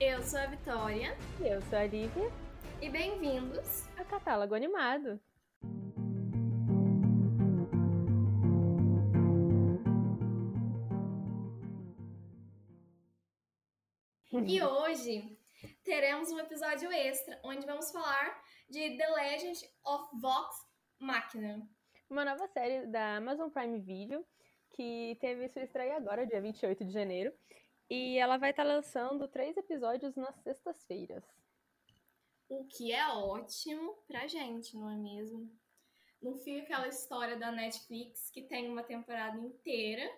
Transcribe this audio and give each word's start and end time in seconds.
Eu 0.00 0.22
sou 0.24 0.40
a 0.40 0.46
Vitória. 0.46 1.16
E 1.40 1.46
eu 1.46 1.62
sou 1.62 1.78
a 1.78 1.86
Lívia. 1.86 2.28
E 2.82 2.88
bem-vindos 2.88 3.88
ao 3.96 4.04
Catálogo 4.04 4.54
Animado. 4.54 5.20
E 14.32 14.60
hoje 14.60 15.38
teremos 15.84 16.30
um 16.32 16.40
episódio 16.40 16.90
extra 16.90 17.38
onde 17.44 17.64
vamos 17.64 17.92
falar 17.92 18.42
de 18.68 18.96
The 18.96 19.08
Legend 19.08 19.58
of 19.84 20.20
Vox 20.20 20.56
Machina. 20.98 21.62
Uma 22.10 22.24
nova 22.24 22.48
série 22.48 22.86
da 22.88 23.16
Amazon 23.18 23.48
Prime 23.48 23.78
Video 23.78 24.26
que 24.74 25.16
teve 25.20 25.48
sua 25.48 25.62
estreia 25.62 25.96
agora, 25.96 26.26
dia 26.26 26.40
28 26.40 26.84
de 26.84 26.92
janeiro. 26.92 27.32
E 27.88 28.18
ela 28.18 28.36
vai 28.36 28.50
estar 28.50 28.64
lançando 28.64 29.28
três 29.28 29.56
episódios 29.56 30.16
nas 30.16 30.34
sextas-feiras. 30.42 31.24
O 32.48 32.64
que 32.64 32.92
é 32.92 33.06
ótimo 33.08 33.94
pra 34.06 34.26
gente, 34.26 34.76
não 34.76 34.90
é 34.90 34.96
mesmo? 34.96 35.50
Não 36.22 36.36
fica 36.38 36.62
aquela 36.62 36.88
história 36.88 37.36
da 37.36 37.52
Netflix 37.52 38.30
que 38.30 38.42
tem 38.42 38.70
uma 38.70 38.82
temporada 38.82 39.38
inteira 39.38 40.10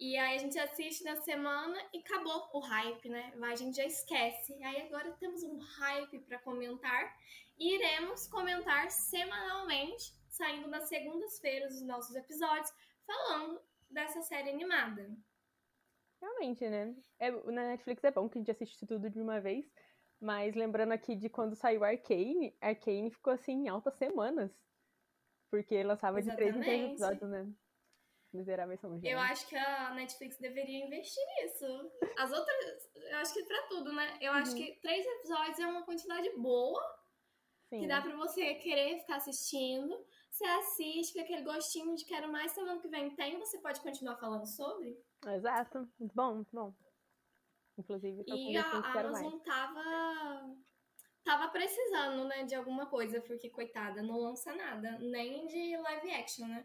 e 0.00 0.16
aí 0.16 0.36
a 0.36 0.38
gente 0.38 0.56
assiste 0.56 1.02
na 1.02 1.16
semana 1.16 1.76
e 1.92 1.98
acabou 1.98 2.48
o 2.52 2.60
hype, 2.60 3.08
né? 3.08 3.32
A 3.42 3.56
gente 3.56 3.76
já 3.76 3.84
esquece. 3.84 4.54
Aí 4.62 4.82
agora 4.82 5.10
temos 5.18 5.42
um 5.42 5.58
hype 5.58 6.20
para 6.20 6.38
comentar 6.38 7.16
e 7.58 7.74
iremos 7.74 8.28
comentar 8.28 8.92
semanalmente, 8.92 10.14
saindo 10.28 10.68
nas 10.68 10.88
segundas-feiras 10.88 11.74
os 11.74 11.82
nossos 11.82 12.14
episódios, 12.14 12.72
falando 13.04 13.60
dessa 13.90 14.22
série 14.22 14.50
animada. 14.50 15.10
Realmente, 16.20 16.68
né? 16.68 16.94
É, 17.18 17.30
na 17.30 17.68
Netflix 17.68 18.02
é 18.04 18.10
bom 18.10 18.28
que 18.28 18.38
a 18.38 18.40
gente 18.40 18.50
assiste 18.50 18.86
tudo 18.86 19.08
de 19.08 19.20
uma 19.20 19.40
vez, 19.40 19.64
mas 20.20 20.54
lembrando 20.54 20.92
aqui 20.92 21.14
de 21.14 21.28
quando 21.28 21.54
saiu 21.54 21.84
Arcane, 21.84 22.56
Arcane 22.60 23.10
ficou 23.10 23.32
assim 23.32 23.52
em 23.52 23.68
altas 23.68 23.94
semanas. 23.94 24.50
Porque 25.50 25.82
lançava 25.82 26.18
Exatamente. 26.18 26.46
de 26.46 26.52
três 26.52 26.56
em 26.56 26.60
três 26.60 26.90
episódios, 26.90 27.30
né? 27.30 27.52
Miseráveis 28.32 28.78
são 28.80 29.00
Eu 29.02 29.18
acho 29.18 29.48
que 29.48 29.56
a 29.56 29.94
Netflix 29.94 30.38
deveria 30.38 30.84
investir 30.84 31.22
nisso. 31.36 31.90
As 32.18 32.30
outras, 32.30 32.90
eu 32.94 33.16
acho 33.18 33.32
que 33.32 33.42
pra 33.44 33.62
tudo, 33.68 33.92
né? 33.92 34.18
Eu 34.20 34.32
uhum. 34.32 34.38
acho 34.38 34.54
que 34.54 34.78
três 34.82 35.06
episódios 35.06 35.58
é 35.58 35.66
uma 35.66 35.84
quantidade 35.84 36.30
boa. 36.36 36.82
Sim. 37.70 37.80
Que 37.80 37.86
dá 37.86 38.02
pra 38.02 38.14
você 38.16 38.54
querer 38.56 39.00
ficar 39.00 39.16
assistindo. 39.16 39.94
Você 40.38 40.44
assiste, 40.44 41.12
fica 41.14 41.24
aquele 41.24 41.42
gostinho 41.42 41.96
de 41.96 42.04
quero 42.04 42.30
mais 42.30 42.52
semana 42.52 42.80
que 42.80 42.86
vem 42.86 43.10
tem, 43.10 43.40
você 43.40 43.58
pode 43.58 43.80
continuar 43.80 44.14
falando 44.18 44.46
sobre. 44.46 44.96
Exato. 45.26 45.88
Muito 45.98 46.14
bom, 46.14 46.34
muito 46.36 46.54
bom. 46.54 46.72
Inclusive, 47.76 48.22
tô 48.22 48.36
E 48.36 48.56
a, 48.56 48.62
a 48.62 48.92
Amazon 48.92 49.32
mais. 49.32 49.42
tava 49.42 50.56
tava 51.24 51.48
precisando, 51.48 52.24
né, 52.26 52.44
de 52.44 52.54
alguma 52.54 52.86
coisa, 52.86 53.20
porque 53.20 53.50
coitada, 53.50 54.00
não 54.00 54.16
lança 54.16 54.54
nada, 54.54 54.96
nem 55.00 55.44
de 55.48 55.76
live 55.76 56.10
action, 56.12 56.46
né? 56.46 56.64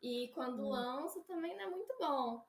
E 0.00 0.30
quando 0.32 0.62
hum. 0.62 0.70
lança 0.70 1.20
também 1.22 1.56
não 1.56 1.64
é 1.64 1.70
muito 1.70 1.92
bom. 1.98 2.46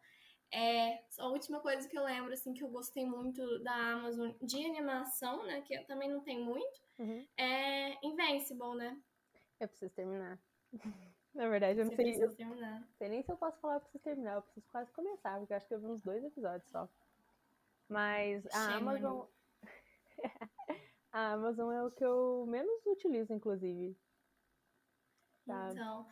É, 0.51 1.03
a 1.17 1.29
última 1.29 1.61
coisa 1.61 1.89
que 1.89 1.97
eu 1.97 2.03
lembro, 2.03 2.31
assim, 2.31 2.53
que 2.53 2.63
eu 2.63 2.69
gostei 2.69 3.07
muito 3.07 3.59
da 3.63 3.73
Amazon 3.73 4.31
de 4.39 4.63
animação, 4.63 5.43
né? 5.47 5.61
Que 5.61 5.79
também 5.85 6.11
não 6.11 6.21
tem 6.21 6.39
muito, 6.39 6.79
uhum. 6.99 7.27
é 7.37 8.05
Invincible, 8.05 8.75
né? 8.75 9.01
Eu 9.59 9.67
preciso 9.67 9.93
terminar. 9.93 10.39
Na 11.33 11.49
verdade, 11.49 11.79
eu 11.79 11.85
não 11.85 11.95
sei. 11.95 12.23
Eu, 12.23 12.29
sei 12.97 13.09
nem 13.09 13.23
se 13.23 13.31
eu 13.31 13.37
posso 13.37 13.59
falar 13.59 13.79
que 13.79 13.85
preciso 13.85 14.03
terminar, 14.03 14.35
eu 14.35 14.41
preciso 14.43 14.67
quase 14.71 14.91
começar, 14.91 15.39
porque 15.39 15.53
eu 15.53 15.57
acho 15.57 15.67
que 15.67 15.73
eu 15.73 15.79
vi 15.79 15.87
uns 15.87 16.01
dois 16.01 16.23
episódios 16.23 16.69
só. 16.69 16.87
Mas 17.89 18.45
a 18.53 18.75
Amazon. 18.75 19.25
a 21.11 21.31
Amazon 21.33 21.71
é 21.73 21.83
o 21.83 21.91
que 21.91 22.05
eu 22.05 22.45
menos 22.47 22.85
utilizo, 22.85 23.33
inclusive. 23.33 23.97
Sabe? 25.45 25.73
Então, 25.73 26.07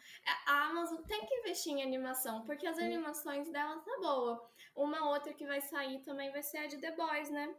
a 0.45 0.69
Amazon 0.69 1.03
tem 1.03 1.25
que 1.25 1.35
investir 1.35 1.73
em 1.73 1.83
animação, 1.83 2.43
porque 2.43 2.67
as 2.67 2.77
animações 2.77 3.49
dela 3.49 3.79
tá 3.79 3.97
boa. 3.99 4.51
Uma 4.75 5.09
outra 5.09 5.33
que 5.33 5.45
vai 5.45 5.61
sair 5.61 6.03
também 6.03 6.31
vai 6.31 6.43
ser 6.43 6.57
a 6.57 6.67
de 6.67 6.77
The 6.77 6.91
Boys, 6.95 7.29
né? 7.29 7.55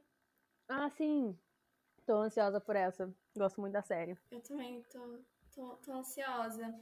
Ah, 0.69 0.91
sim. 0.91 1.39
Tô 2.05 2.17
ansiosa 2.17 2.61
por 2.61 2.77
essa. 2.77 3.15
Gosto 3.37 3.61
muito 3.61 3.73
da 3.73 3.83
série. 3.83 4.19
Eu 4.31 4.43
também 4.43 4.83
tô, 4.83 5.19
tô, 5.55 5.77
tô 5.77 5.93
ansiosa. 5.93 6.75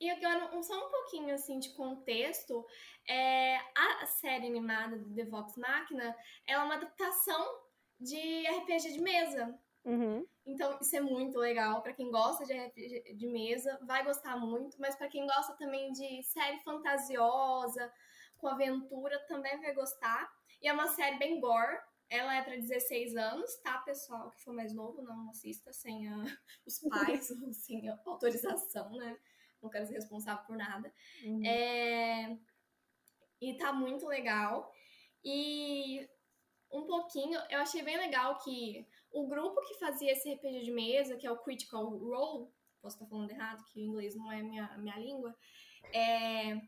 E 0.00 0.10
agora, 0.10 0.56
um, 0.56 0.62
só 0.62 0.74
um 0.74 0.90
pouquinho 0.90 1.34
assim 1.34 1.58
de 1.58 1.70
contexto. 1.74 2.66
É, 3.08 3.56
a 3.56 4.06
série 4.06 4.46
animada 4.46 4.96
do 4.96 5.14
The 5.14 5.24
Vox 5.26 5.56
Machina 5.56 6.16
é 6.46 6.58
uma 6.58 6.74
adaptação 6.74 7.60
de 8.00 8.48
RPG 8.48 8.92
de 8.92 9.00
mesa. 9.00 9.58
Uhum. 9.84 10.26
Então, 10.44 10.78
isso 10.80 10.96
é 10.96 11.00
muito 11.00 11.38
legal. 11.38 11.82
para 11.82 11.92
quem 11.92 12.10
gosta 12.10 12.44
de 12.44 12.52
RPG 12.52 13.14
de 13.14 13.26
mesa, 13.26 13.78
vai 13.82 14.04
gostar 14.04 14.36
muito. 14.36 14.76
Mas 14.80 14.96
para 14.96 15.08
quem 15.08 15.26
gosta 15.26 15.54
também 15.56 15.92
de 15.92 16.22
série 16.24 16.58
fantasiosa, 16.60 17.92
com 18.38 18.48
aventura, 18.48 19.18
também 19.26 19.60
vai 19.60 19.72
gostar. 19.72 20.28
E 20.60 20.68
é 20.68 20.72
uma 20.72 20.88
série 20.88 21.18
bem 21.18 21.40
gore. 21.40 21.78
Ela 22.12 22.36
é 22.36 22.42
para 22.42 22.56
16 22.56 23.16
anos, 23.16 23.56
tá, 23.62 23.78
pessoal? 23.78 24.30
Que 24.32 24.42
for 24.42 24.52
mais 24.52 24.74
novo, 24.74 25.00
não 25.00 25.30
assista 25.30 25.72
sem 25.72 26.06
a, 26.06 26.16
os 26.66 26.78
pais, 26.80 27.30
ou 27.40 27.50
sem 27.54 27.88
a 27.88 27.98
autorização, 28.04 28.90
né? 28.92 29.18
Não 29.62 29.70
quero 29.70 29.86
ser 29.86 29.94
responsável 29.94 30.44
por 30.44 30.54
nada. 30.54 30.92
Uhum. 31.24 31.42
É... 31.46 32.38
E 33.40 33.54
tá 33.56 33.72
muito 33.72 34.06
legal. 34.06 34.70
E 35.24 36.06
um 36.70 36.84
pouquinho, 36.84 37.40
eu 37.48 37.60
achei 37.60 37.80
bem 37.80 37.96
legal 37.96 38.36
que 38.40 38.86
o 39.10 39.26
grupo 39.26 39.62
que 39.62 39.78
fazia 39.78 40.12
esse 40.12 40.34
RPG 40.34 40.64
de 40.64 40.70
mesa, 40.70 41.16
que 41.16 41.26
é 41.26 41.30
o 41.30 41.38
Critical 41.38 41.96
Role, 41.96 42.50
posso 42.82 42.96
estar 42.96 43.06
falando 43.06 43.30
errado, 43.30 43.64
que 43.72 43.80
o 43.80 43.84
inglês 43.84 44.14
não 44.14 44.30
é 44.30 44.42
minha, 44.42 44.76
minha 44.76 44.98
língua, 44.98 45.34
é, 45.94 46.60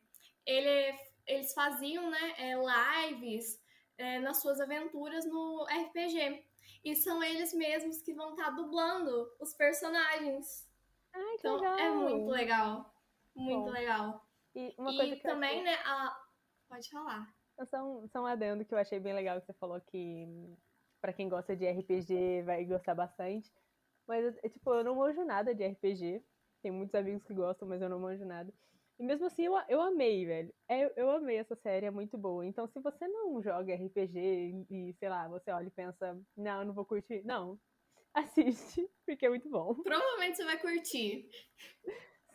ele, 0.47 0.99
eles 1.27 1.53
faziam 1.53 2.09
né, 2.09 2.35
é, 2.39 2.55
lives 3.11 3.63
é, 3.99 4.19
nas 4.19 4.39
suas 4.41 4.61
aventuras 4.61 5.25
no 5.25 5.65
RPG. 5.65 6.45
E 6.85 6.95
são 6.95 7.23
eles 7.23 7.55
mesmos 7.55 8.03
que 8.03 8.13
vão 8.13 8.31
estar 8.31 8.51
dublando 8.51 9.33
os 9.41 9.55
personagens. 9.55 10.69
Ai, 11.13 11.35
então 11.39 11.57
legal. 11.57 11.79
é 11.79 11.91
muito 11.91 12.31
legal. 12.31 12.95
Muito 13.35 13.65
Bom. 13.65 13.71
legal. 13.71 14.27
E, 14.55 14.75
uma 14.79 14.95
coisa 14.95 15.15
e 15.15 15.21
também, 15.21 15.61
achei... 15.61 15.65
né, 15.65 15.75
a... 15.85 16.25
pode 16.69 16.91
falar. 16.91 17.35
Só 17.67 17.83
um, 17.85 18.09
só 18.09 18.23
um 18.23 18.27
adendo 18.27 18.65
que 18.65 18.75
eu 18.75 18.79
achei 18.79 19.01
bem 19.01 19.15
legal 19.15 19.41
que 19.41 19.47
você 19.47 19.53
falou 19.55 19.81
que 19.81 20.27
para 21.01 21.13
quem 21.13 21.29
gosta 21.29 21.57
de 21.57 21.69
RPG 21.69 22.43
vai 22.43 22.65
gostar 22.65 22.95
bastante. 22.95 23.53
Mas, 24.07 24.37
é, 24.43 24.49
tipo, 24.49 24.73
eu 24.73 24.85
não 24.85 24.97
manjo 24.97 25.25
nada 25.25 25.55
de 25.55 25.67
RPG. 25.67 26.23
Tem 26.63 26.71
muitos 26.71 26.95
amigos 26.95 27.23
que 27.25 27.35
gostam, 27.35 27.69
mas 27.69 27.81
eu 27.81 27.89
não 27.89 28.01
manjo 28.01 28.25
nada. 28.25 28.53
E 28.99 29.03
mesmo 29.03 29.27
assim, 29.27 29.45
eu, 29.45 29.55
eu 29.69 29.81
amei, 29.81 30.25
velho. 30.25 30.55
Eu, 30.69 30.77
é, 30.77 30.93
eu 30.97 31.11
amei 31.11 31.37
essa 31.37 31.57
série, 31.57 31.87
é 31.87 31.91
muito 31.91 32.17
boa. 32.17 32.47
Então, 32.47 32.67
se 32.69 32.79
você 32.81 33.09
não 33.09 33.43
joga 33.43 33.75
RPG 33.75 34.67
e, 34.71 34.95
sei 34.99 35.09
lá, 35.09 35.29
você 35.29 35.51
olha 35.51 35.67
e 35.67 35.71
pensa, 35.71 36.17
não, 36.37 36.61
eu 36.61 36.67
não 36.67 36.75
vou 36.75 36.85
curtir. 36.85 37.23
Não, 37.25 37.59
assiste, 38.15 38.89
porque 39.05 39.27
é 39.27 39.29
muito 39.29 39.49
bom. 39.51 39.75
Provavelmente 39.83 40.37
você 40.37 40.45
vai 40.45 40.59
curtir. 40.61 41.29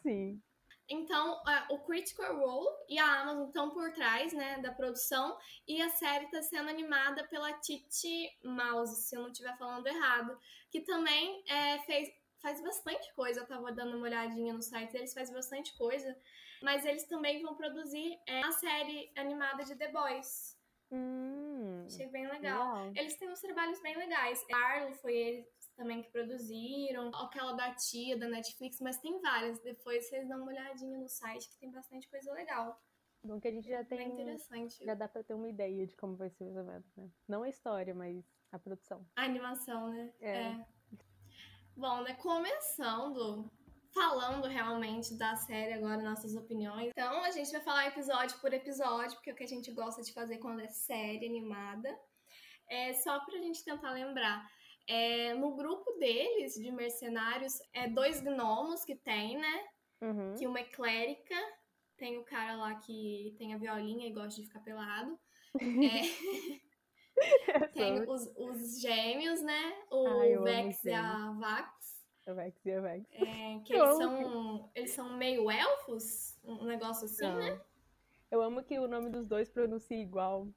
Sim. 0.04 0.42
Então, 0.90 1.40
o 1.70 1.80
Critical 1.86 2.36
Role 2.36 2.68
e 2.90 2.98
a 2.98 3.22
Amazon 3.22 3.48
estão 3.48 3.70
por 3.70 3.94
trás 3.94 4.34
né, 4.34 4.58
da 4.58 4.72
produção 4.72 5.38
e 5.68 5.80
a 5.84 5.90
série 5.90 6.26
está 6.26 6.42
sendo 6.42 6.68
animada 6.68 7.28
pela 7.28 7.54
Titi 7.54 8.28
Mouse, 8.44 9.08
se 9.08 9.16
eu 9.16 9.22
não 9.22 9.32
estiver 9.32 9.56
falando 9.56 9.86
errado, 9.86 10.36
que 10.72 10.82
também 10.82 11.44
é, 11.48 11.78
fez, 11.84 12.10
faz 12.42 12.60
bastante 12.64 13.14
coisa. 13.14 13.42
Eu 13.42 13.44
estava 13.44 13.72
dando 13.72 13.98
uma 13.98 14.08
olhadinha 14.08 14.52
no 14.52 14.64
site 14.64 14.92
deles, 14.92 15.14
faz 15.14 15.32
bastante 15.32 15.78
coisa. 15.78 16.18
Mas 16.62 16.86
eles 16.86 17.06
também 17.06 17.42
vão 17.42 17.56
produzir 17.56 18.20
é, 18.28 18.42
a 18.42 18.52
série 18.52 19.12
animada 19.16 19.64
de 19.64 19.76
The 19.76 19.92
Boys. 19.92 20.58
Hum, 20.92 21.86
Achei 21.86 22.08
bem 22.08 22.28
legal. 22.28 22.92
Eles 22.96 23.18
têm 23.18 23.30
uns 23.30 23.40
trabalhos 23.40 23.82
bem 23.82 23.96
legais. 23.96 24.44
Arlo 24.52 24.94
foi 24.96 25.16
ele 25.16 25.48
também 25.76 26.02
que 26.02 26.12
produziram, 26.12 27.10
aquela 27.16 27.54
da 27.54 27.74
tia 27.74 28.18
da 28.18 28.28
Netflix, 28.28 28.82
mas 28.82 29.00
tem 29.00 29.20
várias. 29.22 29.60
Depois 29.62 30.08
vocês 30.08 30.28
dão 30.28 30.42
uma 30.42 30.52
olhadinha 30.52 30.98
no 30.98 31.08
site 31.08 31.50
que 31.50 31.58
tem 31.58 31.72
bastante 31.72 32.10
coisa 32.10 32.34
legal. 32.34 32.82
Bom 33.24 33.40
que 33.40 33.48
a 33.48 33.52
gente 33.52 33.68
já 33.68 33.84
tem. 33.84 33.98
Bem 33.98 34.12
interessante. 34.14 34.84
Já 34.84 34.94
dá 34.94 35.08
pra 35.08 35.24
ter 35.24 35.34
uma 35.34 35.48
ideia 35.48 35.86
de 35.86 35.96
como 35.96 36.16
vai 36.16 36.30
ser 36.30 36.44
o 36.46 36.60
evento, 36.60 36.90
né? 36.98 37.10
Não 37.28 37.44
a 37.44 37.50
história, 37.50 37.94
mas 37.94 38.26
a 38.52 38.58
produção. 38.58 39.06
A 39.16 39.24
animação, 39.24 39.90
né? 39.90 40.14
É. 40.20 40.38
é. 40.38 40.66
Bom, 41.76 42.02
né? 42.02 42.14
Começando 42.16 43.50
falando 43.94 44.48
realmente 44.48 45.18
da 45.18 45.36
série 45.36 45.74
agora, 45.74 46.02
nossas 46.02 46.36
opiniões. 46.36 46.90
Então, 46.90 47.24
a 47.24 47.32
gente 47.32 47.52
vai 47.52 47.62
falar 47.62 47.88
episódio 47.88 48.40
por 48.40 48.54
episódio, 48.54 49.16
porque 49.16 49.30
é 49.30 49.34
o 49.34 49.36
que 49.36 49.44
a 49.44 49.48
gente 49.48 49.72
gosta 49.72 50.02
de 50.02 50.14
fazer 50.14 50.38
quando 50.38 50.62
é 50.62 50.68
série 50.68 51.26
animada. 51.26 51.90
É 52.70 52.94
só 52.94 53.20
pra 53.26 53.38
gente 53.40 53.64
tentar 53.64 53.92
lembrar. 53.92 54.48
É, 54.88 55.34
no 55.36 55.56
grupo 55.56 55.92
deles, 56.00 56.54
de 56.54 56.72
mercenários, 56.72 57.54
é 57.74 57.88
dois 57.88 58.22
gnomos 58.22 58.84
que 58.84 58.96
tem, 58.96 59.38
né? 59.38 59.68
Uhum. 60.02 60.36
Que 60.36 60.48
uma 60.48 60.60
é 60.60 60.64
clérica, 60.64 61.36
tem 61.98 62.18
o 62.18 62.24
cara 62.24 62.56
lá 62.56 62.76
que 62.76 63.36
tem 63.38 63.54
a 63.54 63.58
violinha 63.58 64.08
e 64.08 64.14
gosta 64.14 64.42
de 64.42 64.48
ficar 64.48 64.62
pelado. 64.62 65.20
É... 67.50 67.68
tem 67.74 68.02
os, 68.10 68.28
os 68.38 68.80
gêmeos, 68.80 69.42
né? 69.42 69.84
O 69.92 70.08
Ai, 70.08 70.38
Vex 70.38 70.86
e 70.86 70.94
a 70.94 71.34
Vax. 71.34 71.99
A 72.28 72.34
Vex 72.34 72.66
e 72.66 72.72
a 72.72 72.82
Vex. 72.82 73.06
É, 73.14 73.60
que 73.66 73.74
Eu 73.74 73.86
eles 73.86 73.98
são, 73.98 74.72
eles 74.76 74.92
são 74.92 75.18
meio 75.18 75.50
elfos, 75.50 76.38
um 76.44 76.66
negócio 76.66 77.06
assim, 77.06 77.26
Não. 77.26 77.38
né? 77.38 77.62
Eu 78.30 78.42
amo 78.44 78.64
que 78.64 78.78
o 78.78 78.88
nome 78.88 79.10
dos 79.10 79.26
dois 79.26 79.50
pronuncia 79.50 79.98
igual. 79.98 80.48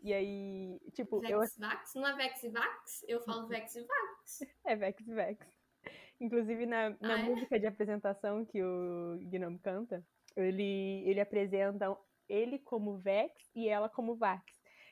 E 0.00 0.14
aí, 0.14 0.78
tipo, 0.92 1.16
eu 1.26 1.40
Vex 1.40 1.56
Vax. 1.58 1.94
Não 1.96 2.06
é 2.06 2.14
Vex 2.14 2.42
e 2.44 2.48
Vax? 2.50 3.04
Eu 3.08 3.20
falo 3.24 3.48
Vex 3.48 3.74
e 3.74 3.82
Vax. 3.84 4.40
É 4.64 4.76
Vex 4.76 5.04
Vex. 5.04 5.44
Inclusive, 6.20 6.66
na, 6.66 6.90
na 7.00 7.14
Ah, 7.14 7.18
é? 7.20 7.22
música 7.24 7.58
de 7.58 7.66
apresentação 7.66 8.44
que 8.44 8.62
o 8.62 9.18
Gnome 9.22 9.58
canta, 9.58 10.04
ele, 10.36 11.02
ele 11.04 11.20
apresenta 11.20 11.96
ele 12.28 12.58
como 12.60 12.98
Vex 12.98 13.32
e 13.56 13.68
ela 13.68 13.88
como 13.88 14.14
Vax. 14.14 14.44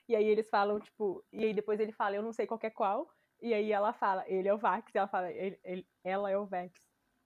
E 0.08 0.16
aí 0.16 0.24
eles 0.24 0.48
falam, 0.48 0.80
tipo, 0.80 1.24
e 1.32 1.44
aí 1.44 1.54
depois 1.54 1.78
ele 1.78 1.92
fala, 1.92 2.16
eu 2.16 2.22
não 2.22 2.32
sei 2.32 2.46
qual 2.46 2.58
é 2.62 2.70
qual. 2.70 3.08
E 3.40 3.52
aí 3.52 3.70
ela 3.70 3.92
fala, 3.92 4.24
ele 4.28 4.48
é 4.48 4.54
o 4.54 4.58
Vax, 4.58 4.94
e 4.94 4.98
ela 4.98 5.08
fala, 5.08 5.30
ele, 5.30 5.58
ele- 5.62 5.86
ela 6.02 6.30
é 6.30 6.38
o 6.38 6.46
Vex. 6.46 6.72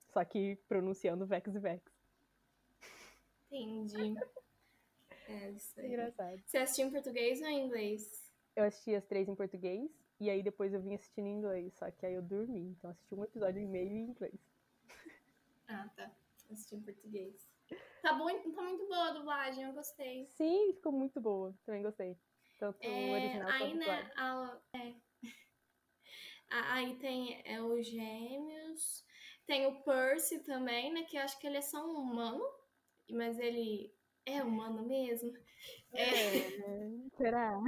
Só 0.09 0.25
que 0.25 0.57
pronunciando 0.69 1.25
Vex 1.27 1.53
Vex. 1.55 1.83
Entendi. 3.51 4.15
É 5.29 5.51
isso 5.51 5.79
aí. 5.79 5.87
Engraçado. 5.87 6.43
Você 6.47 6.59
assistiu 6.59 6.87
em 6.89 6.91
português 6.91 7.41
ou 7.41 7.47
em 7.49 7.67
inglês? 7.67 8.29
Eu 8.57 8.65
assisti 8.65 8.95
as 8.95 9.05
três 9.05 9.29
em 9.29 9.35
português, 9.35 9.91
e 10.19 10.29
aí 10.29 10.43
depois 10.43 10.75
eu 10.75 10.81
vim 10.81 10.95
assistindo 10.95 11.27
em 11.27 11.37
inglês. 11.39 11.73
Só 11.75 11.91
que 11.91 12.05
aí 12.05 12.15
eu 12.15 12.23
dormi, 12.23 12.61
então 12.71 12.91
assisti 12.91 13.15
um 13.15 13.25
episódio 13.25 13.61
e 13.63 13.67
meio 13.67 13.91
em 13.91 14.11
inglês. 14.11 14.35
Ah, 15.69 15.89
tá. 15.97 16.11
Assisti 16.51 16.75
em 16.77 16.81
português. 16.83 17.49
Tá, 18.03 18.15
bom, 18.15 18.27
tá 18.27 18.63
muito 18.63 18.87
boa 18.89 19.09
a 19.09 19.13
dublagem, 19.13 19.65
eu 19.65 19.73
gostei. 19.73 20.27
Sim, 20.27 20.73
ficou 20.75 20.91
muito 20.91 21.21
boa. 21.21 21.55
Também 21.65 21.83
gostei. 21.83 22.17
Tanto 22.59 22.79
É, 22.83 23.11
original 23.13 23.51
aí, 23.53 23.75
né, 23.75 24.11
a- 24.17 24.59
é. 24.75 24.95
Aí 26.51 26.97
tem 26.97 27.41
é, 27.45 27.63
os 27.63 27.87
gêmeos. 27.87 29.05
Tem 29.47 29.67
o 29.67 29.83
Percy 29.83 30.43
também, 30.45 30.93
né? 30.93 31.05
Que 31.05 31.17
eu 31.17 31.23
acho 31.23 31.39
que 31.39 31.47
ele 31.47 31.57
é 31.59 31.63
só 31.63 31.85
um 31.85 31.97
humano. 32.01 32.45
Mas 33.11 33.39
ele 33.39 33.93
é 34.25 34.43
humano 34.43 34.87
mesmo. 34.87 35.33
É, 35.93 36.51
né? 36.59 37.09
será? 37.17 37.59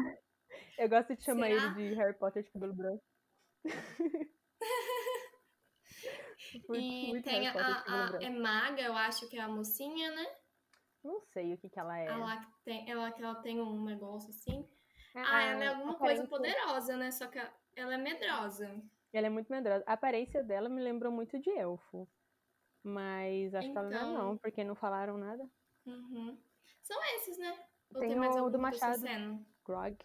Eu 0.79 0.89
gosto 0.89 1.17
de 1.17 1.25
chamar 1.25 1.49
Será? 1.49 1.65
ele 1.65 1.75
de 1.75 1.95
Harry 1.95 2.19
Potter 2.19 2.43
de 2.43 2.51
cabelo 2.51 2.75
branco. 2.75 3.05
E 6.75 7.23
tem 7.23 7.49
a, 7.49 7.53
a- 7.53 8.19
é 8.21 8.29
maga, 8.29 8.83
eu 8.83 8.95
acho 8.95 9.29
que 9.29 9.39
é 9.39 9.41
a 9.41 9.49
mocinha, 9.49 10.15
né? 10.15 10.27
Não 11.03 11.21
sei 11.33 11.55
o 11.55 11.59
que 11.59 11.69
que 11.71 11.79
ela 11.79 11.99
é. 11.99 12.07
Ela 12.07 12.37
que 12.37 12.53
tem, 12.65 12.91
ela 12.91 13.11
que 13.11 13.23
ela 13.23 13.35
tem 13.37 13.61
um 13.61 13.85
negócio 13.85 14.31
assim. 14.31 14.69
A- 15.15 15.37
Ah, 15.39 15.43
ela 15.45 15.65
é 15.65 15.69
a 15.69 15.71
alguma 15.71 15.99
coisa 15.99 16.27
poderosa, 16.27 16.97
né? 16.97 17.11
Só 17.11 17.27
que 17.27 17.39
a- 17.39 17.53
ela 17.77 17.95
é 17.95 17.99
medrosa. 17.99 18.83
Ela 19.13 19.27
é 19.27 19.31
muito 19.31 19.51
medrosa. 19.53 19.85
A 19.87 19.93
aparência 19.93 20.43
dela 20.43 20.69
me 20.69 20.81
lembrou 20.83 21.13
muito 21.13 21.39
de 21.39 21.51
elfo. 21.51 22.09
Mas 22.83 23.55
acho 23.55 23.71
que 23.71 23.79
ela 23.79 23.89
não 23.89 23.97
é 23.97 24.01
Então. 24.01 24.13
não, 24.13 24.39
porque 24.39 24.65
não 24.65 24.75
falaram 24.75 25.17
nada. 25.17 25.49
Uhum. 25.87 26.37
São 26.83 27.01
esses, 27.17 27.39
né? 27.39 27.57
Ou 27.95 28.01
Tem 28.01 28.11
tem 28.11 28.19
mais 28.19 28.35
o 28.35 28.39
algum 28.39 28.51
do 28.51 28.59
Machado. 28.59 29.03
Grog. 29.65 29.97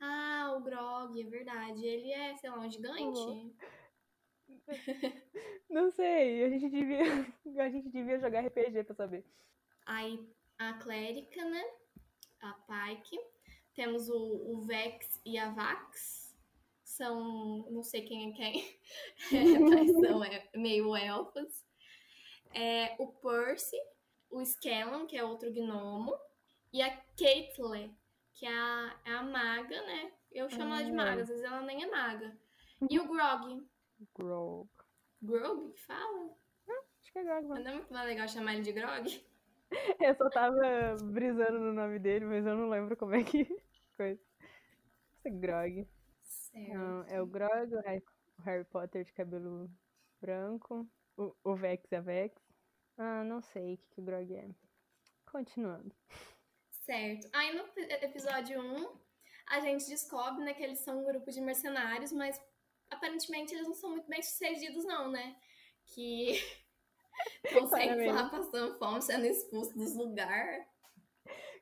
Ah, 0.00 0.54
o 0.56 0.60
Grog, 0.62 1.20
é 1.20 1.28
verdade. 1.28 1.84
Ele 1.84 2.12
é, 2.12 2.34
sei 2.36 2.50
lá, 2.50 2.58
um 2.58 2.70
gigante. 2.70 3.54
Não 5.68 5.90
sei, 5.90 6.44
a 6.44 6.48
gente 6.48 6.68
devia, 6.68 7.02
a 7.64 7.70
gente 7.70 7.88
devia 7.90 8.18
jogar 8.18 8.44
RPG 8.46 8.84
pra 8.84 8.94
saber. 8.94 9.24
Aí 9.86 10.28
a 10.58 10.74
Clérica, 10.74 11.44
né? 11.44 11.62
A 12.40 12.52
Pike. 12.54 13.18
Temos 13.74 14.08
o, 14.08 14.52
o 14.52 14.62
Vex 14.62 15.20
e 15.24 15.38
a 15.38 15.50
Vax. 15.50 16.19
São, 17.00 17.66
não 17.70 17.82
sei 17.82 18.02
quem 18.02 18.30
é 18.30 18.32
quem, 18.36 18.78
mas 19.70 19.90
são 19.90 20.22
é, 20.22 20.50
meio 20.54 20.94
elfos. 20.94 21.64
É, 22.52 22.94
o 22.98 23.06
Percy, 23.10 23.78
o 24.28 24.42
Skellon, 24.42 25.06
que 25.06 25.16
é 25.16 25.24
outro 25.24 25.50
gnomo. 25.50 26.14
E 26.70 26.82
a 26.82 26.94
Caitlyn, 27.18 27.96
que 28.34 28.44
é 28.44 28.52
a, 28.52 29.00
é 29.06 29.12
a 29.12 29.22
maga, 29.22 29.80
né? 29.86 30.12
Eu 30.30 30.50
chamo 30.50 30.74
ela 30.74 30.84
de 30.84 30.90
Ah. 30.90 30.94
maga, 30.94 31.22
às 31.22 31.28
vezes 31.28 31.42
ela 31.42 31.62
nem 31.62 31.84
é 31.84 31.90
maga. 31.90 32.36
E 32.90 32.98
o 33.00 33.08
Grog. 33.08 33.66
Grog. 34.14 34.68
Grog 35.22 35.72
que 35.72 35.80
fala? 35.80 36.36
Acho 37.00 37.12
que 37.12 37.18
é 37.18 37.24
Grog, 37.24 37.46
Mas 37.48 37.64
não 37.64 37.70
é 37.70 37.74
muito 37.76 37.92
mais 37.94 38.06
legal 38.06 38.28
chamar 38.28 38.52
ele 38.52 38.62
de 38.62 38.72
Grog? 38.72 39.24
Eu 40.00 40.14
só 40.16 40.28
tava 40.28 40.96
brisando 41.02 41.60
no 41.60 41.72
nome 41.72 41.98
dele, 41.98 42.26
mas 42.26 42.44
eu 42.44 42.56
não 42.56 42.68
lembro 42.68 42.94
como 42.96 43.14
é 43.14 43.24
que. 43.24 43.44
Coisa. 43.96 44.20
Esse 45.18 45.28
é 45.28 45.30
Grog. 45.30 45.88
Certo. 46.30 46.72
Não, 46.72 47.02
é 47.08 47.20
o 47.20 47.26
Grog, 47.26 47.74
o 47.74 47.80
Harry, 47.80 48.04
o 48.38 48.42
Harry 48.42 48.64
Potter 48.64 49.04
de 49.04 49.12
cabelo 49.12 49.70
branco, 50.20 50.88
o, 51.16 51.34
o 51.44 51.54
Vex 51.56 51.92
a 51.92 52.00
Vex. 52.00 52.40
Ah, 52.96 53.24
não 53.24 53.40
sei 53.40 53.74
o 53.74 53.78
que, 53.78 53.86
que 53.94 54.00
o 54.00 54.04
Grog 54.04 54.34
é. 54.34 54.48
Continuando. 55.30 55.94
Certo. 56.70 57.28
Aí 57.32 57.52
no 57.54 57.60
ep- 57.60 58.04
episódio 58.04 58.60
1, 58.60 58.98
a 59.48 59.60
gente 59.60 59.88
descobre 59.88 60.44
né, 60.44 60.54
que 60.54 60.62
eles 60.62 60.80
são 60.80 61.00
um 61.00 61.04
grupo 61.04 61.30
de 61.30 61.40
mercenários, 61.40 62.12
mas 62.12 62.40
aparentemente 62.90 63.54
eles 63.54 63.66
não 63.66 63.74
são 63.74 63.90
muito 63.90 64.08
bem 64.08 64.22
sucedidos, 64.22 64.84
não, 64.84 65.10
né? 65.10 65.36
Que 65.86 66.34
sempre 67.70 68.10
lá 68.10 68.28
passando 68.28 68.78
fome, 68.78 69.02
sendo 69.02 69.26
expulsos 69.26 69.74
dos 69.74 69.94
lugares. 69.94 70.66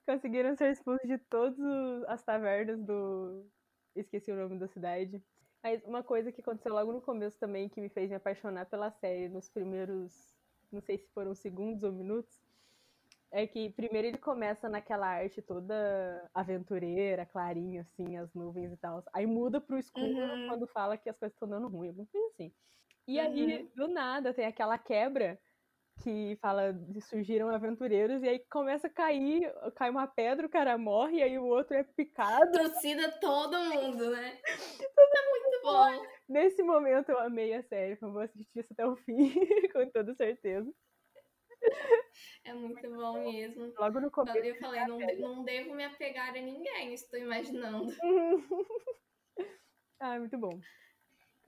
Conseguiram 0.07 0.57
ser 0.57 0.73
expulsos 0.73 1.07
de 1.07 1.19
todas 1.19 1.59
as 2.09 2.23
tavernas 2.23 2.81
do. 2.83 3.47
Esqueci 3.95 4.31
o 4.31 4.37
nome 4.37 4.59
da 4.59 4.69
cidade. 4.69 5.23
Mas 5.63 5.83
uma 5.85 6.03
coisa 6.03 6.31
que 6.31 6.41
aconteceu 6.41 6.73
logo 6.73 6.93
no 6.93 7.01
começo 7.01 7.39
também, 7.39 7.69
que 7.69 7.81
me 7.81 7.89
fez 7.89 8.09
me 8.09 8.17
apaixonar 8.17 8.67
pela 8.67 8.91
série, 8.91 9.29
nos 9.29 9.49
primeiros. 9.49 10.37
Não 10.71 10.81
sei 10.81 10.99
se 10.99 11.09
foram 11.13 11.35
segundos 11.35 11.83
ou 11.83 11.93
minutos. 11.93 12.41
É 13.31 13.47
que 13.47 13.71
primeiro 13.71 14.09
ele 14.09 14.19
começa 14.19 14.69
naquela 14.69 15.07
arte 15.07 15.43
toda 15.43 16.31
aventureira, 16.33 17.27
clarinha, 17.27 17.83
assim, 17.83 18.17
as 18.17 18.33
nuvens 18.33 18.73
e 18.73 18.77
tal. 18.77 19.03
Aí 19.13 19.27
muda 19.27 19.61
pro 19.61 19.79
escuro 19.79 20.07
Uhum. 20.07 20.49
quando 20.49 20.67
fala 20.69 20.97
que 20.97 21.11
as 21.11 21.19
coisas 21.19 21.35
estão 21.35 21.49
dando 21.49 21.69
ruim, 21.69 21.89
alguma 21.89 22.07
coisa 22.07 22.27
assim. 22.29 22.53
E 23.07 23.19
aí, 23.19 23.71
do 23.75 23.89
nada, 23.89 24.33
tem 24.33 24.47
aquela 24.47 24.79
quebra 24.79 25.39
que 26.03 26.37
fala 26.41 26.73
de 26.73 27.01
surgiram 27.01 27.49
aventureiros, 27.49 28.23
e 28.23 28.29
aí 28.29 28.39
começa 28.51 28.87
a 28.87 28.91
cair, 28.91 29.53
cai 29.77 29.91
uma 29.91 30.07
pedra, 30.07 30.47
o 30.47 30.51
cara 30.51 30.79
morre, 30.79 31.19
e 31.19 31.23
aí 31.23 31.39
o 31.39 31.47
outro 31.47 31.77
é 31.77 31.83
picado. 31.83 32.53
Trucida 32.53 33.11
todo 33.21 33.59
mundo, 33.59 34.11
né? 34.11 34.39
é 34.45 35.31
muito 35.31 35.63
bom. 35.63 36.07
Nesse 36.29 36.63
momento 36.63 37.11
eu 37.11 37.19
amei 37.19 37.55
a 37.55 37.63
série, 37.63 37.99
eu 38.01 38.13
vou 38.13 38.23
assistir 38.23 38.61
isso 38.61 38.73
até 38.73 38.87
o 38.87 38.97
fim, 38.97 39.17
com 39.73 39.91
toda 39.91 40.15
certeza. 40.15 40.71
É 42.45 42.55
muito 42.55 42.89
bom 42.89 43.15
mesmo. 43.15 43.73
Logo 43.79 44.01
no 44.01 44.11
começo. 44.11 44.39
Eu 44.39 44.57
falei, 44.57 44.85
não, 44.87 44.99
de- 44.99 45.17
não 45.17 45.45
devo 45.45 45.75
me 45.75 45.85
apegar 45.85 46.31
a 46.31 46.33
ninguém, 46.33 46.95
estou 46.95 47.19
imaginando. 47.19 47.93
ah, 50.01 50.19
muito 50.19 50.39
bom. 50.39 50.61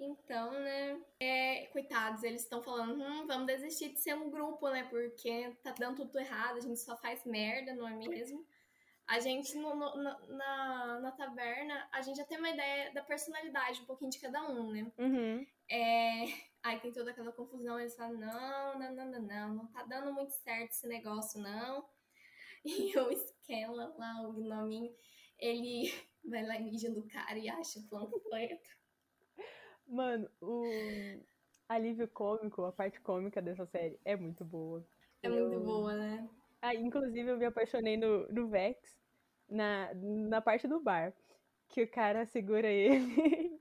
Então, 0.00 0.50
né? 0.52 0.98
é, 1.20 1.66
coitados, 1.66 2.22
eles 2.22 2.42
estão 2.42 2.62
falando, 2.62 2.94
hum, 3.02 3.26
vamos 3.26 3.46
desistir 3.46 3.90
de 3.92 4.00
ser 4.00 4.14
um 4.14 4.30
grupo, 4.30 4.68
né? 4.70 4.84
Porque 4.84 5.50
tá 5.62 5.74
dando 5.78 5.96
tudo 6.06 6.18
errado, 6.18 6.56
a 6.56 6.60
gente 6.60 6.80
só 6.80 6.96
faz 6.96 7.22
merda, 7.26 7.74
não 7.74 7.86
é 7.86 7.94
mesmo? 8.08 8.46
A 9.06 9.20
gente, 9.20 9.54
no- 9.56 9.74
no- 9.74 9.96
na, 9.96 10.18
na, 10.28 11.00
na 11.00 11.12
taverna, 11.12 11.86
a 11.92 12.00
gente 12.00 12.16
já 12.16 12.24
tem 12.24 12.38
uma 12.38 12.48
ideia 12.48 12.92
da 12.94 13.02
personalidade, 13.02 13.82
um 13.82 13.84
pouquinho 13.84 14.10
de 14.10 14.20
cada 14.20 14.42
um, 14.48 14.72
né? 14.72 14.90
Uhum. 14.96 15.46
É, 15.68 16.24
aí 16.62 16.80
tem 16.80 16.92
toda 16.92 17.10
aquela 17.10 17.32
confusão, 17.32 17.78
eles 17.78 17.94
falam, 17.94 18.18
não, 18.18 18.78
não, 18.78 18.94
não, 18.94 19.06
não, 19.10 19.22
não, 19.22 19.54
não 19.54 19.66
tá 19.66 19.82
dando 19.82 20.14
muito 20.14 20.32
certo 20.32 20.70
esse 20.70 20.86
negócio, 20.86 21.40
não. 21.40 21.84
E 22.64 22.96
o 22.98 23.10
Skella 23.10 23.94
lá, 23.98 24.22
o 24.28 24.32
gnominho, 24.34 24.94
ele 25.38 25.90
vai 26.24 26.44
lá 26.44 26.56
e 26.56 26.62
mija 26.62 26.90
do 26.90 27.06
cara 27.08 27.38
e 27.38 27.48
acha 27.48 27.78
o 27.78 27.88
panfleto. 27.88 28.79
Mano, 29.90 30.30
o 30.40 31.20
alívio 31.68 32.06
cômico, 32.08 32.64
a 32.64 32.72
parte 32.72 33.00
cômica 33.00 33.42
dessa 33.42 33.66
série 33.66 33.98
é 34.04 34.14
muito 34.14 34.44
boa. 34.44 34.84
É 35.22 35.28
muito 35.28 35.54
Eu- 35.54 35.64
boa, 35.64 35.94
né? 35.96 36.28
Ah, 36.62 36.74
inclusive 36.74 37.30
eu 37.30 37.38
me 37.38 37.46
apaixonei 37.46 37.96
no, 37.96 38.28
no 38.28 38.48
Vex, 38.48 38.78
na, 39.48 39.92
na 39.94 40.40
parte 40.40 40.68
do 40.68 40.78
bar, 40.78 41.12
que 41.68 41.82
o 41.82 41.90
cara 41.90 42.26
segura 42.26 42.68
ele. 42.68 42.94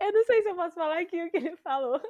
eu 0.00 0.12
não 0.12 0.24
sei 0.24 0.42
se 0.42 0.50
eu 0.50 0.56
posso 0.56 0.74
falar 0.74 1.00
aqui 1.00 1.22
o 1.22 1.30
que 1.30 1.36
ele 1.36 1.56
falou. 1.56 2.00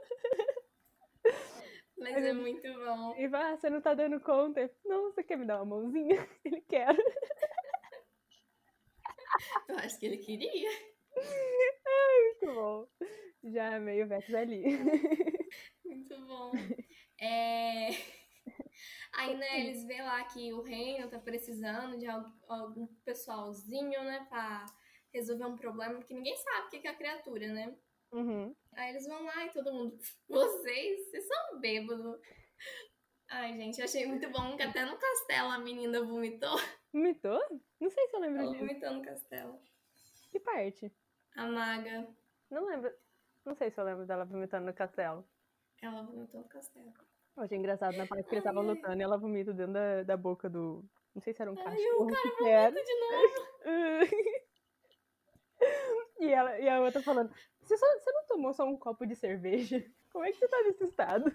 Mas 1.99 2.25
é 2.25 2.33
muito 2.33 2.63
bom. 2.75 3.15
Ele 3.17 3.29
fala, 3.29 3.53
ah, 3.53 3.57
você 3.57 3.71
não 3.71 3.81
tá 3.81 3.95
dando 3.95 4.19
conta? 4.21 4.69
Não, 4.85 5.05
você 5.05 5.23
quer 5.23 5.37
me 5.37 5.47
dar 5.47 5.63
uma 5.63 5.77
mãozinha? 5.77 6.27
Ele 6.45 6.61
quer. 6.63 6.89
Eu 9.69 9.79
acho 9.79 9.99
que 9.99 10.07
ele 10.07 10.19
queria. 10.19 10.71
Muito 11.17 12.55
bom. 12.55 12.89
Já 13.53 13.77
amei 13.77 14.03
o 14.03 14.07
Vex 14.09 14.33
ali. 14.35 14.63
Muito 15.85 16.19
bom. 16.27 16.53
É... 17.21 17.89
Aí, 19.15 19.37
né, 19.37 19.61
eles 19.61 19.85
vê 19.85 20.03
lá 20.03 20.25
que 20.25 20.53
o 20.53 20.63
reino 20.63 21.09
tá 21.09 21.19
precisando 21.19 21.97
de 21.99 22.07
al- 22.07 22.33
algum 22.49 22.87
pessoalzinho, 23.05 24.03
né, 24.03 24.27
pra 24.29 24.67
resolver 25.13 25.45
um 25.45 25.57
problema, 25.57 25.95
porque 25.99 26.15
ninguém 26.15 26.37
sabe 26.37 26.67
o 26.67 26.71
que 26.71 26.89
é 26.89 26.91
a 26.91 26.97
criatura, 26.97 27.47
né? 27.53 27.77
Uhum. 28.11 28.55
Aí 28.73 28.91
eles 28.91 29.07
vão 29.07 29.23
lá 29.25 29.47
e 29.47 29.51
todo 29.51 29.73
mundo, 29.73 29.97
vocês, 30.29 31.11
vocês 31.11 31.27
são 31.29 31.61
bêbados. 31.61 32.21
Ai, 33.29 33.55
gente, 33.57 33.81
achei 33.81 34.07
muito 34.07 34.29
bom 34.31 34.57
que 34.57 34.63
até 34.63 34.85
no 34.85 34.97
castelo 34.99 35.51
a 35.51 35.59
menina 35.59 36.03
vomitou. 36.03 36.57
Vomitou? 36.93 37.41
Não 37.81 37.91
sei 37.91 38.07
se 38.09 38.17
eu 38.17 38.21
lembro 38.21 38.41
Ela 38.43 38.53
disso. 38.53 38.67
vomitou 38.67 38.91
no 38.95 39.03
castelo. 39.03 39.61
Que 40.31 40.41
parte? 40.41 40.93
A 41.37 41.47
maga, 41.47 42.09
Não 42.51 42.67
lembro. 42.67 42.93
Não 43.45 43.55
sei 43.55 43.71
se 43.71 43.79
eu 43.81 43.85
lembro 43.85 44.07
dela 44.07 44.25
vomitando 44.25 44.67
no 44.67 44.73
castelo. 44.73 45.25
ela 45.83 46.03
vomitou 46.03 46.41
no 46.41 46.49
castelo. 46.49 46.93
Eu 47.37 47.43
achei 47.43 47.59
engraçado 47.59 47.97
na 47.97 48.07
parte 48.07 48.27
que 48.29 48.35
eles 48.35 48.45
estavam 48.45 48.63
Ai, 48.63 48.69
ai. 48.69 48.75
lutando 48.75 49.01
e 49.01 49.03
ela 49.03 49.19
vomita 49.19 49.53
dentro 49.53 49.73
da, 49.75 50.03
da 50.03 50.17
boca 50.17 50.49
do. 50.49 50.85
Não 51.15 51.21
sei 51.21 51.35
se 51.35 51.43
era 51.43 51.53
um 51.53 51.59
Ai, 51.59 51.65
cachorro. 51.65 52.05
o 52.05 52.07
cara 52.07 52.49
era. 52.49 52.71
vomita 52.71 52.85
de 52.85 53.01
novo. 53.01 53.35
e, 56.21 56.33
ela, 56.33 56.59
e 56.59 56.69
a 56.69 56.81
outra 56.81 57.03
falando: 57.03 57.33
você, 57.61 57.77
só, 57.77 57.87
você 57.99 58.13
não 58.13 58.27
tomou 58.27 58.53
só 58.53 58.65
um 58.65 58.77
copo 58.77 59.07
de 59.07 59.17
cerveja? 59.17 59.85
Como 60.13 60.25
é 60.25 60.31
que 60.31 60.39
você 60.39 60.49
tá 60.49 60.63
nesse 60.63 60.85
estado? 60.85 61.35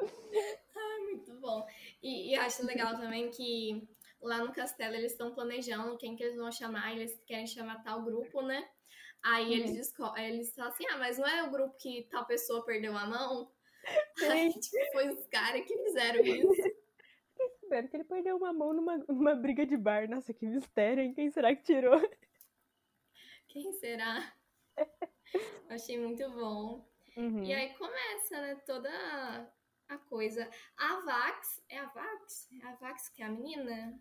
Ai, 0.00 1.00
muito 1.04 1.34
bom. 1.40 1.66
E, 2.02 2.30
e 2.32 2.36
acho 2.36 2.64
legal 2.64 2.96
também 2.96 3.30
que 3.30 3.86
lá 4.22 4.38
no 4.38 4.52
castelo 4.52 4.94
eles 4.94 5.12
estão 5.12 5.34
planejando 5.34 5.98
quem 5.98 6.16
que 6.16 6.22
eles 6.22 6.36
vão 6.36 6.50
chamar, 6.50 6.92
eles 6.92 7.20
querem 7.26 7.46
chamar 7.46 7.82
tal 7.82 8.02
grupo, 8.02 8.40
né? 8.40 8.66
Aí 9.24 9.54
eles, 9.54 9.70
Uhum. 9.70 9.76
desco- 9.76 10.16
eles 10.18 10.54
falam 10.54 10.70
assim, 10.70 10.84
ah, 10.90 10.98
mas 10.98 11.16
não 11.18 11.26
é 11.26 11.42
o 11.44 11.50
grupo 11.50 11.76
que 11.78 12.06
tal 12.10 12.26
pessoa 12.26 12.64
perdeu 12.64 12.96
a 12.96 13.06
mão? 13.06 13.50
Aí, 14.48 14.52
tipo, 14.52 14.92
foi 14.92 15.08
os 15.08 15.26
caras 15.28 15.64
que 15.66 15.76
fizeram 15.84 16.20
isso. 16.22 16.84
Sabendo 17.60 17.88
que 17.88 17.96
ele 17.96 18.04
perdeu 18.04 18.36
uma 18.36 18.52
mão 18.52 18.72
numa, 18.74 18.98
numa 19.08 19.34
briga 19.34 19.64
de 19.66 19.76
bar. 19.76 20.08
Nossa, 20.08 20.32
que 20.34 20.46
mistério, 20.46 21.02
hein? 21.02 21.14
Quem 21.14 21.30
será 21.30 21.54
que 21.56 21.62
tirou? 21.62 22.00
Quem 23.48 23.72
será? 23.74 24.32
Achei 25.68 25.98
muito 25.98 26.28
bom. 26.30 26.86
Uhum. 27.16 27.42
E 27.44 27.52
aí 27.54 27.74
começa, 27.74 28.40
né, 28.40 28.54
toda 28.66 28.90
a 29.88 29.98
coisa. 29.98 30.48
A 30.76 31.00
Vax, 31.00 31.62
é 31.68 31.78
a 31.78 31.86
Vax? 31.86 32.48
É 32.62 32.66
a 32.66 32.74
Vax 32.74 33.08
que 33.08 33.22
é 33.22 33.26
a 33.26 33.30
menina? 33.30 33.98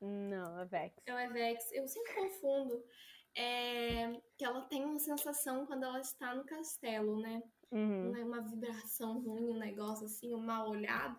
Não, 0.00 0.58
a 0.58 0.64
Vex. 0.64 0.94
É 1.06 1.14
o 1.14 1.18
Evex, 1.18 1.72
eu 1.72 1.86
sempre 1.88 2.12
confundo. 2.14 2.84
É, 3.36 4.12
que 4.38 4.44
ela 4.44 4.62
tem 4.62 4.84
uma 4.84 4.98
sensação 4.98 5.66
quando 5.66 5.82
ela 5.84 6.00
está 6.00 6.34
no 6.34 6.44
castelo, 6.44 7.20
né? 7.20 7.42
Uhum. 7.72 8.16
É 8.16 8.24
uma 8.24 8.40
vibração 8.42 9.20
ruim, 9.20 9.50
um 9.50 9.58
negócio 9.58 10.06
assim, 10.06 10.32
um 10.34 10.40
mal 10.40 10.68
olhado. 10.70 11.18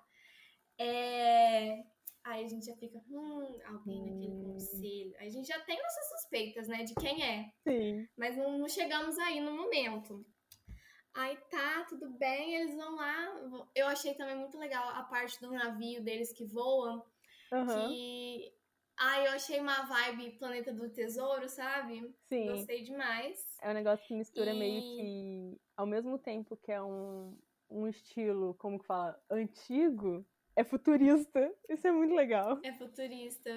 É... 0.79 1.83
Aí 2.23 2.43
a 2.43 2.47
gente 2.47 2.65
já 2.65 2.75
fica, 2.77 2.97
hum, 3.07 3.59
alguém 3.67 4.01
naquele 4.01 4.33
Hum. 4.33 4.53
conselho. 4.53 5.13
Aí 5.19 5.27
a 5.27 5.31
gente 5.31 5.47
já 5.47 5.59
tem 5.61 5.77
nossas 5.77 6.09
suspeitas, 6.09 6.67
né, 6.67 6.83
de 6.83 6.95
quem 6.95 7.23
é. 7.23 7.51
Sim. 7.67 8.07
Mas 8.17 8.35
não, 8.35 8.57
não 8.57 8.67
chegamos 8.67 9.19
aí 9.19 9.39
no 9.41 9.51
momento. 9.51 10.25
Aí 11.13 11.37
tá, 11.49 11.85
tudo 11.87 12.09
bem, 12.17 12.55
eles 12.55 12.75
vão 12.75 12.95
lá. 12.95 13.67
Eu 13.75 13.87
achei 13.87 14.15
também 14.15 14.35
muito 14.35 14.57
legal 14.57 14.89
a 14.89 15.03
parte 15.03 15.39
do 15.39 15.51
navio 15.51 16.03
deles 16.03 16.33
que 16.33 16.43
voam. 16.45 17.05
Aham. 17.53 17.87
Que. 17.89 18.51
Ai, 18.97 19.27
eu 19.27 19.31
achei 19.31 19.59
uma 19.59 19.81
vibe 19.85 20.37
Planeta 20.37 20.73
do 20.73 20.89
Tesouro, 20.89 21.49
sabe? 21.49 22.13
Sim. 22.29 22.47
Gostei 22.47 22.83
demais. 22.83 23.57
É 23.61 23.69
um 23.69 23.73
negócio 23.73 24.05
que 24.07 24.13
mistura 24.15 24.53
meio 24.53 24.79
E- 24.79 24.95
que. 24.95 25.61
Ao 25.75 25.85
mesmo 25.85 26.17
tempo 26.17 26.55
que 26.55 26.71
é 26.71 26.81
um, 26.81 27.37
um 27.69 27.87
estilo, 27.87 28.53
como 28.55 28.79
que 28.79 28.85
fala? 28.85 29.21
Antigo, 29.29 30.25
é 30.55 30.63
futurista. 30.63 31.53
Isso 31.67 31.85
é 31.87 31.91
muito 31.91 32.15
legal. 32.15 32.59
É 32.63 32.71
futurista. 32.73 33.49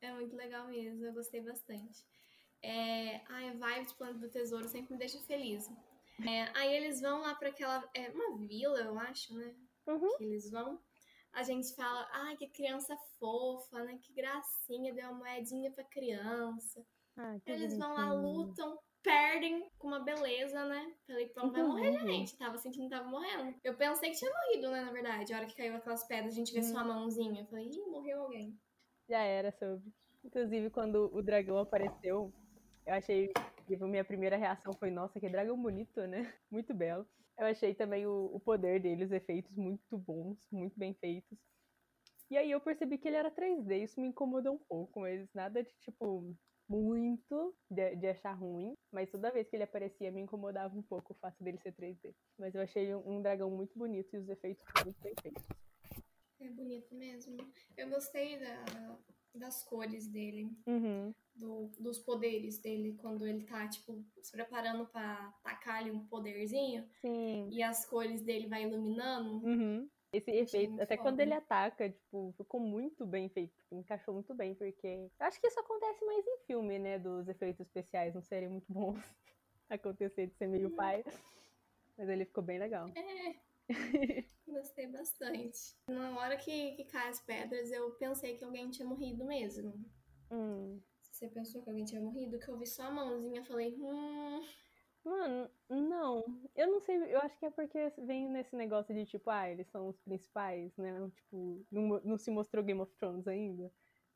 É 0.00 0.12
muito 0.12 0.34
legal 0.36 0.68
mesmo, 0.68 1.04
eu 1.04 1.12
gostei 1.12 1.40
bastante. 1.42 2.04
É... 2.62 3.20
Ai, 3.28 3.48
a 3.48 3.52
vibe 3.54 3.86
de 3.86 3.94
Planeta 3.94 4.18
do 4.20 4.30
Tesouro 4.30 4.68
sempre 4.68 4.92
me 4.92 4.98
deixa 4.98 5.18
feliz. 5.20 5.68
É, 6.26 6.50
Aí 6.54 6.74
eles 6.76 7.00
vão 7.00 7.20
lá 7.22 7.34
pra 7.34 7.48
aquela. 7.48 7.88
É 7.94 8.08
uma 8.10 8.36
vila, 8.38 8.78
eu 8.78 8.98
acho, 8.98 9.34
né? 9.34 9.54
Uhum. 9.86 10.16
que 10.18 10.24
eles 10.24 10.50
vão, 10.50 10.78
a 11.32 11.42
gente 11.42 11.74
fala, 11.74 12.08
ai, 12.12 12.36
que 12.36 12.48
criança 12.48 12.96
fofa, 13.18 13.82
né? 13.84 13.98
Que 14.02 14.12
gracinha, 14.12 14.92
deu 14.94 15.08
uma 15.10 15.18
moedinha 15.18 15.70
pra 15.70 15.84
criança. 15.84 16.84
Ah, 17.16 17.36
Eles 17.46 17.76
vão 17.78 17.92
lá, 17.94 18.10
bonitinho. 18.10 18.32
lutam, 18.46 18.78
perdem 19.02 19.70
com 19.78 19.88
uma 19.88 20.00
beleza, 20.00 20.64
né? 20.66 20.94
Falei, 21.06 21.28
pronto, 21.28 21.52
vai 21.52 21.62
morrer, 21.62 21.88
Inclusive. 21.90 22.12
gente. 22.12 22.36
Tava 22.36 22.58
sentindo 22.58 22.84
que 22.84 22.90
tava 22.90 23.08
morrendo. 23.08 23.54
Eu 23.64 23.74
pensei 23.76 24.10
que 24.10 24.16
tinha 24.18 24.30
morrido, 24.30 24.70
né, 24.70 24.82
na 24.82 24.92
verdade. 24.92 25.32
A 25.32 25.36
hora 25.38 25.46
que 25.46 25.56
caiu 25.56 25.76
aquelas 25.76 26.04
pedras, 26.04 26.32
a 26.32 26.36
gente 26.36 26.52
vê 26.52 26.60
Hum. 26.60 26.64
só 26.64 26.78
a 26.78 26.84
mãozinha. 26.84 27.42
Eu 27.42 27.46
falei, 27.46 27.66
ih, 27.68 27.86
morreu 27.86 28.22
alguém. 28.22 28.58
Já 29.08 29.20
era 29.20 29.50
sobre. 29.52 29.92
Inclusive, 30.24 30.70
quando 30.70 31.10
o 31.14 31.22
dragão 31.22 31.58
apareceu, 31.58 32.32
eu 32.86 32.94
achei. 32.94 33.32
Tipo, 33.66 33.86
minha 33.86 34.04
primeira 34.04 34.36
reação 34.36 34.72
foi, 34.72 34.90
nossa, 34.90 35.18
que 35.20 35.28
dragão 35.28 35.60
bonito, 35.60 36.00
né? 36.06 36.32
Muito 36.50 36.74
belo. 36.74 37.06
Eu 37.40 37.46
achei 37.46 37.74
também 37.74 38.06
o, 38.06 38.30
o 38.34 38.38
poder 38.38 38.82
dele, 38.82 39.02
os 39.02 39.12
efeitos 39.12 39.56
muito 39.56 39.96
bons, 39.96 40.38
muito 40.52 40.78
bem 40.78 40.92
feitos. 40.92 41.38
E 42.30 42.36
aí 42.36 42.50
eu 42.50 42.60
percebi 42.60 42.98
que 42.98 43.08
ele 43.08 43.16
era 43.16 43.30
3D, 43.30 43.82
isso 43.82 43.98
me 43.98 44.08
incomodou 44.08 44.56
um 44.56 44.58
pouco, 44.58 45.00
mas 45.00 45.26
nada 45.32 45.64
de 45.64 45.72
tipo 45.78 46.36
muito 46.68 47.56
de, 47.70 47.96
de 47.96 48.08
achar 48.08 48.34
ruim. 48.34 48.74
Mas 48.92 49.10
toda 49.10 49.32
vez 49.32 49.48
que 49.48 49.56
ele 49.56 49.62
aparecia 49.62 50.12
me 50.12 50.20
incomodava 50.20 50.76
um 50.78 50.82
pouco 50.82 51.14
o 51.14 51.16
fato 51.16 51.42
dele 51.42 51.56
ser 51.56 51.72
3D. 51.72 52.14
Mas 52.38 52.54
eu 52.54 52.60
achei 52.60 52.94
um, 52.94 53.16
um 53.16 53.22
dragão 53.22 53.50
muito 53.50 53.76
bonito 53.76 54.14
e 54.14 54.18
os 54.18 54.28
efeitos 54.28 54.62
muito 54.84 55.00
bem 55.00 55.14
feitos. 55.22 55.42
É 56.40 56.48
bonito 56.50 56.94
mesmo. 56.94 57.38
Eu 57.74 57.88
gostei 57.88 58.38
da, 58.38 58.98
das 59.34 59.62
cores 59.64 60.06
dele. 60.06 60.50
Uhum. 60.66 61.14
do- 61.34 61.70
dos 61.78 61.98
poderes 61.98 62.58
dele 62.58 62.94
quando 63.00 63.26
ele 63.26 63.44
tá, 63.44 63.66
tipo, 63.66 64.04
se 64.20 64.30
preparando 64.30 64.84
pra 64.86 65.32
tacar 65.42 65.76
ali 65.76 65.90
um 65.90 66.04
poderzinho 66.06 66.86
Sim. 67.00 67.48
e 67.50 67.62
as 67.62 67.86
cores 67.86 68.20
dele 68.20 68.46
vai 68.46 68.64
iluminando. 68.64 69.42
Uhum. 69.46 69.88
Esse 70.12 70.30
efeito, 70.32 70.78
até 70.82 70.96
quando 70.98 71.12
foda. 71.14 71.22
ele 71.22 71.32
ataca, 71.32 71.88
tipo, 71.88 72.34
ficou 72.36 72.60
muito 72.60 73.06
bem 73.06 73.28
feito, 73.30 73.54
tipo, 73.56 73.74
encaixou 73.76 74.12
muito 74.12 74.34
bem, 74.34 74.54
porque 74.54 74.86
eu 75.18 75.26
acho 75.26 75.40
que 75.40 75.46
isso 75.46 75.60
acontece 75.60 76.04
mais 76.04 76.26
em 76.26 76.38
filme, 76.46 76.78
né, 76.78 76.98
dos 76.98 77.26
efeitos 77.28 77.60
especiais 77.66 78.12
não 78.14 78.20
serem 78.20 78.48
muito 78.50 78.70
bons 78.70 78.96
acontecer 79.70 80.26
de 80.26 80.34
ser 80.34 80.44
Uhum. 80.46 80.50
meio 80.50 80.70
pai, 80.72 81.02
mas 81.96 82.08
ele 82.08 82.24
ficou 82.26 82.42
bem 82.44 82.58
legal. 82.58 82.86
Gostei 84.46 84.86
bastante. 84.88 85.76
Na 85.86 86.18
hora 86.18 86.36
que, 86.36 86.72
que 86.72 86.84
cai 86.84 87.08
as 87.08 87.20
pedras, 87.20 87.70
eu 87.70 87.92
pensei 87.92 88.36
que 88.36 88.44
alguém 88.44 88.70
tinha 88.70 88.86
morrido 88.86 89.24
mesmo. 89.24 89.72
Hum. 90.30 90.80
Você 91.10 91.28
pensou 91.28 91.62
que 91.62 91.68
alguém 91.70 91.84
tinha 91.84 92.00
morrido? 92.00 92.38
Que 92.38 92.48
eu 92.48 92.58
vi 92.58 92.66
só 92.66 92.84
a 92.84 92.90
mãozinha, 92.90 93.44
falei, 93.44 93.74
hum, 93.78 94.42
Mano, 95.04 95.50
não, 95.68 96.24
eu 96.54 96.66
não 96.66 96.80
sei, 96.80 96.96
eu 96.96 97.18
acho 97.20 97.38
que 97.38 97.46
é 97.46 97.50
porque 97.50 97.90
vem 97.98 98.28
nesse 98.28 98.54
negócio 98.54 98.94
de 98.94 99.06
tipo, 99.06 99.30
ah, 99.30 99.48
eles 99.48 99.66
são 99.68 99.88
os 99.88 99.98
principais, 100.00 100.76
né, 100.76 101.10
tipo, 101.14 101.64
não, 101.70 102.00
não 102.04 102.18
se 102.18 102.30
mostrou 102.30 102.62
Game 102.62 102.80
of 102.80 102.92
Thrones 102.96 103.26
ainda, 103.26 103.72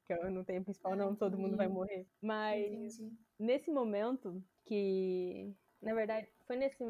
que 0.07 0.13
eu 0.13 0.31
não 0.31 0.45
tenho 0.45 0.63
principal, 0.63 0.93
Ah, 0.93 0.97
não, 0.97 1.17
todo 1.17 1.39
mundo 1.39 1.57
vai 1.57 1.69
morrer, 1.69 2.07
mas... 2.21 2.99
entendi. 2.99 3.17
nesse 3.39 3.71
momento 3.71 4.43
que, 4.67 5.55
na 5.81 5.95
verdade, 5.95 6.29
foi 6.47 6.57
nesse. 6.57 6.85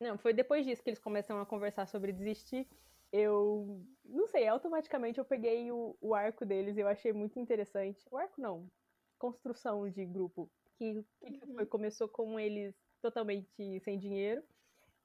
Não, 0.00 0.18
foi 0.18 0.32
depois 0.34 0.66
disso 0.66 0.82
que 0.82 0.90
eles 0.90 0.98
começam 0.98 1.40
a 1.40 1.46
conversar 1.46 1.86
sobre 1.86 2.12
desistir. 2.12 2.68
Eu 3.12 3.86
não 4.04 4.26
sei, 4.26 4.46
automaticamente 4.48 5.18
eu 5.18 5.24
peguei 5.24 5.70
o, 5.70 5.96
o 6.00 6.14
arco 6.14 6.44
deles 6.44 6.76
e 6.76 6.80
eu 6.80 6.88
achei 6.88 7.12
muito 7.12 7.38
interessante. 7.38 8.06
O 8.10 8.16
arco 8.16 8.40
não, 8.40 8.70
construção 9.18 9.88
de 9.88 10.04
grupo. 10.04 10.50
Que, 10.76 11.04
que 11.20 11.30
que 11.32 11.46
Uhum. 11.46 11.54
foi? 11.54 11.66
Começou 11.66 12.08
com 12.08 12.38
eles 12.38 12.74
totalmente 13.00 13.80
sem 13.80 13.98
dinheiro. 13.98 14.42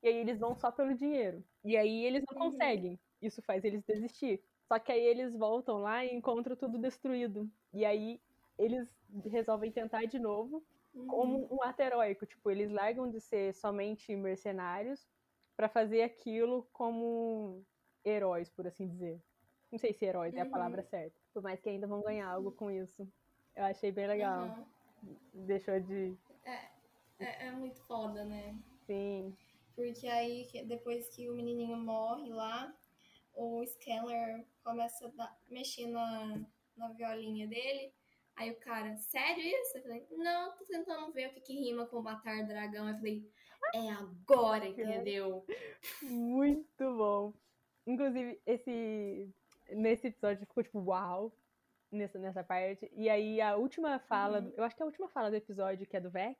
E 0.01 0.07
aí 0.07 0.15
eles 0.17 0.39
vão 0.39 0.55
só 0.55 0.71
pelo 0.71 0.95
dinheiro. 0.95 1.43
E 1.63 1.77
aí 1.77 2.05
eles 2.05 2.23
não 2.27 2.35
Uhum. 2.37 2.49
conseguem. 2.49 2.99
Isso 3.21 3.41
faz 3.43 3.63
eles 3.63 3.83
desistir. 3.83 4.43
Só 4.67 4.79
que 4.79 4.91
aí 4.91 5.01
eles 5.01 5.35
voltam 5.35 5.77
lá 5.79 6.05
e 6.05 6.13
encontram 6.13 6.55
tudo 6.55 6.77
destruído. 6.79 7.51
E 7.73 7.85
aí 7.85 8.21
eles 8.57 8.89
resolvem 9.25 9.71
tentar 9.71 10.05
de 10.05 10.19
novo 10.19 10.65
Uhum. 10.93 11.07
como 11.07 11.47
um 11.53 11.63
ato 11.63 11.81
heróico. 11.81 12.25
Tipo, 12.25 12.49
eles 12.51 12.71
largam 12.71 13.09
de 13.09 13.19
ser 13.19 13.53
somente 13.53 14.15
mercenários 14.15 15.07
pra 15.55 15.69
fazer 15.69 16.01
aquilo 16.03 16.67
como 16.71 17.65
heróis, 18.03 18.49
por 18.49 18.67
assim 18.67 18.87
dizer. 18.87 19.21
Não 19.71 19.77
sei 19.77 19.93
se 19.93 20.05
heróis 20.05 20.35
é 20.35 20.41
a 20.41 20.45
Uhum. 20.45 20.51
palavra 20.51 20.83
certa. 20.83 21.19
Por 21.33 21.43
mais 21.43 21.59
que 21.61 21.69
ainda 21.69 21.85
vão 21.87 22.01
ganhar 22.01 22.27
algo 22.27 22.51
com 22.51 22.71
isso. 22.71 23.07
Eu 23.55 23.65
achei 23.65 23.91
bem 23.91 24.07
legal. 24.07 24.45
Aham. 24.45 24.65
Deixou 25.33 25.79
de. 25.79 26.17
É, 27.19 27.47
é 27.47 27.51
muito 27.51 27.81
foda, 27.83 28.23
né? 28.25 28.57
Sim. 28.85 29.35
Porque 29.75 30.07
aí, 30.07 30.47
depois 30.65 31.07
que 31.09 31.29
o 31.29 31.33
menininho 31.35 31.77
morre 31.77 32.29
lá, 32.29 32.75
o 33.33 33.65
Scanner 33.65 34.45
começa 34.63 35.11
a 35.17 35.37
mexer 35.47 35.87
na, 35.87 36.41
na 36.75 36.89
violinha 36.89 37.47
dele. 37.47 37.93
Aí 38.39 38.51
o 38.51 38.55
cara, 38.55 38.95
sério 38.95 39.43
isso? 39.43 39.77
Eu 39.77 39.81
falei, 39.83 40.07
não, 40.11 40.55
tô 40.57 40.63
tentando 40.65 41.11
ver 41.11 41.27
o 41.27 41.33
que, 41.33 41.41
que 41.41 41.53
rima 41.53 41.85
com 41.85 42.01
matar 42.01 42.47
dragão. 42.47 42.87
Eu 42.87 42.95
falei, 42.95 43.29
é 43.75 43.89
agora, 43.91 44.65
entendeu? 44.67 45.45
Muito 46.01 46.95
bom. 46.95 47.33
Inclusive, 47.85 48.39
esse. 48.45 49.27
Nesse 49.71 50.07
episódio 50.07 50.45
ficou 50.47 50.63
tipo, 50.63 50.79
uau. 50.79 51.31
nessa, 51.91 52.17
nessa 52.17 52.43
parte. 52.43 52.89
E 52.95 53.09
aí 53.09 53.41
a 53.41 53.55
última 53.57 53.99
fala, 53.99 54.39
Uhum. 54.39 54.53
eu 54.57 54.63
acho 54.63 54.75
que 54.75 54.81
é 54.81 54.85
a 54.85 54.87
última 54.87 55.09
fala 55.09 55.29
do 55.29 55.35
episódio, 55.35 55.85
que 55.85 55.97
é 55.97 55.99
do 55.99 56.09
Vex, 56.09 56.39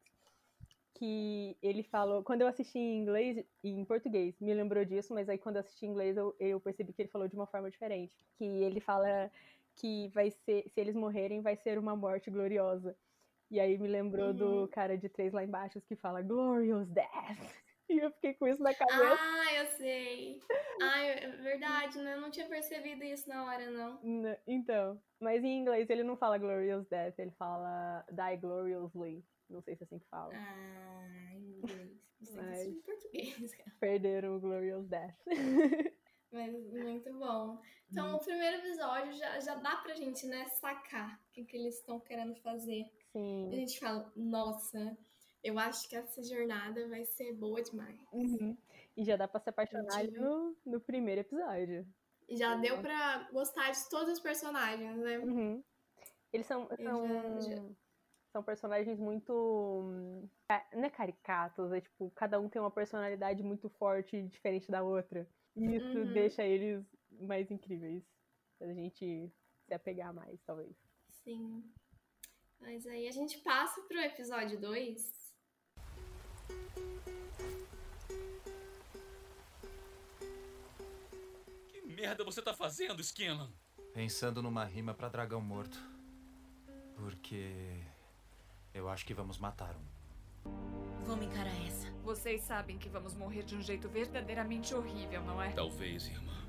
que 0.93 1.57
ele 1.61 1.83
falou. 1.83 2.23
Quando 2.23 2.41
eu 2.41 2.47
assisti 2.47 2.77
em 2.79 2.99
inglês 3.01 3.43
e 3.63 3.69
em 3.71 3.83
português, 3.85 4.39
me 4.39 4.53
lembrou 4.53 4.85
disso, 4.85 5.13
mas 5.13 5.27
aí 5.27 5.37
quando 5.37 5.57
eu 5.57 5.61
assisti 5.61 5.85
em 5.85 5.89
inglês 5.89 6.15
eu, 6.17 6.35
eu 6.39 6.59
percebi 6.61 6.93
que 6.93 7.01
ele 7.01 7.09
falou 7.09 7.27
de 7.27 7.35
uma 7.35 7.47
forma 7.47 7.69
diferente. 7.69 8.13
Que 8.37 8.45
ele 8.45 8.79
fala 8.79 9.29
que 9.79 10.09
vai 10.09 10.29
ser, 10.31 10.69
se 10.69 10.79
eles 10.79 10.95
morrerem, 10.95 11.41
vai 11.41 11.55
ser 11.55 11.77
uma 11.79 11.95
morte 11.95 12.29
gloriosa. 12.29 12.95
E 13.51 13.59
aí 13.59 13.77
me 13.79 13.87
lembrou 13.87 14.33
do 14.33 14.45
Uhum. 14.61 14.67
cara 14.67 14.97
de 14.97 15.09
três 15.09 15.33
lá 15.33 15.43
embaixo 15.43 15.81
que 15.81 15.95
fala 15.95 16.21
Glorious 16.21 16.87
Death. 16.89 17.07
E 17.91 17.97
eu 17.97 18.11
fiquei 18.11 18.35
com 18.35 18.47
isso 18.47 18.61
na 18.61 18.71
cabeça. 18.71 19.17
Ah, 19.19 19.53
eu 19.55 19.65
sei. 19.77 20.39
Ah, 20.79 20.99
é 21.01 21.27
verdade, 21.37 21.97
né? 21.97 22.13
Eu 22.13 22.21
não 22.21 22.29
tinha 22.29 22.47
percebido 22.47 23.03
isso 23.03 23.27
na 23.27 23.43
hora, 23.45 23.67
não. 23.71 23.99
Então, 24.45 25.01
mas 25.19 25.43
em 25.43 25.57
inglês 25.59 25.89
ele 25.89 26.03
não 26.03 26.15
fala 26.15 26.37
Glorious 26.37 26.85
Death, 26.87 27.17
ele 27.17 27.31
fala 27.31 28.05
Die 28.11 28.37
Gloriously. 28.37 29.25
Não 29.49 29.59
sei 29.63 29.75
se 29.75 29.81
é 29.81 29.85
assim 29.85 29.97
que 29.97 30.05
fala. 30.07 30.31
Ah, 30.35 31.31
em 31.33 31.57
inglês. 31.57 31.91
Mas- 32.35 32.37
assistir 32.59 32.69
em 32.69 32.81
português, 32.81 33.55
cara. 33.57 33.71
Perderam 33.79 34.35
o 34.35 34.39
Glorious 34.39 34.87
Death. 34.87 35.15
Mas 36.31 36.53
muito 36.71 37.11
bom. 37.13 37.59
Então, 37.91 38.15
o 38.15 38.19
primeiro 38.19 38.57
episódio 38.57 39.13
já, 39.13 39.39
já 39.39 39.55
dá 39.55 39.77
pra 39.77 39.95
gente, 39.95 40.27
né, 40.27 40.45
sacar 40.49 41.15
o 41.15 41.31
que, 41.31 41.43
que 41.43 41.57
eles 41.57 41.75
estão 41.79 41.99
querendo 41.99 42.35
fazer. 42.35 42.81
E 42.81 42.85
a 42.85 43.11
Sim. 43.13 43.51
gente 43.51 43.79
fala, 43.79 44.11
nossa, 44.15 44.95
eu 45.43 45.57
acho 45.57 45.89
que 45.89 45.95
essa 45.95 46.21
jornada 46.23 46.87
vai 46.87 47.03
ser 47.05 47.33
boa 47.33 47.61
demais. 47.63 47.99
Uhum. 48.13 48.55
E 48.95 49.03
já 49.03 49.15
dá 49.15 49.27
pra 49.27 49.39
se 49.39 49.49
apaixonar 49.49 50.03
no, 50.11 50.55
no 50.65 50.79
primeiro 50.79 51.21
episódio. 51.21 51.87
E 52.27 52.37
já 52.37 52.55
deu 52.55 52.79
pra 52.79 53.27
gostar 53.31 53.71
de 53.71 53.89
todos 53.89 54.13
os 54.13 54.19
personagens, 54.19 54.97
né? 54.97 55.17
Uhum. 55.17 55.63
Eles 56.31 56.45
são, 56.45 56.67
são, 56.67 57.41
já- 57.41 57.55
já- 57.55 57.63
são 58.31 58.43
personagens 58.43 58.99
muito. 58.99 59.33
hum, 59.33 60.29
ca- 60.47 60.67
Não 60.73 60.83
é 60.83 60.89
caricatos, 60.91 61.71
é 61.71 61.81
tipo, 61.81 62.11
cada 62.11 62.39
um 62.39 62.47
tem 62.47 62.61
uma 62.61 62.69
personalidade 62.69 63.41
muito 63.41 63.67
forte 63.67 64.15
e 64.17 64.27
diferente 64.27 64.69
da 64.69 64.83
outra. 64.83 65.27
E 65.55 65.75
isso 65.75 65.97
Uhum. 65.97 66.13
deixa 66.13 66.43
eles 66.43 66.85
mais 67.21 67.49
incríveis. 67.51 68.03
A 68.61 68.73
gente 68.73 69.31
se 69.65 69.73
apegar 69.73 70.13
mais, 70.13 70.41
talvez. 70.43 70.75
Sim. 71.23 71.63
Mas 72.59 72.85
aí 72.87 73.07
a 73.07 73.11
gente 73.11 73.37
passa 73.39 73.81
pro 73.83 73.99
episódio 73.99 74.59
2. 74.59 75.19
Que 81.67 81.81
merda 81.81 82.23
você 82.23 82.41
tá 82.41 82.53
fazendo, 82.53 83.01
Skinlan? 83.01 83.51
Pensando 83.93 84.41
numa 84.41 84.63
rima 84.65 84.93
pra 84.93 85.09
dragão 85.09 85.41
morto. 85.41 85.79
Porque. 86.95 87.81
Eu 88.73 88.87
acho 88.87 89.05
que 89.05 89.13
vamos 89.13 89.37
matar 89.37 89.75
um. 89.75 91.03
Vamos 91.05 91.25
encarar 91.25 91.55
essa. 91.67 91.88
Vocês 92.03 92.41
sabem 92.41 92.77
que 92.77 92.89
vamos 92.89 93.13
morrer 93.13 93.43
de 93.43 93.55
um 93.55 93.61
jeito 93.61 93.87
verdadeiramente 93.87 94.73
horrível, 94.73 95.21
não 95.23 95.41
é? 95.41 95.51
Talvez, 95.51 96.07
irmã. 96.07 96.47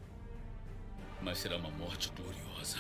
Mas 1.21 1.39
será 1.39 1.57
uma 1.57 1.71
morte 1.71 2.11
gloriosa. 2.11 2.79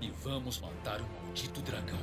E 0.00 0.10
vamos 0.10 0.58
matar 0.60 1.00
o 1.00 1.06
maldito 1.06 1.60
dragão. 1.62 1.98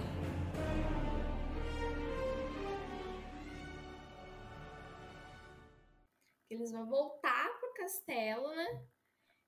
Eles 6.49 6.71
vão 6.71 6.85
voltar 6.85 7.49
pro 7.59 7.73
castelo, 7.73 8.47
né? 8.55 8.85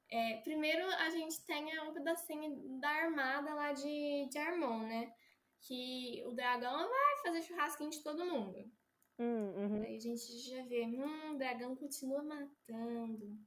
É, 0.09 0.37
primeiro 0.43 0.85
a 0.85 1.09
gente 1.09 1.43
tem 1.45 1.79
um 1.81 1.93
pedacinho 1.93 2.79
da 2.79 2.89
armada 2.89 3.53
lá 3.53 3.73
de, 3.73 4.27
de 4.29 4.37
Armon, 4.37 4.87
né? 4.87 5.11
Que 5.61 6.23
o 6.25 6.33
dragão 6.33 6.89
vai 6.89 7.17
fazer 7.23 7.41
churrasquinho 7.41 7.89
de 7.89 8.03
todo 8.03 8.25
mundo. 8.25 8.71
Hum, 9.20 9.53
uhum. 9.55 9.82
Aí 9.84 9.96
a 9.96 10.00
gente 10.00 10.39
já 10.50 10.63
vê, 10.63 10.86
hum, 10.86 11.35
o 11.35 11.37
dragão 11.37 11.75
continua 11.75 12.24
matando 12.24 13.37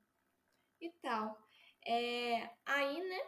e 0.80 0.90
tal. 1.02 1.36
É, 1.86 2.50
aí, 2.64 3.00
né, 3.08 3.20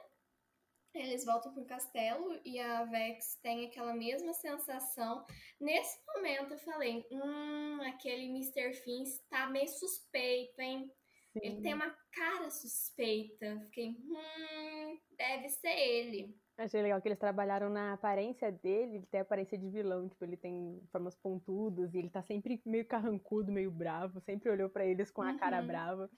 eles 0.95 1.25
voltam 1.25 1.53
pro 1.53 1.65
castelo 1.65 2.41
e 2.45 2.59
a 2.59 2.85
Vex 2.85 3.37
tem 3.43 3.67
aquela 3.67 3.95
mesma 3.95 4.33
sensação. 4.33 5.25
Nesse 5.61 5.99
momento 6.07 6.53
eu 6.53 6.59
falei, 6.59 7.07
hum, 7.11 7.81
aquele 7.83 8.25
Mr. 8.27 8.73
Fins 8.75 9.21
tá 9.29 9.49
meio 9.49 9.69
suspeito, 9.69 10.61
hein? 10.61 10.93
Ele 11.43 11.57
Sim. 11.57 11.63
tem 11.63 11.75
uma 11.75 11.91
cara 12.13 12.51
suspeita. 12.51 13.61
Fiquei, 13.67 13.91
hum, 13.91 14.99
deve 15.17 15.49
ser 15.49 15.69
ele. 15.77 16.37
Achei 16.57 16.83
legal 16.83 17.01
que 17.01 17.07
eles 17.09 17.19
trabalharam 17.19 17.71
na 17.71 17.93
aparência 17.93 18.51
dele, 18.51 18.97
ele 18.97 19.07
tem 19.07 19.21
a 19.21 19.23
aparência 19.23 19.57
de 19.57 19.69
vilão, 19.71 20.09
tipo, 20.09 20.25
ele 20.25 20.37
tem 20.37 20.83
formas 20.91 21.15
pontudas 21.15 21.95
e 21.95 21.99
ele 21.99 22.11
tá 22.11 22.21
sempre 22.23 22.61
meio 22.67 22.85
carrancudo, 22.85 23.53
meio 23.53 23.71
bravo, 23.71 24.21
sempre 24.21 24.51
olhou 24.51 24.69
pra 24.69 24.85
eles 24.85 25.09
com 25.11 25.23
a 25.23 25.35
cara 25.39 25.61
Uhum. 25.61 25.67
brava. 25.69 26.11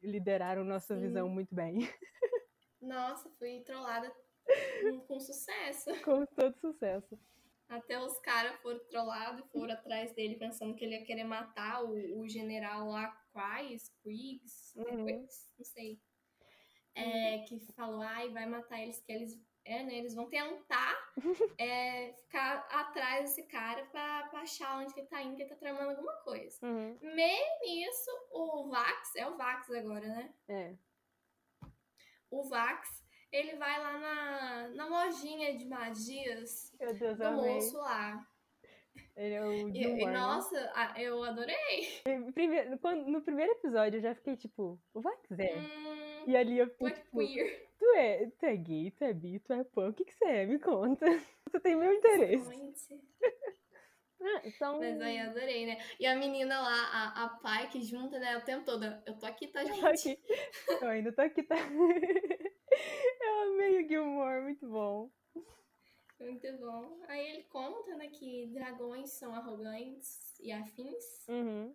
Lideraram 0.00 0.62
nossa 0.62 0.94
Sim. 0.94 1.00
visão 1.00 1.28
muito 1.28 1.52
bem, 1.52 1.78
Nossa, 2.80 3.28
fui 3.38 3.60
trollada 3.64 4.14
com- 5.08 5.18
sucesso. 5.20 5.90
com 6.04 6.24
todo 6.26 6.56
sucesso. 6.60 7.18
Até 7.68 7.98
os 8.00 8.16
caras 8.20 8.54
foram 8.62 8.78
trollados 8.88 9.44
e 9.44 9.48
foram 9.50 9.74
atrás 9.74 10.14
dele 10.14 10.36
pensando 10.36 10.74
que 10.74 10.84
ele 10.84 10.94
ia 11.00 11.04
querer 11.04 11.24
matar 11.24 11.84
o, 11.84 12.20
o 12.20 12.28
general 12.28 12.88
lá, 12.88 13.08
Quais, 13.38 13.88
Quiggs, 14.02 14.74
Uhum. 14.76 15.28
Não 15.56 15.64
sei. 15.64 16.00
É, 16.92 17.38
que 17.46 17.60
falou, 17.76 18.02
ai, 18.02 18.28
vai 18.30 18.46
matar 18.46 18.80
eles, 18.80 19.00
que 19.00 19.12
eles, 19.12 19.40
é, 19.64 19.84
né, 19.84 19.94
eles 19.94 20.12
vão 20.16 20.28
tentar 20.28 21.12
é, 21.56 22.12
ficar 22.14 22.66
atrás 22.68 23.26
desse 23.26 23.44
cara 23.44 23.86
pra, 23.86 24.26
pra 24.26 24.40
achar 24.40 24.80
onde 24.80 24.92
que 24.92 24.98
ele 25.00 25.06
tá 25.06 25.22
indo, 25.22 25.36
que 25.36 25.42
ele 25.42 25.50
tá 25.50 25.54
tramando 25.54 25.90
alguma 25.90 26.14
coisa. 26.22 26.58
Uhum. 26.66 26.98
Meio 27.00 27.60
nisso, 27.62 28.10
o 28.32 28.68
Vax, 28.68 29.14
é 29.14 29.28
o 29.28 29.36
Vax 29.36 29.70
agora, 29.70 30.08
né? 30.08 30.34
É. 30.48 30.74
O 32.28 32.42
Vax, 32.48 33.04
ele 33.30 33.54
vai 33.54 33.78
lá 33.78 33.98
na, 33.98 34.68
na 34.70 34.86
lojinha 34.86 35.56
de 35.56 35.64
magias 35.64 36.74
Meu 36.80 36.92
Deus, 36.92 37.16
do 37.16 37.24
amei. 37.24 37.54
moço 37.54 37.76
lá. 37.76 38.26
Ele 39.18 39.34
é 39.34 39.44
o 39.44 39.68
E, 39.68 40.04
né? 40.04 40.12
nossa, 40.12 40.72
eu 40.96 41.22
adorei. 41.24 42.02
Primeiro, 42.32 42.78
quando- 42.78 43.04
no 43.10 43.20
primeiro 43.20 43.50
episódio 43.52 43.98
eu 43.98 44.00
já 44.02 44.14
fiquei 44.14 44.36
tipo, 44.36 44.80
o 44.94 45.00
Vax 45.00 45.30
é. 45.32 45.56
Hum, 45.58 46.24
E 46.28 46.36
ali 46.36 46.56
eu 46.58 46.68
tu 46.70 46.86
fiquei 46.86 47.02
tipo, 47.02 47.18
queer. 47.18 47.68
tu 47.76 47.84
é, 47.96 48.26
tu 48.38 48.46
é 48.46 48.56
gay, 48.56 48.90
tu 48.92 49.02
é 49.04 49.12
bi, 49.12 49.40
tu 49.40 49.52
é 49.52 49.64
pan, 49.64 49.88
o 49.88 49.92
que 49.92 50.04
que 50.04 50.14
você 50.14 50.24
é? 50.24 50.46
Me 50.46 50.58
conta. 50.60 51.04
Você 51.50 51.60
tem 51.60 51.74
meu 51.76 51.92
interesse. 51.92 52.70
Ah, 54.20 54.42
então... 54.44 54.80
Mas 54.80 55.00
aí 55.00 55.16
eu 55.16 55.30
adorei, 55.30 55.64
né? 55.64 55.78
E 56.00 56.04
a 56.04 56.16
menina 56.16 56.60
lá, 56.60 56.90
a, 56.92 57.24
a 57.24 57.28
pai 57.28 57.68
que 57.70 57.80
junta, 57.84 58.18
né, 58.18 58.36
o 58.36 58.40
tempo 58.44 58.64
todo. 58.64 58.84
Eu 59.06 59.16
tô 59.16 59.24
aqui, 59.24 59.46
tá, 59.46 59.62
gente? 59.64 59.78
Tô 59.80 59.86
aqui. 59.86 60.18
Eu 60.82 60.88
ainda 60.88 61.12
tô 61.12 61.22
aqui, 61.22 61.40
tá? 61.44 61.54
Eu 63.22 63.40
amei 63.42 63.84
o 63.84 63.88
Gilmore, 63.88 64.42
muito 64.42 64.68
bom. 64.68 65.08
Muito 66.20 66.58
bom. 66.58 67.00
Aí 67.06 67.28
ele 67.30 67.42
conta, 67.44 67.96
né, 67.96 68.08
que 68.08 68.46
dragões 68.48 69.10
são 69.10 69.34
arrogantes 69.34 70.38
e 70.40 70.52
afins. 70.52 71.04
Uhum. 71.28 71.74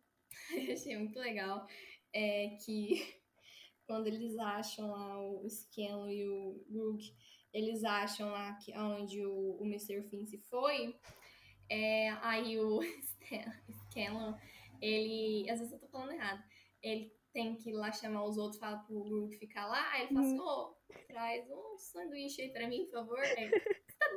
Eu 0.51 0.73
achei 0.73 0.97
muito 0.97 1.19
legal. 1.19 1.67
É 2.12 2.58
que 2.65 3.15
quando 3.86 4.08
eles 4.08 4.38
acham 4.39 4.89
lá 4.91 5.19
o 5.19 5.47
Scanlan 5.47 6.12
e 6.12 6.27
o 6.27 6.65
Rook, 6.71 7.15
eles 7.53 7.84
acham 7.84 8.32
lá 8.32 8.53
que 8.53 8.75
onde 8.75 9.23
o, 9.23 9.62
o 9.62 9.65
Mr. 9.65 10.01
Finn 10.10 10.25
se 10.25 10.39
foi. 10.39 10.95
É, 11.69 12.10
aí 12.21 12.60
o 12.60 12.79
Scanlan, 13.91 14.38
ele. 14.82 15.47
Às 15.49 15.60
vezes 15.60 15.73
eu 15.73 15.79
tô 15.79 15.88
falando 15.88 16.13
errado. 16.13 16.43
Ele 16.82 17.13
tem 17.32 17.56
que 17.56 17.69
ir 17.69 17.73
lá 17.73 17.91
chamar 17.91 18.25
os 18.25 18.38
outros, 18.38 18.60
falar 18.60 18.79
pro 18.79 19.01
Rook 19.03 19.38
ficar 19.38 19.67
lá. 19.67 19.91
Aí 19.91 20.03
ele 20.03 20.13
fala 20.13 20.25
assim: 20.25 20.39
ô, 20.39 20.75
traz 21.08 21.49
um 21.51 21.77
sanduíche 21.77 22.41
aí 22.41 22.49
pra 22.49 22.67
mim, 22.67 22.86
por 22.86 22.93
favor. 22.93 23.19
Aí, 23.19 23.51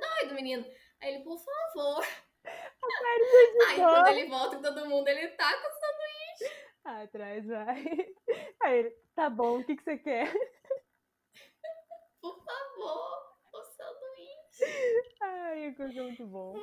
doido, 0.01 0.35
menino? 0.35 0.65
Aí 1.01 1.15
ele, 1.15 1.25
por 1.25 1.39
favor. 1.39 2.05
Aí 3.69 3.77
quando 3.77 4.09
ele 4.09 4.29
volta 4.29 4.57
com 4.57 4.63
todo 4.63 4.87
mundo, 4.89 5.09
ele 5.09 5.29
tá 5.29 5.53
com 5.61 5.77
Atrás, 6.87 7.45
vai. 7.45 7.85
Aí 8.63 8.79
ele, 8.79 8.91
tá 9.15 9.29
bom, 9.29 9.59
o 9.59 9.65
que 9.65 9.75
que 9.77 9.83
você 9.83 9.99
quer? 9.99 10.33
Por 12.21 12.45
favor, 12.45 13.37
o 13.53 13.63
sanduíche. 13.65 15.15
Ai, 15.21 15.69
o 15.71 15.75
curso 15.77 15.99
é 15.99 16.03
muito 16.03 16.27
bom. 16.27 16.57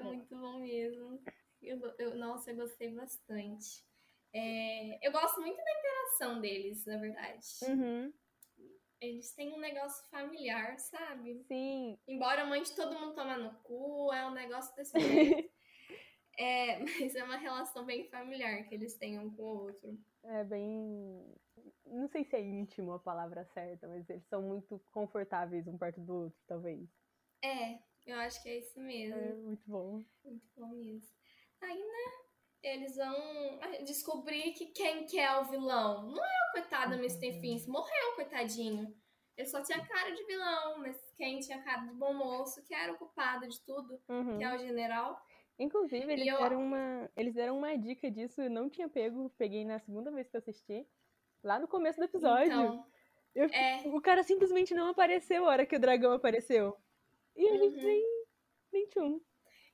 É 0.00 0.02
muito 0.02 0.36
bom 0.36 0.58
mesmo. 0.58 1.22
Eu, 1.62 1.78
eu- 1.98 2.16
nossa, 2.16 2.50
eu 2.50 2.56
gostei 2.56 2.90
bastante. 2.92 3.84
É, 4.34 5.06
eu 5.06 5.12
gosto 5.12 5.40
muito 5.40 5.56
da 5.56 5.70
interação 5.78 6.40
deles, 6.40 6.84
na 6.86 6.96
verdade. 6.98 7.46
Uhum, 7.68 8.12
Eles 9.00 9.32
têm 9.34 9.52
um 9.52 9.58
negócio 9.58 10.06
familiar, 10.10 10.78
sabe? 10.78 11.42
sim. 11.48 11.98
Embora 12.06 12.42
a 12.42 12.46
mãe 12.46 12.62
de 12.62 12.74
todo 12.74 12.98
mundo 12.98 13.14
toma 13.14 13.36
no 13.36 13.54
cu, 13.62 14.12
é 14.12 14.26
um 14.26 14.32
negócio 14.32 14.74
desse 14.76 14.98
jeito. 14.98 15.50
É, 16.38 16.78
mas 16.78 17.14
é 17.14 17.22
uma 17.22 17.36
relação 17.36 17.84
bem 17.84 18.08
familiar 18.08 18.64
que 18.66 18.74
eles 18.74 18.96
têm 18.96 19.18
um 19.18 19.30
com 19.30 19.42
o 19.42 19.58
outro. 19.64 19.98
É 20.24 20.42
bem. 20.42 21.36
Não 21.84 22.08
sei 22.08 22.24
se 22.24 22.34
é 22.34 22.40
íntimo 22.40 22.92
a 22.92 22.98
palavra 22.98 23.44
certa, 23.52 23.86
mas 23.86 24.08
eles 24.08 24.24
são 24.26 24.40
muito 24.40 24.80
confortáveis 24.90 25.66
um 25.66 25.76
perto 25.76 26.00
do 26.00 26.14
outro, 26.14 26.40
talvez. 26.46 26.88
É, 27.42 27.78
eu 28.06 28.16
acho 28.20 28.42
que 28.42 28.48
é 28.48 28.58
isso 28.58 28.80
mesmo. 28.80 29.16
É 29.16 29.34
muito 29.34 29.62
bom. 29.66 30.04
Muito 30.24 30.48
bom 30.56 30.68
mesmo. 30.68 31.14
Aí, 31.60 31.78
né, 31.78 32.29
eles 32.62 32.96
vão 32.96 33.58
descobrir 33.84 34.52
que 34.52 34.66
quem 34.66 35.06
que 35.06 35.18
é 35.18 35.38
o 35.38 35.44
vilão. 35.44 36.02
Não 36.10 36.24
é 36.24 36.28
o 36.48 36.52
coitado 36.52 36.90
do 36.96 36.98
Mr. 37.02 37.40
Fins, 37.40 37.66
morreu, 37.66 38.14
coitadinho. 38.16 38.94
Ele 39.36 39.46
só 39.48 39.62
tinha 39.62 39.84
cara 39.86 40.10
de 40.10 40.22
vilão, 40.24 40.78
mas 40.78 40.96
quem 41.16 41.40
tinha 41.40 41.62
cara 41.62 41.86
de 41.86 41.94
bom 41.94 42.12
moço, 42.12 42.62
que 42.64 42.74
era 42.74 42.92
o 42.92 42.98
culpado 42.98 43.48
de 43.48 43.58
tudo, 43.62 43.98
Uhum. 44.08 44.36
que 44.38 44.44
é 44.44 44.54
o 44.54 44.58
general. 44.58 45.18
Inclusive, 45.58 46.12
eles, 46.12 46.26
eu- 46.26 46.38
deram 46.38 46.62
uma, 46.62 47.10
eles 47.16 47.34
deram 47.34 47.56
uma 47.58 47.76
dica 47.76 48.10
disso, 48.10 48.40
eu 48.42 48.50
não 48.50 48.68
tinha 48.68 48.88
pego, 48.88 49.30
peguei 49.38 49.64
na 49.64 49.78
segunda 49.78 50.10
vez 50.10 50.28
que 50.28 50.36
eu 50.36 50.38
assisti, 50.38 50.86
lá 51.42 51.58
no 51.58 51.68
começo 51.68 51.98
do 51.98 52.04
episódio. 52.04 52.46
Então, 52.52 52.86
Eu- 53.32 53.48
é, 53.52 53.82
O 53.86 54.00
cara 54.00 54.24
simplesmente 54.24 54.74
não 54.74 54.88
apareceu 54.88 55.44
a 55.44 55.48
hora 55.50 55.64
que 55.64 55.76
o 55.76 55.78
dragão 55.80 56.12
apareceu. 56.12 56.76
E 57.36 57.48
a 57.48 57.56
gente 57.58 57.76
Uhum. 57.76 57.82
nem, 57.84 58.04
nem 58.72 58.86
tchum. 58.88 59.20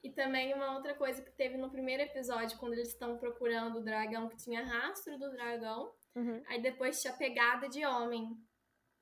E 0.06 0.12
também 0.12 0.54
uma 0.54 0.74
outra 0.74 0.94
coisa 0.94 1.20
que 1.20 1.30
teve 1.32 1.56
no 1.56 1.70
primeiro 1.70 2.02
episódio, 2.02 2.58
quando 2.58 2.74
eles 2.74 2.88
estão 2.88 3.16
procurando 3.18 3.78
o 3.78 3.82
dragão, 3.82 4.28
que 4.28 4.36
tinha 4.36 4.64
rastro 4.64 5.18
do 5.18 5.30
dragão. 5.30 5.92
Uhum. 6.14 6.42
Aí 6.46 6.60
depois 6.60 7.00
tinha 7.02 7.12
pegada 7.12 7.68
de 7.68 7.84
homem 7.84 8.36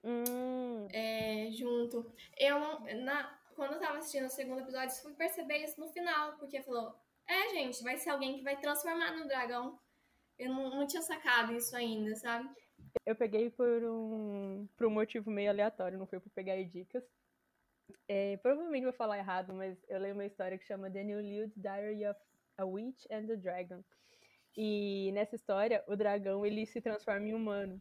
Hum, 0.04 0.86
é, 0.92 1.50
junto. 1.50 2.04
Eu 2.38 2.60
não. 2.60 2.80
Na, 3.04 3.24
quando 3.56 3.72
eu 3.72 3.80
tava 3.80 3.98
assistindo 3.98 4.26
o 4.26 4.30
segundo 4.30 4.60
episódio, 4.60 4.94
eu 4.94 5.02
fui 5.02 5.14
perceber 5.14 5.64
isso 5.64 5.80
no 5.80 5.88
final, 5.88 6.36
porque 6.36 6.62
falou: 6.62 6.94
É, 7.26 7.54
gente, 7.54 7.82
vai 7.82 7.96
ser 7.96 8.10
alguém 8.10 8.36
que 8.36 8.42
vai 8.42 8.60
transformar 8.60 9.16
no 9.16 9.26
dragão. 9.26 9.78
Eu 10.38 10.50
não, 10.50 10.68
não 10.70 10.86
tinha 10.86 11.00
sacado 11.00 11.54
isso 11.54 11.74
ainda, 11.74 12.14
sabe? 12.16 12.48
eu 13.06 13.14
peguei 13.14 13.50
por 13.50 13.84
um, 13.84 14.68
por 14.76 14.86
um 14.86 14.90
motivo 14.90 15.30
meio 15.30 15.50
aleatório, 15.50 15.98
não 15.98 16.06
foi 16.06 16.20
por 16.20 16.30
pegar 16.30 16.62
dicas. 16.62 17.04
É, 18.08 18.36
provavelmente 18.38 18.84
vou 18.84 18.92
falar 18.92 19.18
errado, 19.18 19.52
mas 19.54 19.78
eu 19.88 19.98
leio 19.98 20.14
uma 20.14 20.24
história 20.24 20.58
que 20.58 20.64
chama 20.64 20.88
New 20.88 21.20
Lewd 21.20 21.52
Diary 21.56 22.06
of 22.06 22.20
a 22.56 22.64
Witch 22.64 23.04
and 23.10 23.26
the 23.26 23.36
Dragon. 23.36 23.82
E 24.56 25.10
nessa 25.12 25.34
história, 25.34 25.82
o 25.88 25.96
dragão 25.96 26.46
ele 26.46 26.64
se 26.66 26.80
transforma 26.80 27.26
em 27.26 27.34
humano. 27.34 27.80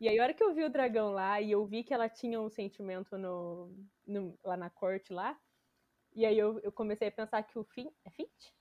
E 0.00 0.08
aí, 0.08 0.18
a 0.18 0.22
hora 0.22 0.34
que 0.34 0.42
eu 0.42 0.52
vi 0.52 0.64
o 0.64 0.70
dragão 0.70 1.12
lá 1.12 1.40
e 1.40 1.52
eu 1.52 1.64
vi 1.64 1.84
que 1.84 1.94
ela 1.94 2.08
tinha 2.08 2.40
um 2.40 2.50
sentimento 2.50 3.16
no, 3.16 3.72
no- 4.06 4.38
lá 4.44 4.56
na 4.56 4.68
corte 4.68 5.12
lá, 5.12 5.40
e 6.14 6.26
aí 6.26 6.36
eu, 6.36 6.58
eu 6.60 6.72
comecei 6.72 7.08
a 7.08 7.12
pensar 7.12 7.42
que 7.44 7.58
o 7.58 7.64
Finn. 7.64 7.88
É 8.04 8.10
Fint? 8.10 8.52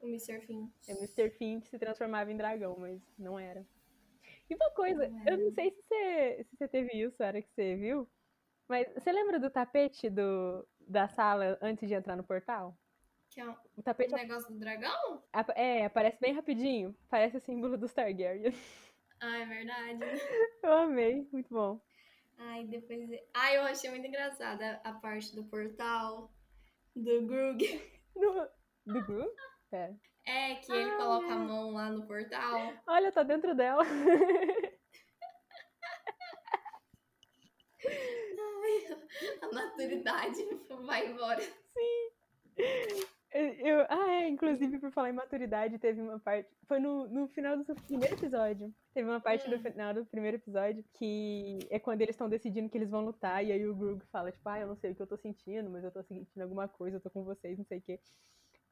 O 0.00 0.06
Mr. 0.06 0.40
Finn. 0.46 0.68
É 0.86 0.92
Mr. 0.92 1.30
Finn 1.30 1.60
que 1.60 1.68
se 1.68 1.78
transformava 1.78 2.30
em 2.30 2.36
dragão, 2.36 2.76
mas 2.78 3.00
não 3.18 3.38
era. 3.38 3.66
E 4.48 4.54
uma 4.54 4.70
coisa, 4.72 5.08
Não 5.08 5.18
eu 5.20 5.26
era. 5.26 5.36
não 5.38 5.50
sei 5.52 5.70
se 5.70 5.82
você, 5.82 6.44
se 6.44 6.56
você 6.56 6.68
teve 6.68 6.92
isso, 7.02 7.22
a 7.22 7.26
hora 7.28 7.42
que 7.42 7.50
você 7.50 7.74
viu, 7.74 8.08
mas 8.68 8.92
você 8.94 9.12
lembra 9.12 9.38
do 9.38 9.50
tapete 9.50 10.08
do, 10.10 10.66
da 10.80 11.08
sala 11.08 11.58
antes 11.60 11.88
de 11.88 11.94
entrar 11.94 12.16
no 12.16 12.24
portal? 12.24 12.76
Que 13.30 13.40
é 13.40 13.48
um 13.48 13.56
O 13.76 13.82
tapete 13.82 14.14
negócio 14.14 14.52
do 14.52 14.58
dragão? 14.58 15.22
é, 15.54 15.86
aparece 15.86 16.20
bem 16.20 16.32
rapidinho, 16.34 16.94
parece 17.08 17.36
o 17.36 17.40
símbolo 17.40 17.76
dos 17.76 17.92
Targaryen. 17.92 18.52
Ah, 19.24 19.38
é 19.38 19.46
verdade. 19.46 20.00
Eu 20.64 20.72
amei, 20.72 21.28
muito 21.30 21.48
bom. 21.48 21.80
Ai, 22.36 22.64
depois. 22.64 23.08
Ai, 23.32 23.56
eu 23.56 23.62
achei 23.62 23.88
muito 23.88 24.04
engraçada 24.04 24.80
a 24.82 24.94
parte 24.94 25.32
do 25.36 25.44
portal 25.44 26.28
do 26.96 27.24
Grug. 27.24 27.62
No, 28.16 28.48
do 28.84 29.06
Gru? 29.06 29.32
É. 29.70 29.94
É, 30.26 30.54
que 30.56 30.72
ele 30.72 30.90
Ah, 30.90 30.96
coloca 30.96 31.26
é. 31.28 31.32
a 31.32 31.36
mão 31.36 31.72
lá 31.72 31.88
no 31.90 32.04
portal. 32.04 32.74
Olha, 32.88 33.12
tá 33.12 33.22
dentro 33.22 33.54
dela. 33.54 33.84
A 39.42 39.54
maturidade 39.54 40.38
vai 40.84 41.10
embora. 41.10 41.42
Eu, 43.34 43.86
ah, 43.88 44.10
é, 44.10 44.28
inclusive, 44.28 44.78
por 44.78 44.90
falar 44.92 45.08
em 45.08 45.14
maturidade, 45.14 45.78
teve 45.78 46.02
uma 46.02 46.18
parte. 46.18 46.50
Foi 46.66 46.78
no, 46.78 47.08
no 47.08 47.28
final 47.28 47.56
do 47.56 47.64
primeiro 47.64 48.14
episódio. 48.14 48.74
Teve 48.92 49.08
uma 49.08 49.20
parte 49.20 49.48
Hum. 49.48 49.58
final 49.58 49.94
do 49.94 50.04
primeiro 50.04 50.36
episódio 50.36 50.84
que 50.92 51.58
é 51.70 51.78
quando 51.78 52.02
eles 52.02 52.14
estão 52.14 52.28
decidindo 52.28 52.68
que 52.68 52.76
eles 52.76 52.90
vão 52.90 53.04
lutar. 53.04 53.42
E 53.42 53.50
aí 53.50 53.66
o 53.66 53.74
Grug 53.74 54.04
fala, 54.12 54.30
tipo, 54.30 54.46
ah, 54.48 54.60
eu 54.60 54.66
não 54.66 54.76
sei 54.76 54.90
o 54.92 54.94
que 54.94 55.00
eu 55.00 55.06
tô 55.06 55.16
sentindo, 55.16 55.70
mas 55.70 55.82
eu 55.82 55.90
tô 55.90 56.02
sentindo 56.02 56.42
alguma 56.42 56.68
coisa, 56.68 56.98
eu 56.98 57.00
tô 57.00 57.08
com 57.10 57.24
vocês, 57.24 57.56
não 57.56 57.64
sei 57.64 57.78
o 57.78 57.82
quê. 57.82 57.98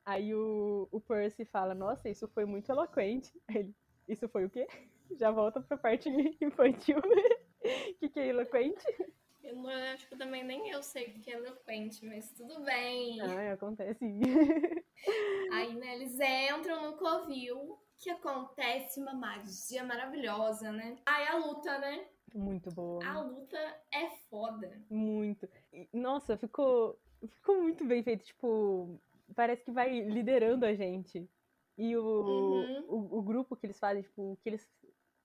Aí 0.04 0.34
o, 0.34 0.88
o 0.90 1.00
Percy 1.00 1.44
fala, 1.46 1.74
nossa, 1.74 2.08
isso 2.10 2.28
foi 2.28 2.44
muito 2.44 2.70
eloquente. 2.70 3.32
Ele, 3.48 3.74
isso 4.06 4.28
foi 4.28 4.44
o 4.44 4.50
quê? 4.50 4.66
Já 5.18 5.30
volta 5.30 5.60
pra 5.62 5.76
parte 5.78 6.10
infantil. 6.40 6.98
O 6.98 7.94
que, 7.98 8.08
que 8.10 8.20
é 8.20 8.28
eloquente? 8.28 8.84
Eu 9.42 9.56
não, 9.56 9.70
acho 9.94 10.08
que 10.08 10.16
também 10.16 10.44
nem 10.44 10.68
eu 10.70 10.82
sei 10.82 11.08
o 11.08 11.20
que 11.20 11.30
é 11.30 11.34
eloquente, 11.36 12.04
mas 12.04 12.30
tudo 12.32 12.60
bem. 12.62 13.20
Ah, 13.20 13.52
acontece. 13.52 14.04
Aí, 15.52 15.74
né, 15.74 15.94
eles 15.96 16.18
entram 16.20 16.90
no 16.90 16.96
covil, 16.96 17.78
que 17.98 18.10
acontece 18.10 19.00
uma 19.00 19.14
magia 19.14 19.82
maravilhosa, 19.84 20.70
né? 20.72 20.96
Aí 21.06 21.26
a 21.28 21.36
luta, 21.36 21.78
né? 21.78 22.06
Muito 22.34 22.70
boa. 22.70 23.04
A 23.04 23.20
luta 23.20 23.58
é 23.92 24.10
foda. 24.28 24.80
Muito. 24.88 25.48
Nossa, 25.92 26.36
ficou, 26.36 26.98
ficou 27.26 27.62
muito 27.62 27.84
bem 27.84 28.02
feito. 28.02 28.24
Tipo, 28.24 29.00
parece 29.34 29.64
que 29.64 29.72
vai 29.72 30.00
liderando 30.00 30.64
a 30.64 30.74
gente. 30.74 31.28
E 31.76 31.96
o, 31.96 32.02
Uhum. 32.04 32.84
o, 32.88 33.18
o 33.18 33.22
grupo 33.22 33.56
que 33.56 33.66
eles 33.66 33.78
fazem, 33.78 34.02
tipo, 34.02 34.38
que 34.42 34.48
eles, 34.50 34.68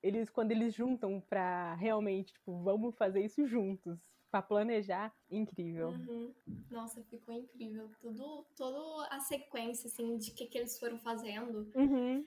eles, 0.06 0.30
quando 0.30 0.52
eles 0.52 0.74
juntam 0.74 1.20
pra 1.20 1.74
realmente, 1.76 2.34
tipo, 2.34 2.62
vamos 2.62 2.96
fazer 2.96 3.22
isso 3.26 3.46
juntos, 3.48 4.00
pra 4.30 4.42
planejar, 4.42 5.12
incrível. 5.32 5.90
Uhum. 5.90 6.34
Nossa, 6.70 7.02
ficou 7.06 7.34
incrível. 7.34 7.90
Tudo, 8.00 8.46
toda 8.56 9.08
a 9.08 9.20
sequência, 9.20 9.88
assim, 9.88 10.18
de 10.18 10.32
que, 10.32 10.46
que 10.46 10.58
eles 10.60 10.78
foram 10.80 11.00
fazendo 11.00 11.72
Uhum. 11.76 12.24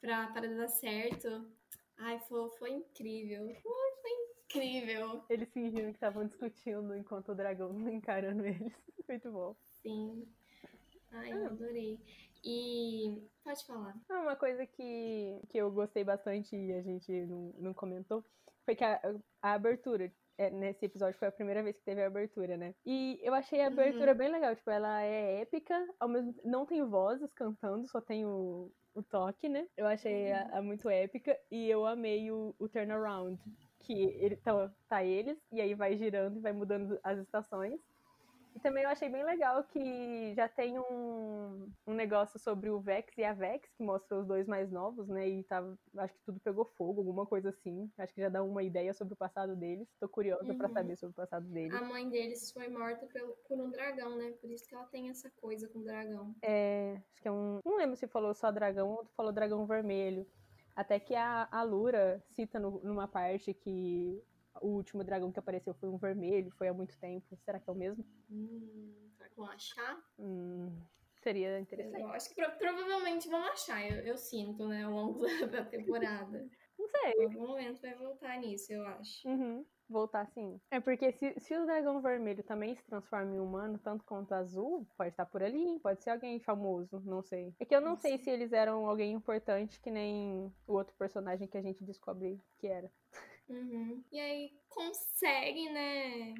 pra, 0.00 0.26
pra 0.28 0.42
dar 0.46 0.68
certo. 0.68 1.50
Ai, 1.96 2.18
foi, 2.28 2.50
foi 2.58 2.70
incrível. 2.72 3.46
Foi, 3.62 3.92
foi 4.02 4.10
incrível. 4.44 5.24
Eles 5.30 5.50
fingiram 5.52 5.88
que 5.90 5.96
estavam 5.96 6.26
discutindo 6.26 6.94
enquanto 6.94 7.30
o 7.30 7.34
dragão 7.34 7.70
encarando 7.88 8.44
eles. 8.44 8.72
Muito 9.08 9.30
bom. 9.32 9.56
Sim. 9.82 10.26
Ai, 11.12 11.32
Ah. 11.32 11.36
eu 11.36 11.46
adorei. 11.46 11.98
E. 12.44 13.28
Pode 13.44 13.64
falar. 13.66 13.94
Ah, 14.08 14.20
Uma 14.20 14.36
coisa 14.36 14.66
que, 14.66 15.40
que 15.48 15.58
eu 15.58 15.70
gostei 15.70 16.04
bastante 16.04 16.54
e 16.56 16.72
a 16.72 16.82
gente 16.82 17.10
não, 17.26 17.54
não 17.58 17.74
comentou 17.74 18.24
foi 18.64 18.76
que 18.76 18.84
a, 18.84 19.00
a 19.42 19.52
abertura. 19.54 20.12
é, 20.38 20.50
nesse 20.50 20.84
episódio 20.86 21.18
foi 21.18 21.28
a 21.28 21.32
primeira 21.32 21.62
vez 21.62 21.76
que 21.76 21.84
teve 21.84 22.02
a 22.02 22.06
abertura, 22.06 22.56
né? 22.56 22.74
E 22.86 23.18
eu 23.22 23.34
achei 23.34 23.60
a 23.60 23.66
abertura 23.68 24.14
bem 24.14 24.30
legal. 24.30 24.54
Tipo, 24.56 24.70
ela 24.70 25.02
é 25.02 25.40
épica, 25.42 25.74
ao 26.00 26.08
mesmo 26.08 26.34
não 26.44 26.64
tem 26.66 26.84
vozes 26.84 27.32
cantando, 27.34 27.86
só 27.88 28.00
tem 28.00 28.24
o, 28.26 28.72
o 28.94 29.02
toque, 29.02 29.48
né? 29.48 29.66
Eu 29.76 29.86
achei 29.86 30.32
a, 30.32 30.58
a 30.58 30.62
muito 30.62 30.88
épica 30.88 31.38
e 31.50 31.68
eu 31.68 31.84
amei 31.86 32.30
o, 32.30 32.54
o 32.58 32.68
turnaround. 32.68 33.38
Que 33.80 33.92
ele 34.20 34.36
tá, 34.36 34.72
tá 34.88 35.02
eles, 35.04 35.36
e 35.50 35.60
aí 35.60 35.74
vai 35.74 35.96
girando 35.98 36.38
e 36.38 36.40
vai 36.40 36.52
mudando 36.52 36.98
as 37.02 37.18
estações. 37.18 37.80
E 38.54 38.60
também 38.60 38.84
eu 38.84 38.90
achei 38.90 39.08
bem 39.08 39.24
legal 39.24 39.64
que 39.64 40.34
já 40.34 40.46
tem 40.46 40.78
um, 40.78 41.72
um 41.86 41.94
negócio 41.94 42.38
sobre 42.38 42.68
o 42.68 42.78
Vex 42.80 43.16
e 43.16 43.24
a 43.24 43.32
Vex, 43.32 43.72
que 43.74 43.82
mostra 43.82 44.18
os 44.18 44.26
dois 44.26 44.46
mais 44.46 44.70
novos, 44.70 45.08
né? 45.08 45.26
E 45.26 45.42
tava, 45.44 45.78
acho 45.96 46.12
que 46.14 46.20
tudo 46.24 46.38
pegou 46.40 46.64
fogo, 46.64 47.00
alguma 47.00 47.24
coisa 47.26 47.48
assim. 47.48 47.90
Acho 47.96 48.12
que 48.12 48.20
já 48.20 48.28
dá 48.28 48.42
uma 48.42 48.62
ideia 48.62 48.92
sobre 48.92 49.14
o 49.14 49.16
passado 49.16 49.56
deles. 49.56 49.88
Tô 49.98 50.06
curiosa 50.08 50.54
pra 50.54 50.68
Uhum. 50.68 50.74
saber 50.74 50.96
sobre 50.96 51.12
o 51.12 51.16
passado 51.16 51.46
deles. 51.48 51.72
A 51.74 51.82
mãe 51.82 52.08
deles 52.10 52.52
foi 52.52 52.68
morta 52.68 53.06
pelo, 53.06 53.32
por 53.48 53.58
um 53.58 53.70
dragão, 53.70 54.16
né? 54.18 54.32
Por 54.32 54.50
isso 54.50 54.66
que 54.68 54.74
ela 54.74 54.84
tem 54.86 55.08
essa 55.08 55.30
coisa 55.30 55.66
com 55.68 55.78
o 55.78 55.84
dragão. 55.84 56.34
É, 56.42 57.00
acho 57.10 57.22
que 57.22 57.28
é 57.28 57.32
um. 57.32 57.58
Não 57.64 57.76
lembro 57.78 57.96
se 57.96 58.06
falou 58.06 58.34
só 58.34 58.50
dragão 58.52 58.90
ou 58.90 59.06
falou 59.16 59.32
dragão 59.32 59.66
vermelho. 59.66 60.26
Até 60.76 61.00
que 61.00 61.14
a, 61.14 61.48
a 61.50 61.62
Lura 61.62 62.22
cita 62.28 62.58
no- 62.60 62.80
numa 62.82 63.08
parte 63.08 63.52
que 63.54 64.22
o 64.60 64.68
último 64.68 65.02
dragão 65.04 65.32
que 65.32 65.38
apareceu 65.38 65.74
foi 65.74 65.88
um 65.88 65.96
vermelho, 65.96 66.50
foi 66.52 66.68
há 66.68 66.74
muito 66.74 66.96
tempo. 66.98 67.36
Será 67.44 67.58
que 67.58 67.68
é 67.68 67.72
o 67.72 67.76
mesmo? 67.76 68.04
Hum, 68.30 69.08
será 69.16 69.28
que 69.28 69.36
vão 69.36 69.46
achar? 69.50 70.02
Hum, 70.18 70.70
seria 71.22 71.58
interessante. 71.60 72.00
Eu 72.00 72.08
acho 72.08 72.28
que 72.28 72.34
pro- 72.34 72.56
provavelmente 72.58 73.28
vão 73.28 73.42
achar, 73.44 73.84
eu, 73.90 73.98
eu 74.04 74.16
sinto, 74.18 74.66
né? 74.68 74.84
Ao 74.84 74.92
longo 74.92 75.20
da- 75.46 75.46
da 75.46 75.64
temporada. 75.64 76.48
Não 76.78 76.88
sei. 76.88 77.12
Em 77.18 77.24
algum 77.24 77.46
momento 77.48 77.80
vai 77.80 77.94
voltar 77.94 78.38
nisso, 78.38 78.72
eu 78.72 78.84
acho. 78.86 79.28
Uhum. 79.28 79.64
Voltar 79.88 80.26
sim. 80.28 80.58
É 80.70 80.80
porque 80.80 81.12
se, 81.12 81.38
se 81.38 81.54
o 81.54 81.66
dragão 81.66 82.00
vermelho 82.00 82.42
também 82.42 82.74
se 82.74 82.82
transforma 82.84 83.34
em 83.34 83.40
humano, 83.40 83.78
tanto 83.78 84.04
quanto 84.04 84.32
azul, 84.32 84.86
pode 84.96 85.10
estar 85.10 85.26
por 85.26 85.42
ali, 85.42 85.78
pode 85.80 86.02
ser 86.02 86.10
alguém 86.10 86.40
famoso, 86.40 86.98
não 87.04 87.20
sei. 87.22 87.54
É 87.60 87.64
que 87.66 87.74
eu 87.76 87.80
não 87.80 87.94
sei 87.96 88.16
se 88.16 88.30
eles 88.30 88.52
eram 88.54 88.86
alguém 88.86 89.12
importante 89.12 89.78
que 89.80 89.90
nem 89.90 90.50
o 90.66 90.72
outro 90.72 90.96
personagem 90.96 91.46
que 91.46 91.58
a 91.58 91.62
gente 91.62 91.84
descobre 91.84 92.40
que 92.58 92.66
era. 92.68 92.90
Uhum. 93.52 94.02
E 94.10 94.18
aí 94.18 94.52
consegue, 94.68 95.68
né? 95.70 96.34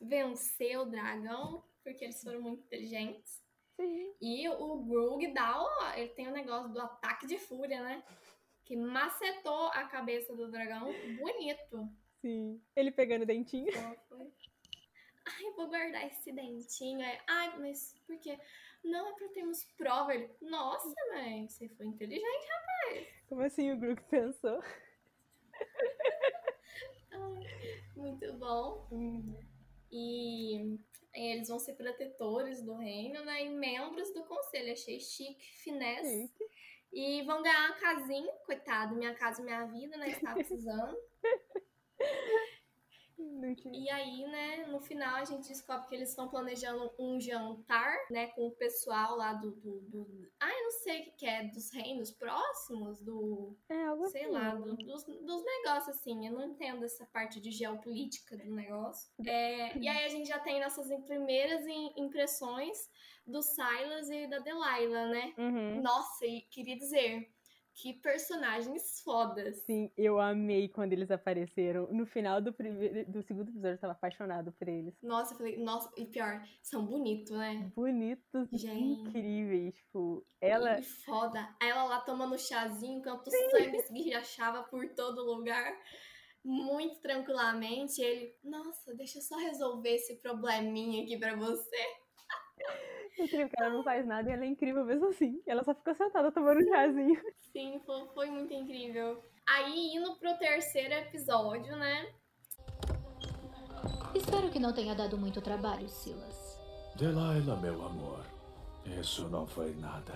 Vencer 0.00 0.78
o 0.80 0.84
dragão, 0.84 1.64
porque 1.82 2.04
eles 2.04 2.22
foram 2.22 2.40
muito 2.42 2.64
inteligentes. 2.64 3.40
Sim. 3.76 4.12
E 4.20 4.48
o 4.48 4.76
Grug 4.82 5.32
dá, 5.32 5.62
o- 5.62 5.92
ele 5.96 6.08
tem 6.10 6.26
o 6.28 6.32
negócio 6.32 6.70
do 6.72 6.80
ataque 6.80 7.26
de 7.26 7.38
fúria, 7.38 7.82
né? 7.82 8.02
Que 8.64 8.76
macetou 8.76 9.68
a 9.68 9.84
cabeça 9.84 10.34
do 10.34 10.50
dragão. 10.50 10.92
Bonito. 11.18 11.88
Sim. 12.20 12.60
Ele 12.74 12.90
pegando 12.90 13.22
o 13.22 13.26
dentinho. 13.26 13.70
Ai, 15.24 15.50
vou 15.56 15.68
guardar 15.68 16.06
esse 16.06 16.32
dentinho. 16.32 17.00
Aí, 17.06 17.18
Ai, 17.28 17.58
mas 17.58 17.94
por 18.06 18.18
quê? 18.18 18.38
Não, 18.82 19.08
é 19.08 19.12
pra 19.14 19.28
termos 19.28 19.64
prova. 19.76 20.14
Ele, 20.14 20.30
nossa, 20.40 20.92
mãe, 21.12 21.48
você 21.48 21.68
foi 21.70 21.86
inteligente. 21.86 22.46
Como 23.28 23.42
assim 23.42 23.70
o 23.72 23.76
Grook 23.78 24.02
pensou? 24.04 24.60
Muito 27.96 28.32
bom. 28.34 28.86
E 29.90 30.78
eles 31.14 31.48
vão 31.48 31.58
ser 31.58 31.74
protetores 31.74 32.62
do 32.62 32.74
reino, 32.74 33.24
né? 33.24 33.44
E 33.44 33.48
membros 33.48 34.12
do 34.12 34.24
conselho. 34.24 34.72
Achei 34.72 35.00
chique, 35.00 35.46
finesse. 35.62 36.28
Chique. 36.28 36.44
E 36.92 37.22
vão 37.22 37.42
ganhar 37.42 37.70
uma 37.70 37.76
casinha. 37.76 38.32
Coitado, 38.44 38.94
minha 38.94 39.14
casa, 39.14 39.42
minha 39.42 39.64
vida, 39.66 39.96
né? 39.96 40.10
Estava 40.10 40.34
precisando. 40.34 40.96
E 43.72 43.88
aí, 43.90 44.24
né, 44.26 44.66
no 44.66 44.80
final 44.80 45.16
a 45.16 45.24
gente 45.24 45.48
descobre 45.48 45.86
que 45.88 45.94
eles 45.94 46.10
estão 46.10 46.28
planejando 46.28 46.92
um 46.98 47.20
jantar, 47.20 47.96
né, 48.10 48.28
com 48.28 48.46
o 48.46 48.50
pessoal 48.52 49.16
lá 49.16 49.32
do. 49.32 49.50
do, 49.52 49.80
do... 49.82 50.28
Ah, 50.38 50.50
eu 50.50 50.64
não 50.64 50.70
sei 50.70 51.00
o 51.00 51.04
que, 51.04 51.10
que 51.12 51.26
é, 51.26 51.44
dos 51.44 51.72
reinos 51.72 52.10
próximos, 52.10 53.00
do. 53.00 53.56
É, 53.68 53.84
algo 53.86 54.06
Sei 54.08 54.22
assim. 54.22 54.30
lá, 54.32 54.54
do- 54.54 54.76
dos, 54.76 55.04
dos 55.04 55.44
negócios, 55.44 55.96
assim. 55.96 56.26
Eu 56.26 56.34
não 56.34 56.44
entendo 56.50 56.84
essa 56.84 57.06
parte 57.06 57.40
de 57.40 57.50
geopolítica 57.50 58.36
do 58.36 58.54
negócio. 58.54 59.10
É, 59.26 59.76
e 59.78 59.88
aí 59.88 60.04
a 60.04 60.08
gente 60.08 60.28
já 60.28 60.38
tem 60.38 60.60
nossas 60.60 60.88
primeiras 61.04 61.66
im- 61.66 61.92
impressões 61.96 62.90
do 63.26 63.42
Silas 63.42 64.08
e 64.10 64.26
da 64.28 64.38
Delilah, 64.38 65.06
né? 65.08 65.34
Uhum. 65.38 65.82
Nossa, 65.82 66.26
e 66.26 66.42
queria 66.42 66.76
dizer, 66.76 67.28
que 67.76 67.92
personagens 67.92 69.02
fodas. 69.02 69.58
Sim, 69.64 69.92
eu 69.96 70.18
amei 70.18 70.66
quando 70.66 70.94
eles 70.94 71.10
apareceram. 71.10 71.86
No 71.92 72.06
final 72.06 72.40
do, 72.40 72.50
primeiro, 72.50 73.10
do 73.10 73.22
segundo 73.22 73.50
episódio, 73.50 73.74
eu 73.74 73.80
tava 73.80 73.92
apaixonado 73.92 74.50
por 74.52 74.66
eles. 74.66 74.94
Nossa, 75.02 75.34
eu 75.34 75.36
falei, 75.36 75.62
nossa, 75.62 75.90
e 75.94 76.06
pior, 76.06 76.42
são 76.62 76.86
bonitos, 76.86 77.36
né? 77.36 77.70
Bonitos, 77.76 78.48
Gente. 78.50 78.82
incríveis. 78.82 79.74
Tipo, 79.74 80.26
ela. 80.40 80.80
E 80.80 80.82
foda. 80.82 81.54
Ela 81.60 81.84
lá 81.84 82.00
tomando 82.00 82.38
chazinho, 82.38 82.98
enquanto 82.98 83.26
o 83.26 83.30
sangue 83.30 83.78
se 83.82 84.14
achava 84.14 84.62
por 84.64 84.88
todo 84.94 85.22
lugar. 85.22 85.78
Muito 86.42 86.98
tranquilamente. 87.00 88.00
Ele, 88.00 88.34
nossa, 88.42 88.94
deixa 88.94 89.18
eu 89.18 89.22
só 89.22 89.36
resolver 89.36 89.90
esse 89.90 90.16
probleminha 90.22 91.02
aqui 91.02 91.18
pra 91.18 91.36
você. 91.36 91.86
Incrível, 93.18 93.48
que 93.48 93.62
ela 93.62 93.70
não 93.70 93.82
faz 93.82 94.06
nada 94.06 94.28
e 94.28 94.32
ela 94.32 94.44
é 94.44 94.48
incrível 94.48 94.84
mesmo 94.84 95.08
assim. 95.08 95.42
Ela 95.46 95.64
só 95.64 95.74
fica 95.74 95.94
sentada 95.94 96.30
tomando 96.30 96.60
um 96.60 96.68
chazinho. 96.68 97.22
Sim, 97.52 97.80
foi, 97.84 98.06
foi 98.08 98.30
muito 98.30 98.52
incrível. 98.52 99.22
Aí, 99.46 99.94
indo 99.94 100.16
pro 100.16 100.36
terceiro 100.38 100.92
episódio, 100.92 101.76
né? 101.76 102.12
Espero 104.14 104.50
que 104.50 104.58
não 104.58 104.72
tenha 104.72 104.94
dado 104.94 105.16
muito 105.16 105.40
trabalho, 105.40 105.88
Silas. 105.88 106.58
Delilah, 106.96 107.56
meu 107.56 107.84
amor, 107.84 108.24
isso 109.00 109.28
não 109.28 109.46
foi 109.46 109.74
nada. 109.74 110.14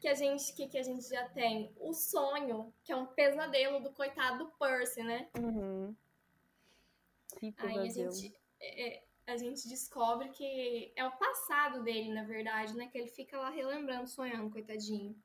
Que 0.00 0.08
a 0.08 0.14
gente, 0.14 0.52
que, 0.54 0.68
que 0.68 0.78
a 0.78 0.82
gente 0.82 1.08
já 1.08 1.28
tem 1.28 1.72
o 1.78 1.92
sonho, 1.92 2.72
que 2.82 2.92
é 2.92 2.96
um 2.96 3.06
pesadelo 3.06 3.80
do 3.80 3.92
coitado 3.92 4.38
do 4.38 4.50
Percy, 4.52 5.02
né? 5.02 5.28
Uhum. 5.38 5.94
Que 7.38 7.54
Aí 7.58 7.78
a 7.78 7.88
gente, 7.88 8.34
é, 8.60 8.88
é, 8.88 9.04
a 9.26 9.36
gente 9.36 9.68
descobre 9.68 10.28
que 10.30 10.92
é 10.94 11.04
o 11.04 11.16
passado 11.16 11.82
dele, 11.82 12.12
na 12.12 12.24
verdade, 12.24 12.74
né? 12.76 12.86
Que 12.88 12.98
ele 12.98 13.08
fica 13.08 13.38
lá 13.38 13.50
relembrando, 13.50 14.06
sonhando, 14.08 14.50
coitadinho. 14.50 15.16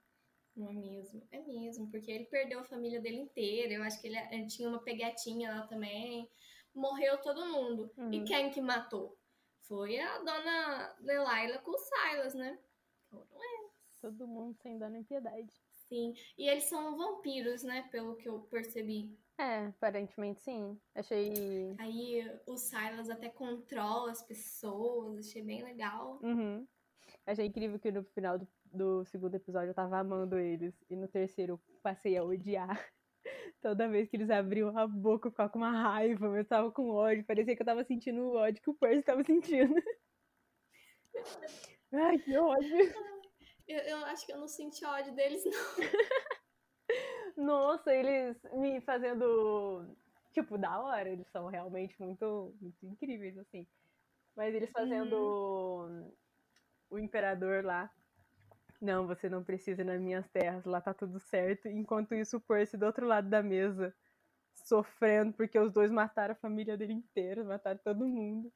Não 0.55 0.69
é 0.69 0.73
mesmo? 0.73 1.21
É 1.31 1.39
mesmo, 1.39 1.89
porque 1.89 2.11
ele 2.11 2.25
perdeu 2.25 2.59
a 2.59 2.63
família 2.65 2.99
dele 2.99 3.17
inteira. 3.17 3.73
Eu 3.73 3.83
acho 3.83 4.01
que 4.01 4.07
ele, 4.07 4.17
ele 4.31 4.47
tinha 4.47 4.67
uma 4.67 4.79
pegatinha 4.81 5.51
lá 5.55 5.67
também. 5.67 6.27
Morreu 6.73 7.17
todo 7.19 7.45
mundo. 7.45 7.91
E 8.11 8.19
Uhum. 8.19 8.25
quem 8.25 8.49
que 8.49 8.59
matou? 8.61 9.17
Foi 9.61 9.97
a 9.99 10.17
dona 10.19 10.95
Delilah 10.99 11.59
com 11.59 11.71
o 11.71 11.77
Silas, 11.77 12.33
né? 12.33 12.59
Foram 13.09 13.27
eles. 13.31 13.71
Todo 14.01 14.27
mundo 14.27 14.55
sem 14.61 14.77
dó 14.77 14.89
nem 14.89 15.03
piedade. 15.03 15.53
Sim. 15.87 16.13
E 16.37 16.49
eles 16.49 16.63
são 16.65 16.97
vampiros, 16.97 17.63
né? 17.63 17.87
Pelo 17.91 18.15
que 18.15 18.27
eu 18.27 18.39
percebi. 18.41 19.15
É, 19.41 19.65
aparentemente 19.69 20.39
sim. 20.43 20.79
Achei. 20.93 21.75
Aí 21.79 22.31
o 22.45 22.55
Silas 22.57 23.09
até 23.09 23.27
controla 23.27 24.11
as 24.11 24.21
pessoas. 24.21 25.17
Achei 25.17 25.41
bem 25.41 25.63
legal. 25.63 26.19
Uhum. 26.21 26.67
Achei 27.25 27.47
incrível 27.47 27.79
que 27.79 27.91
no 27.91 28.03
final 28.03 28.37
do, 28.37 28.47
do 28.65 29.03
segundo 29.05 29.33
episódio 29.33 29.71
eu 29.71 29.73
tava 29.73 29.97
amando 29.97 30.37
eles. 30.37 30.75
E 30.87 30.95
no 30.95 31.07
terceiro 31.07 31.53
eu 31.53 31.61
passei 31.81 32.15
a 32.17 32.23
odiar. 32.23 32.87
Toda 33.63 33.89
vez 33.89 34.07
que 34.07 34.15
eles 34.15 34.29
abriam 34.29 34.77
a 34.77 34.85
boca, 34.85 35.27
eu 35.27 35.31
ficava 35.31 35.49
com 35.49 35.57
uma 35.57 35.71
raiva, 35.71 36.27
eu 36.27 36.45
tava 36.45 36.71
com 36.71 36.91
ódio. 36.91 37.25
Parecia 37.25 37.55
que 37.55 37.63
eu 37.63 37.65
tava 37.65 37.83
sentindo 37.83 38.21
o 38.21 38.35
ódio 38.35 38.61
que 38.61 38.69
o 38.69 38.75
Percy 38.75 39.01
tava 39.01 39.23
sentindo. 39.23 39.73
Ai, 41.91 42.19
que 42.19 42.37
ódio. 42.37 42.77
Eu, 43.67 43.79
eu 43.79 43.97
acho 44.05 44.23
que 44.23 44.33
eu 44.33 44.37
não 44.37 44.47
senti 44.47 44.85
ódio 44.85 45.15
deles, 45.15 45.43
não. 45.45 45.51
Nossa, 47.41 47.93
eles 47.93 48.37
me 48.53 48.79
fazendo. 48.81 49.97
Tipo, 50.31 50.57
da 50.57 50.79
hora, 50.79 51.09
eles 51.09 51.27
são 51.29 51.47
realmente 51.47 51.99
muito, 51.99 52.55
muito 52.61 52.85
incríveis, 52.85 53.37
assim. 53.37 53.67
Mas 54.35 54.53
eles 54.53 54.69
fazendo 54.71 56.13
o 56.89 56.99
imperador 56.99 57.65
lá. 57.65 57.91
Não, 58.79 59.07
você 59.07 59.27
não 59.27 59.43
precisa 59.43 59.81
ir 59.81 59.85
nas 59.85 59.99
minhas 59.99 60.27
terras, 60.29 60.65
lá 60.65 60.79
tá 60.79 60.93
tudo 60.93 61.19
certo. 61.19 61.67
Enquanto 61.67 62.15
isso, 62.15 62.37
o 62.37 62.41
Percy 62.41 62.77
do 62.77 62.85
outro 62.85 63.05
lado 63.05 63.27
da 63.29 63.43
mesa, 63.43 63.93
sofrendo, 64.53 65.33
porque 65.33 65.57
os 65.59 65.71
dois 65.71 65.91
mataram 65.91 66.33
a 66.33 66.35
família 66.35 66.77
dele 66.77 66.93
inteira, 66.93 67.43
mataram 67.43 67.79
todo 67.83 68.07
mundo. 68.07 68.51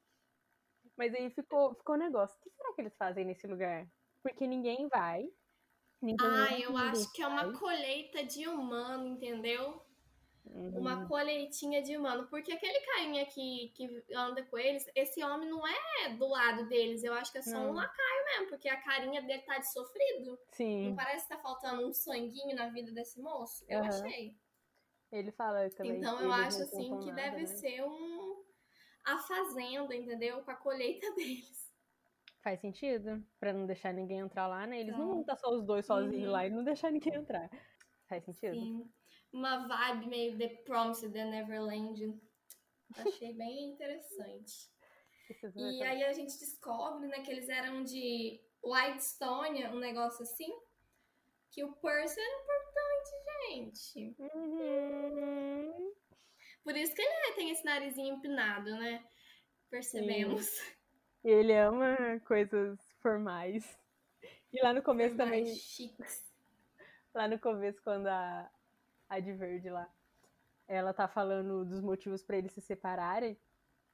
Mas 0.96 1.14
aí 1.14 1.28
ficou, 1.30 1.74
ficou 1.74 1.96
um 1.96 1.98
negócio. 1.98 2.38
O 2.38 2.42
que 2.42 2.50
será 2.50 2.72
que 2.72 2.80
eles 2.80 2.96
fazem 2.96 3.24
nesse 3.24 3.46
lugar? 3.46 3.86
Porque 4.22 4.46
ninguém 4.46 4.88
vai. 4.88 5.28
Ninguém 6.00 6.26
Ah, 6.28 6.60
eu 6.60 6.76
acho 6.76 7.12
que 7.12 7.22
é 7.22 7.26
uma 7.26 7.52
colheita 7.58 8.22
de 8.24 8.46
humano, 8.46 9.06
entendeu? 9.06 9.82
Uhum. 10.44 10.78
Uma 10.78 11.06
colheitinha 11.08 11.82
de 11.82 11.96
humano. 11.96 12.28
Porque 12.28 12.52
aquele 12.52 12.78
carinha 12.80 13.26
que, 13.26 13.72
que 13.74 14.14
anda 14.14 14.44
com 14.44 14.56
eles, 14.58 14.88
esse 14.94 15.22
homem 15.24 15.48
não 15.48 15.62
é 15.66 16.10
do 16.10 16.28
lado 16.28 16.68
deles. 16.68 17.02
Eu 17.02 17.14
acho 17.14 17.32
que 17.32 17.38
é 17.38 17.42
só 17.42 17.58
Não. 17.58 17.70
um 17.70 17.74
lacaio 17.74 18.24
mesmo, 18.26 18.48
porque 18.48 18.68
a 18.68 18.80
carinha 18.80 19.22
dele 19.22 19.42
tá 19.42 19.58
de 19.58 19.72
sofrido. 19.72 20.38
Sim. 20.52 20.88
Não 20.88 20.96
parece 20.96 21.26
que 21.26 21.34
tá 21.34 21.38
faltando 21.38 21.86
um 21.86 21.92
sanguinho 21.92 22.54
na 22.54 22.68
vida 22.68 22.92
desse 22.92 23.20
moço? 23.20 23.64
Eu 23.68 23.80
Aham. 23.80 23.88
achei. 23.88 24.36
Ele 25.10 25.32
fala 25.32 25.68
também. 25.70 25.98
Então 25.98 26.20
eu 26.20 26.32
acho 26.32 26.62
assim 26.62 26.98
que 26.98 27.10
nada, 27.10 27.22
deve 27.22 27.40
né? 27.42 27.46
ser 27.46 27.82
um. 27.84 28.44
A 29.04 29.18
fazenda, 29.18 29.94
entendeu? 29.94 30.42
Com 30.42 30.50
a 30.50 30.56
colheita 30.56 31.10
deles. 31.14 31.65
Faz 32.46 32.60
sentido? 32.60 33.26
Pra 33.40 33.52
não 33.52 33.66
deixar 33.66 33.92
ninguém 33.92 34.18
entrar 34.20 34.46
lá, 34.46 34.68
né? 34.68 34.78
Eles 34.78 34.92
não 34.92 35.00
Então. 35.02 35.08
vão 35.14 35.20
estar 35.22 35.34
só 35.34 35.50
os 35.50 35.64
dois 35.64 35.84
sozinhos 35.84 36.26
Uhum. 36.26 36.30
lá 36.30 36.46
e 36.46 36.50
não 36.50 36.62
deixar 36.62 36.92
ninguém 36.92 37.14
entrar. 37.16 37.50
Faz 38.08 38.22
sentido? 38.24 38.54
Sim. 38.54 38.88
Uma 39.32 39.66
vibe 39.66 40.06
meio 40.06 40.38
The 40.38 40.48
Promised 40.62 41.12
The 41.12 41.24
Neverland. 41.24 42.16
Achei 42.98 43.32
bem 43.34 43.70
interessante. 43.72 44.70
E 45.56 45.82
aí 45.82 46.04
a 46.04 46.12
gente 46.12 46.38
descobre, 46.38 47.08
né, 47.08 47.20
que 47.24 47.32
eles 47.32 47.48
eram 47.48 47.82
de 47.82 48.40
Whitestone, 48.62 49.66
um 49.66 49.80
negócio 49.80 50.22
assim. 50.22 50.56
Que 51.50 51.64
o 51.64 51.72
Percy 51.72 52.20
era 52.20 52.42
importante, 52.42 53.10
gente. 53.96 54.14
Uhum. 54.20 55.92
Por 56.62 56.76
isso 56.76 56.94
que 56.94 57.02
ele 57.02 57.32
tem 57.34 57.50
esse 57.50 57.64
narizinho 57.64 58.14
empinado, 58.14 58.70
né? 58.76 59.04
Percebemos. 59.68 60.46
E 60.60 60.75
ele 61.30 61.52
ama 61.56 62.20
coisas 62.26 62.78
formais. 63.00 63.78
E 64.52 64.62
lá 64.62 64.72
no 64.72 64.82
começo 64.82 65.16
também, 65.16 65.44
Mais 65.44 65.58
chiques. 65.58 66.24
lá 67.14 67.28
no 67.28 67.38
começo, 67.38 67.80
quando 67.82 68.06
a, 68.06 68.50
a 69.08 69.20
de 69.20 69.32
verde 69.32 69.68
lá, 69.70 69.88
ela 70.68 70.92
tá 70.94 71.06
falando 71.08 71.64
dos 71.64 71.80
motivos 71.80 72.22
pra 72.22 72.36
eles 72.38 72.52
se 72.52 72.60
separarem, 72.60 73.36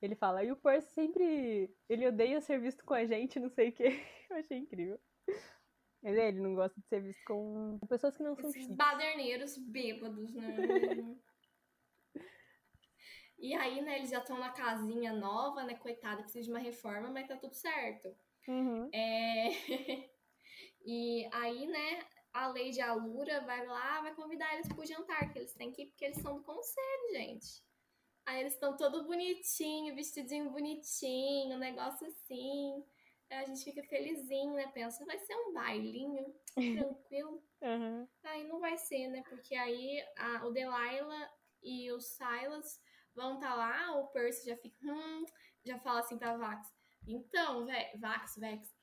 ele 0.00 0.14
fala, 0.16 0.42
e 0.42 0.50
o 0.50 0.56
Percy 0.56 0.88
sempre, 0.92 1.70
ele 1.88 2.06
odeia 2.08 2.40
ser 2.40 2.58
visto 2.60 2.84
com 2.84 2.94
a 2.94 3.04
gente, 3.06 3.38
não 3.38 3.48
sei 3.50 3.68
o 3.68 3.72
que. 3.72 3.84
Eu 4.30 4.36
achei 4.36 4.58
incrível. 4.58 4.98
Mas 6.02 6.16
é, 6.16 6.28
ele 6.28 6.40
não 6.40 6.54
gosta 6.56 6.80
de 6.80 6.86
ser 6.88 7.00
visto 7.00 7.22
com 7.24 7.78
pessoas 7.88 8.16
que 8.16 8.22
não 8.24 8.34
são 8.34 8.50
Esses 8.50 8.62
chiques. 8.62 8.76
baderneiros 8.76 9.56
bêbados, 9.58 10.34
né? 10.34 10.42
e 13.42 13.54
aí, 13.54 13.82
né, 13.82 13.98
eles 13.98 14.10
já 14.10 14.18
estão 14.18 14.38
na 14.38 14.50
casinha 14.50 15.12
nova, 15.12 15.64
né? 15.64 15.74
Coitada, 15.74 16.22
precisa 16.22 16.44
de 16.44 16.50
uma 16.50 16.60
reforma, 16.60 17.10
mas 17.10 17.26
tá 17.28 17.36
tudo 17.36 17.54
certo. 17.54 18.16
Uhum. 18.48 18.88
É... 18.92 19.48
e 20.84 21.28
aí, 21.32 21.66
né, 21.66 22.06
a 22.32 22.48
Lady 22.48 22.80
Alura 22.80 23.40
vai 23.42 23.66
lá, 23.66 24.00
vai 24.00 24.14
convidar 24.14 24.54
eles 24.54 24.68
pro 24.68 24.86
jantar, 24.86 25.32
que 25.32 25.38
eles 25.38 25.52
têm 25.54 25.72
que 25.72 25.82
ir, 25.82 25.86
porque 25.86 26.04
eles 26.06 26.18
são 26.18 26.36
do 26.36 26.42
conselho, 26.44 27.12
gente. 27.12 27.62
Aí 28.24 28.40
eles 28.40 28.54
estão 28.54 28.76
todo 28.76 29.04
bonitinho, 29.04 29.94
vestidinho 29.94 30.50
bonitinho, 30.50 31.56
um 31.56 31.58
negócio 31.58 32.06
assim. 32.06 32.84
a 33.30 33.44
gente 33.44 33.64
fica 33.64 33.82
felizinho, 33.84 34.54
né? 34.54 34.68
Pensa, 34.68 35.04
vai 35.04 35.18
ser 35.18 35.34
um 35.34 35.52
bailinho 35.52 36.34
tranquilo. 36.54 37.42
Aham. 37.62 38.08
Aí 38.24 38.44
não 38.44 38.60
vai 38.60 38.76
ser, 38.76 39.08
né? 39.08 39.22
Porque 39.28 39.54
aí 39.54 40.04
a- 40.16 40.46
o 40.46 40.50
Delilah 40.52 41.30
e 41.62 41.90
o 41.92 42.00
Silas 42.00 42.80
vão 43.14 43.34
estar 43.34 43.54
lá, 43.54 43.96
o 43.98 44.08
Percy 44.08 44.46
já 44.48 44.56
fica, 44.56 44.78
hum, 44.84 45.24
já 45.64 45.78
fala 45.78 46.00
assim 46.00 46.18
pra 46.18 46.36
Vax. 46.36 46.68
Então, 47.06 47.66
Ve- 47.66 47.96
Vax, 47.98 48.36
Vex, 48.36 48.74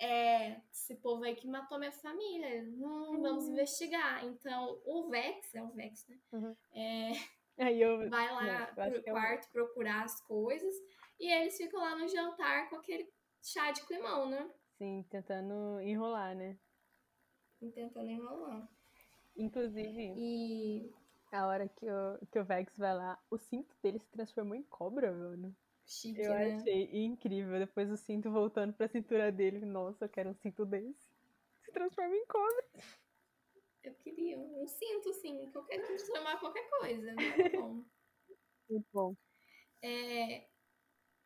é, 0.00 0.60
esse 0.70 0.94
povo 0.96 1.24
aí 1.24 1.34
que 1.34 1.48
matou 1.48 1.78
minha 1.78 1.90
família, 1.92 2.62
hum, 2.64 3.20
vamos 3.20 3.48
investigar. 3.48 4.24
Então, 4.24 4.80
o 4.84 5.08
Vex, 5.08 5.54
é 5.54 5.62
o 5.62 5.72
Vex, 5.72 6.06
né? 6.08 6.18
Uhum. 6.32 6.56
É, 6.72 7.12
Aí 7.58 7.80
eu. 7.80 8.08
vai 8.10 8.30
lá 8.32 8.42
Não, 8.42 8.48
eu 8.50 8.82
acho 8.82 9.00
pro 9.02 9.10
é 9.10 9.12
quarto 9.12 9.50
procurar 9.52 10.04
as 10.04 10.20
coisas 10.22 10.74
e 11.20 11.30
eles 11.32 11.56
ficam 11.56 11.80
lá 11.80 11.96
no 11.96 12.08
jantar 12.08 12.68
com 12.68 12.76
aquele 12.76 13.08
chá 13.42 13.70
de 13.70 13.82
climão, 13.86 14.28
né? 14.28 14.50
Sim, 14.78 15.04
tentando 15.08 15.80
enrolar, 15.80 16.34
né? 16.34 16.58
Tentando 17.60 18.08
enrolar. 18.10 18.68
Inclusive, 19.36 20.14
E 20.16 20.92
a 21.34 21.46
hora 21.46 21.68
que 21.68 21.84
o, 21.84 22.26
que 22.30 22.38
o 22.38 22.44
Vex 22.44 22.76
vai 22.78 22.94
lá, 22.94 23.18
o 23.30 23.36
cinto 23.38 23.74
dele 23.82 23.98
se 23.98 24.08
transformou 24.10 24.54
em 24.54 24.62
cobra, 24.62 25.12
mano. 25.12 25.54
chique, 25.86 26.20
Eu 26.22 26.32
né? 26.32 26.56
achei 26.56 27.04
incrível. 27.04 27.58
Depois 27.58 27.90
o 27.90 27.96
cinto 27.96 28.30
voltando 28.30 28.72
pra 28.72 28.88
cintura 28.88 29.32
dele. 29.32 29.64
Nossa, 29.66 30.04
eu 30.04 30.08
quero 30.08 30.30
um 30.30 30.34
cinto 30.34 30.64
desse. 30.64 31.12
Se 31.64 31.72
transforma 31.72 32.14
em 32.14 32.26
cobra. 32.26 32.64
Eu 33.82 33.94
queria 33.96 34.38
um 34.38 34.66
cinto, 34.66 35.12
sim. 35.14 35.50
Qualquer 35.50 35.80
que 35.80 35.86
transformar 35.88 36.38
qualquer 36.38 36.68
coisa. 36.70 37.14
Muito 37.14 37.50
bom. 37.50 37.84
Muito 38.70 38.86
bom. 38.92 39.14
É, 39.82 40.48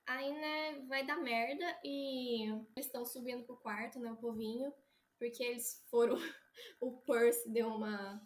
aí, 0.07 0.33
né, 0.33 0.81
vai 0.88 1.07
dar 1.07 1.18
merda 1.18 1.81
e 1.85 2.49
eles 2.75 2.87
estão 2.87 3.05
subindo 3.05 3.44
pro 3.47 3.59
quarto, 3.59 4.01
né, 4.01 4.11
o 4.11 4.16
povinho, 4.16 4.75
porque 5.18 5.42
eles 5.42 5.87
foram. 5.90 6.16
O 6.81 7.03
Percy 7.03 7.53
deu 7.53 7.68
uma 7.68 8.21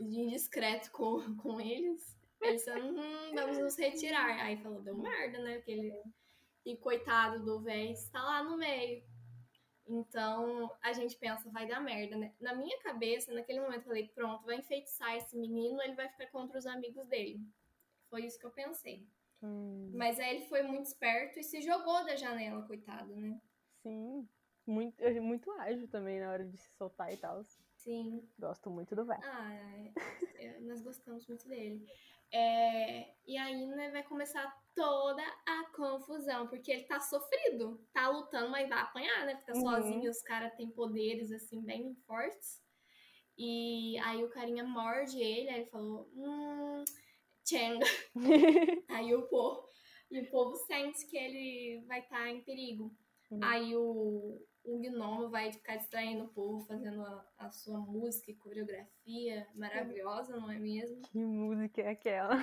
de 0.00 0.20
indiscreto 0.20 0.90
com, 0.90 1.20
com 1.38 1.60
eles. 1.60 2.16
Eles 2.40 2.64
falaram, 2.64 2.90
hum, 2.90 3.34
vamos 3.34 3.58
nos 3.58 3.76
retirar. 3.76 4.40
Aí 4.44 4.56
falou, 4.58 4.82
deu 4.82 4.96
merda, 4.96 5.38
né? 5.38 5.56
Porque 5.56 5.72
ele. 5.72 6.02
E 6.64 6.76
coitado 6.76 7.44
do 7.44 7.60
véi 7.60 7.92
está 7.92 8.22
lá 8.22 8.42
no 8.42 8.56
meio. 8.56 9.02
Então 9.86 10.70
a 10.82 10.92
gente 10.94 11.16
pensa, 11.16 11.50
vai 11.50 11.66
dar 11.68 11.80
merda, 11.80 12.16
né? 12.16 12.34
Na 12.40 12.54
minha 12.54 12.78
cabeça, 12.80 13.32
naquele 13.34 13.60
momento, 13.60 13.80
eu 13.80 13.84
falei, 13.84 14.08
pronto, 14.08 14.44
vai 14.46 14.56
enfeitiçar 14.56 15.14
esse 15.16 15.36
menino, 15.36 15.80
ele 15.82 15.94
vai 15.94 16.08
ficar 16.08 16.26
contra 16.30 16.58
os 16.58 16.66
amigos 16.66 17.06
dele. 17.06 17.40
Foi 18.08 18.24
isso 18.24 18.38
que 18.38 18.46
eu 18.46 18.50
pensei. 18.50 19.06
Hum, 19.42 19.90
Mas 19.94 20.18
aí 20.18 20.36
ele 20.36 20.46
foi 20.48 20.62
muito 20.62 20.86
esperto 20.86 21.38
e 21.38 21.42
se 21.44 21.60
jogou 21.60 22.02
da 22.04 22.16
janela, 22.16 22.66
coitado, 22.66 23.14
né? 23.14 23.38
sim. 23.82 24.28
Muito, 24.66 25.02
muito 25.20 25.50
ágil 25.52 25.86
também 25.88 26.18
na 26.20 26.30
hora 26.30 26.44
de 26.46 26.56
se 26.56 26.70
soltar 26.78 27.12
e 27.12 27.18
tal. 27.18 27.42
Sim. 27.84 28.26
Gosto 28.38 28.70
muito 28.70 28.96
do 28.96 29.04
Vex. 29.04 29.24
Ah, 29.24 29.52
é, 29.52 29.92
é, 30.46 30.60
nós 30.60 30.82
gostamos 30.82 31.26
muito 31.28 31.46
dele. 31.48 31.86
É, 32.32 33.14
e 33.26 33.36
aí, 33.36 33.66
né, 33.66 33.90
vai 33.90 34.02
começar 34.02 34.52
toda 34.74 35.22
a 35.46 35.70
confusão, 35.76 36.48
porque 36.48 36.72
ele 36.72 36.84
tá 36.84 36.98
sofrido, 36.98 37.78
tá 37.92 38.08
lutando, 38.08 38.50
mas 38.50 38.68
vai 38.68 38.78
apanhar, 38.80 39.24
né? 39.26 39.34
Porque 39.36 39.52
tá 39.52 39.58
Uhum. 39.58 39.60
sozinho, 39.60 40.10
os 40.10 40.22
caras 40.22 40.52
têm 40.56 40.70
poderes, 40.70 41.30
assim, 41.30 41.62
bem 41.62 41.94
fortes. 42.06 42.60
E 43.36 43.98
aí 43.98 44.24
o 44.24 44.30
carinha 44.30 44.64
morde 44.64 45.20
ele, 45.20 45.50
aí 45.50 45.60
ele 45.60 45.70
falou, 45.70 46.08
hum, 46.14 46.84
Chenga. 47.46 47.86
aí 48.88 49.14
o 49.14 49.22
povo, 49.28 49.68
e 50.10 50.20
o 50.20 50.30
povo 50.30 50.56
sente 50.56 51.06
que 51.06 51.16
ele 51.16 51.84
vai 51.86 52.00
estar 52.00 52.28
em 52.28 52.42
perigo. 52.42 52.90
Uhum. 53.34 53.40
Aí 53.42 53.76
o, 53.76 54.40
o 54.64 54.78
gnomo 54.78 55.28
vai 55.28 55.52
ficar 55.52 55.76
distraindo 55.76 56.24
o 56.24 56.28
povo, 56.28 56.64
fazendo 56.66 57.02
a, 57.02 57.26
a 57.38 57.50
sua 57.50 57.78
música 57.78 58.30
e 58.30 58.36
coreografia 58.36 59.46
maravilhosa, 59.54 60.36
não 60.36 60.50
é 60.50 60.58
mesmo? 60.58 61.02
Que 61.02 61.18
música 61.18 61.82
é 61.82 61.90
aquela? 61.90 62.36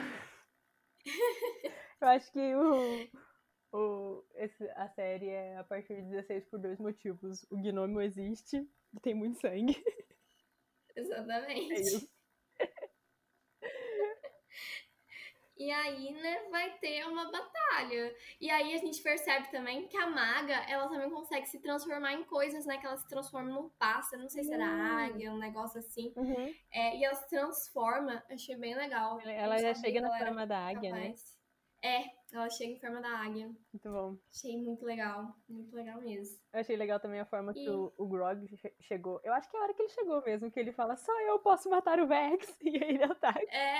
Eu 2.01 2.07
acho 2.07 2.31
que 2.31 2.55
o, 2.55 3.07
o, 3.71 4.25
esse, 4.35 4.67
a 4.71 4.89
série 4.89 5.29
é 5.29 5.57
a 5.57 5.63
partir 5.63 5.95
de 5.95 6.09
16 6.09 6.45
por 6.45 6.59
dois 6.59 6.79
motivos. 6.79 7.45
O 7.49 7.57
gnomo 7.57 8.01
existe 8.01 8.67
e 8.93 8.99
tem 8.99 9.13
muito 9.13 9.39
sangue. 9.39 9.75
Exatamente. 10.95 11.73
É 11.73 11.79
isso. 11.79 12.09
E 15.61 15.69
aí, 15.71 16.11
né, 16.13 16.47
vai 16.49 16.71
ter 16.79 17.05
uma 17.05 17.31
batalha. 17.31 18.15
E 18.39 18.49
aí 18.49 18.73
a 18.73 18.77
gente 18.77 18.99
percebe 19.03 19.51
também 19.51 19.87
que 19.87 19.95
a 19.95 20.07
maga, 20.09 20.55
ela 20.67 20.87
também 20.89 21.07
consegue 21.11 21.45
se 21.45 21.59
transformar 21.59 22.13
em 22.13 22.23
coisas, 22.23 22.65
né? 22.65 22.79
Que 22.79 22.87
ela 22.87 22.97
se 22.97 23.07
transforma 23.07 23.49
num 23.51 23.69
pássaro, 23.69 24.23
não 24.23 24.29
sei 24.29 24.43
se 24.43 24.51
era 24.51 24.65
Hum. 24.65 24.97
águia, 25.05 25.31
um 25.31 25.37
negócio 25.37 25.77
assim. 25.79 26.11
Uhum. 26.15 26.51
É, 26.71 26.97
e 26.97 27.03
ela 27.05 27.13
se 27.13 27.29
transforma, 27.29 28.23
achei 28.31 28.55
bem 28.55 28.73
legal. 28.73 29.19
Ela 29.21 29.59
já 29.59 29.75
chega 29.75 29.99
que 30.01 30.07
na 30.07 30.17
forma 30.17 30.47
da 30.47 30.57
águia, 30.67 30.91
né? 30.93 31.01
capaz. 31.01 31.39
É, 31.83 32.05
ela 32.31 32.49
chega 32.49 32.73
em 32.73 32.79
forma 32.79 32.99
da 33.01 33.09
águia. 33.09 33.45
Muito 33.73 33.89
bom. 33.91 34.17
Achei 34.31 34.57
muito 34.57 34.83
legal, 34.85 35.35
muito 35.47 35.75
legal 35.75 36.01
mesmo. 36.01 36.37
Eu 36.53 36.59
achei 36.59 36.75
legal 36.75 36.99
também 36.99 37.19
a 37.19 37.25
forma 37.25 37.53
que 37.53 37.65
E- 37.65 37.69
o, 37.69 37.91
o 37.97 38.07
Grog 38.07 38.47
che- 38.57 38.75
chegou. 38.81 39.19
Eu 39.23 39.33
acho 39.33 39.49
que 39.49 39.55
é 39.55 39.59
a 39.59 39.63
hora 39.63 39.73
que 39.75 39.81
ele 39.83 39.89
chegou 39.89 40.21
mesmo, 40.23 40.49
que 40.51 40.59
ele 40.59 40.71
fala, 40.71 40.95
só 40.95 41.11
eu 41.21 41.37
posso 41.39 41.69
matar 41.69 41.99
o 41.99 42.07
Vex. 42.07 42.47
E 42.61 42.83
aí 42.83 42.89
ele 42.95 43.03
ataca. 43.03 43.41
É, 43.51 43.79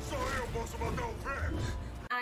Só 0.00 0.16
eu 0.16 0.52
posso 0.52 0.78
matar 0.78 1.08
o 1.08 1.14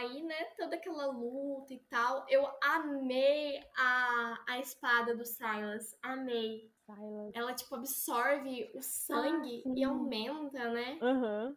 aí, 0.03 0.23
né, 0.23 0.45
toda 0.57 0.77
aquela 0.77 1.07
luta 1.07 1.73
e 1.73 1.79
tal. 1.91 2.27
Eu 2.29 2.49
amei 2.63 3.61
a, 3.77 4.39
a 4.49 4.59
espada 4.59 5.15
do 5.15 5.25
Silas. 5.25 5.97
Amei. 6.03 6.71
Silas. 6.85 7.33
Ela, 7.35 7.55
tipo, 7.55 7.75
absorve 7.75 8.71
o 8.75 8.83
sangue 8.83 9.63
sim. 9.63 9.75
e 9.77 9.85
aumenta, 9.85 10.71
né? 10.71 10.99
Aham. 11.01 11.57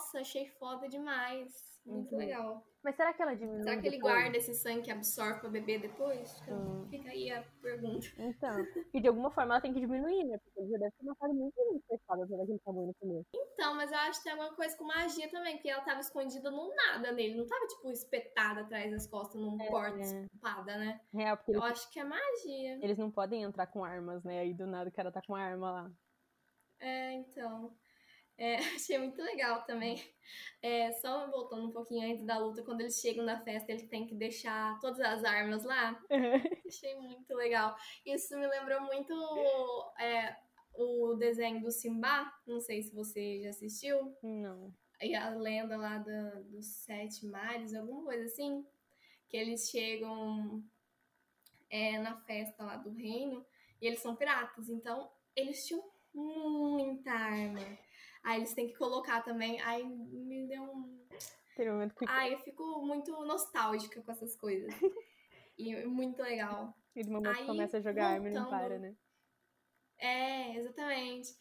Nossa, 0.00 0.20
achei 0.20 0.46
foda 0.48 0.88
demais. 0.88 1.78
Muito 1.84 2.10
bom. 2.10 2.16
legal. 2.16 2.66
Mas 2.82 2.96
será 2.96 3.12
que 3.12 3.20
ela 3.20 3.34
diminui 3.34 3.62
Será 3.62 3.78
que 3.78 3.86
ele 3.86 3.96
depois? 3.96 4.14
guarda 4.14 4.36
esse 4.38 4.54
sangue 4.54 4.82
que 4.82 4.90
absorve 4.90 5.40
pra 5.40 5.50
beber 5.50 5.80
depois? 5.82 6.38
Fica, 6.40 6.54
Hum. 6.54 6.86
fica 6.88 7.10
aí 7.10 7.30
a 7.30 7.42
pergunta. 7.60 8.06
Então, 8.18 8.66
e 8.94 9.00
de 9.00 9.08
alguma 9.08 9.30
forma 9.30 9.52
ela 9.54 9.60
tem 9.60 9.74
que 9.74 9.80
diminuir, 9.80 10.24
né? 10.24 10.38
Porque 10.38 10.60
ele 10.60 10.70
já 10.70 10.78
deve 10.78 10.92
ter 10.92 11.04
matado 11.04 11.34
muito 11.34 11.54
gente 11.54 11.84
com 11.86 11.92
a 11.92 11.96
espada 11.96 12.26
toda 12.26 12.42
aquele 12.42 12.58
tamanho 12.60 12.86
no 12.86 12.94
começo. 12.94 13.28
Então, 13.34 13.74
mas 13.74 13.92
eu 13.92 13.98
acho 13.98 14.18
que 14.20 14.24
tem 14.24 14.32
alguma 14.32 14.54
coisa 14.56 14.76
com 14.78 14.84
magia 14.84 15.30
também, 15.30 15.56
porque 15.56 15.68
ela 15.68 15.82
tava 15.84 16.00
escondida 16.00 16.50
no 16.50 16.74
nada 16.74 17.12
nele. 17.12 17.34
Não 17.36 17.46
tava, 17.46 17.66
tipo, 17.66 17.90
espetada 17.90 18.62
atrás 18.62 18.90
das 18.90 19.06
costas 19.06 19.38
num 19.40 19.58
porta 19.58 20.00
espada, 20.00 20.78
né? 20.78 21.00
Real, 21.12 21.36
porque 21.36 21.52
Eu 21.52 21.60
eles, 21.62 21.72
acho 21.72 21.90
que 21.90 22.00
é 22.00 22.04
magia. 22.04 22.78
eles 22.82 22.96
não 22.96 23.10
podem 23.10 23.42
entrar 23.42 23.66
com 23.66 23.84
armas, 23.84 24.24
né? 24.24 24.40
Aí 24.40 24.54
do 24.54 24.66
nada 24.66 24.88
o 24.88 24.92
cara 24.92 25.12
tá 25.12 25.20
com 25.26 25.34
uma 25.34 25.42
arma 25.42 25.70
lá. 25.70 25.92
É, 26.78 27.12
então. 27.12 27.74
É, 28.40 28.56
achei 28.74 28.96
muito 28.98 29.20
legal 29.22 29.62
também. 29.64 30.02
É, 30.62 30.90
só 30.92 31.30
voltando 31.30 31.66
um 31.68 31.72
pouquinho 31.72 32.10
antes 32.10 32.24
da 32.24 32.38
luta, 32.38 32.62
quando 32.62 32.80
eles 32.80 32.98
chegam 32.98 33.24
na 33.24 33.38
festa, 33.44 33.70
eles 33.70 33.86
têm 33.88 34.06
que 34.06 34.14
deixar 34.14 34.78
todas 34.80 34.98
as 35.00 35.22
armas 35.24 35.62
lá. 35.64 36.00
Achei 36.66 36.94
muito 36.96 37.34
legal. 37.34 37.76
Isso 38.06 38.34
me 38.38 38.46
lembrou 38.46 38.80
muito 38.80 39.12
é, 39.98 40.36
o 40.74 41.14
desenho 41.16 41.60
do 41.60 41.70
Simba. 41.70 42.32
Não 42.46 42.60
sei 42.60 42.82
se 42.82 42.94
você 42.94 43.42
já 43.42 43.50
assistiu. 43.50 44.16
não. 44.22 44.72
E 45.02 45.14
a 45.14 45.30
lenda 45.30 45.78
lá 45.78 45.96
da- 45.96 46.40
dos 46.42 46.66
sete 46.84 47.24
mares, 47.26 47.74
alguma 47.74 48.04
coisa 48.04 48.24
assim. 48.24 48.66
Que 49.28 49.36
eles 49.38 49.70
chegam 49.70 50.62
é, 51.70 51.98
na 51.98 52.16
festa 52.24 52.64
lá 52.64 52.76
do 52.76 52.90
reino 52.90 53.44
e 53.80 53.86
eles 53.86 54.00
são 54.00 54.14
piratas. 54.16 54.68
Então, 54.68 55.10
eles 55.34 55.66
tinham 55.66 55.82
muita 56.14 57.10
arma. 57.12 57.60
Aí 58.22 58.38
eles 58.38 58.54
têm 58.54 58.68
que 58.68 58.76
colocar 58.76 59.22
também. 59.22 59.60
Aí 59.62 59.84
me 59.84 60.46
deu 60.46 60.62
um. 60.62 61.06
Tem 61.56 61.68
um 61.68 61.74
momento 61.74 61.94
que 61.94 62.04
Ai, 62.08 62.34
eu 62.34 62.38
fico 62.40 62.80
muito 62.82 63.12
nostálgica 63.24 64.02
com 64.02 64.12
essas 64.12 64.36
coisas. 64.36 64.70
E 65.58 65.84
muito 65.84 66.22
legal. 66.22 66.74
aquele 66.90 67.10
momento 67.10 67.34
que 67.34 67.40
aí, 67.40 67.46
começa 67.46 67.76
a 67.76 67.80
jogar 67.82 68.14
arma 68.14 68.28
e 68.28 68.32
não 68.32 68.44
voltando- 68.44 68.60
para, 68.60 68.78
né? 68.78 68.96
É, 69.98 70.56
exatamente. 70.56 71.36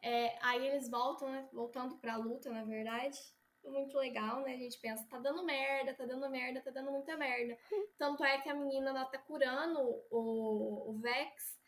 É, 0.00 0.38
aí 0.40 0.64
eles 0.64 0.88
voltam, 0.88 1.28
né? 1.28 1.48
Voltando 1.52 1.96
pra 1.96 2.16
luta, 2.16 2.50
na 2.50 2.64
verdade. 2.64 3.18
Muito 3.64 3.98
legal, 3.98 4.42
né? 4.42 4.54
A 4.54 4.58
gente 4.58 4.78
pensa, 4.78 5.04
tá 5.08 5.18
dando 5.18 5.44
merda, 5.44 5.92
tá 5.92 6.06
dando 6.06 6.30
merda, 6.30 6.60
tá 6.60 6.70
dando 6.70 6.92
muita 6.92 7.16
merda. 7.16 7.58
Tanto 7.98 8.22
é 8.22 8.40
que 8.40 8.48
a 8.48 8.54
menina, 8.54 8.90
ela 8.90 9.04
tá 9.04 9.18
curando 9.18 9.80
o, 10.08 10.90
o 10.90 10.98
Vex. 11.00 11.58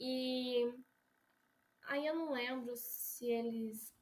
E 0.00 0.72
aí 1.86 2.06
eu 2.06 2.14
não 2.14 2.32
lembro 2.32 2.74
se 2.74 3.26
eles... 3.26 3.93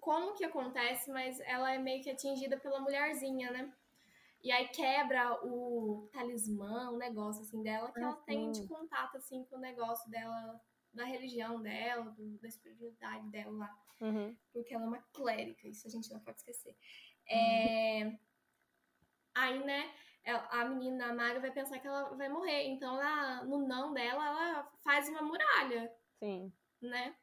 Como 0.00 0.34
que 0.34 0.44
acontece, 0.44 1.10
mas 1.10 1.38
ela 1.40 1.72
é 1.72 1.78
meio 1.78 2.02
que 2.02 2.10
atingida 2.10 2.58
pela 2.58 2.80
mulherzinha, 2.80 3.50
né? 3.50 3.72
E 4.42 4.50
aí 4.50 4.68
quebra 4.68 5.34
o 5.44 6.08
talismã, 6.12 6.90
o 6.90 6.96
negócio 6.96 7.42
assim 7.42 7.62
dela, 7.62 7.92
que 7.92 7.98
Ah, 8.00 8.04
ela 8.04 8.16
tem 8.16 8.50
de 8.52 8.58
sim. 8.62 8.66
contato 8.66 9.16
assim 9.18 9.44
com 9.44 9.56
o 9.56 9.60
negócio 9.60 10.10
dela, 10.10 10.60
da 10.94 11.04
religião 11.04 11.60
dela, 11.60 12.10
do- 12.12 12.38
da 12.38 12.48
espiritualidade 12.48 13.28
dela 13.28 13.50
lá 13.56 13.78
Uhum. 14.00 14.34
porque 14.50 14.74
ela 14.74 14.84
é 14.84 14.88
uma 14.88 15.02
clérica, 15.12 15.68
isso 15.68 15.86
a 15.86 15.90
gente 15.90 16.10
não 16.10 16.20
pode 16.20 16.38
esquecer. 16.38 16.74
É... 17.28 18.18
Aí, 19.34 19.62
né, 19.64 19.94
a 20.50 20.64
menina 20.64 21.12
a 21.12 21.38
vai 21.38 21.50
pensar 21.52 21.78
que 21.78 21.86
ela 21.86 22.14
vai 22.16 22.28
morrer. 22.28 22.64
Então, 22.64 23.00
ela, 23.00 23.44
no 23.44 23.66
não 23.66 23.92
dela, 23.92 24.26
ela 24.26 24.64
faz 24.82 25.08
uma 25.08 25.22
muralha, 25.22 25.92
Sim. 26.18 26.52
né? 26.80 27.14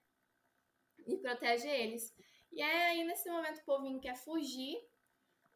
E 1.05 1.17
protege 1.17 1.67
eles. 1.67 2.15
E 2.57 2.61
aí, 2.63 3.03
nesse 3.03 3.29
momento, 3.29 3.59
o 3.59 3.65
povinho 3.65 3.99
quer 3.99 4.15
fugir. 4.15 4.75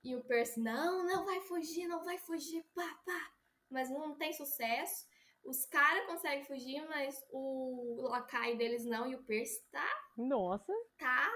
E 0.04 0.16
o 0.16 0.24
Percy, 0.24 0.60
não, 0.60 1.04
não 1.04 1.26
vai 1.26 1.42
fugir, 1.42 1.88
não 1.88 2.04
vai 2.04 2.20
fugir, 2.20 2.64
pá, 2.76 3.00
pá. 3.04 3.32
Mas 3.72 3.90
não 3.90 4.14
tem 4.16 4.32
sucesso. 4.34 5.08
Os 5.44 5.66
caras 5.66 6.06
conseguem 6.06 6.46
fugir, 6.46 6.88
mas 6.88 7.20
o 7.32 8.02
lacaio 8.08 8.56
deles 8.56 8.86
não. 8.86 9.08
E 9.08 9.16
o 9.16 9.24
Percy 9.24 9.64
tá, 9.72 9.88
Nossa, 10.16 10.72
tá, 11.00 11.28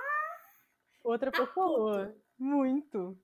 outra 1.04 1.32
Tá 1.32 1.46
pessoa. 1.48 2.16
Muito. 2.38 3.18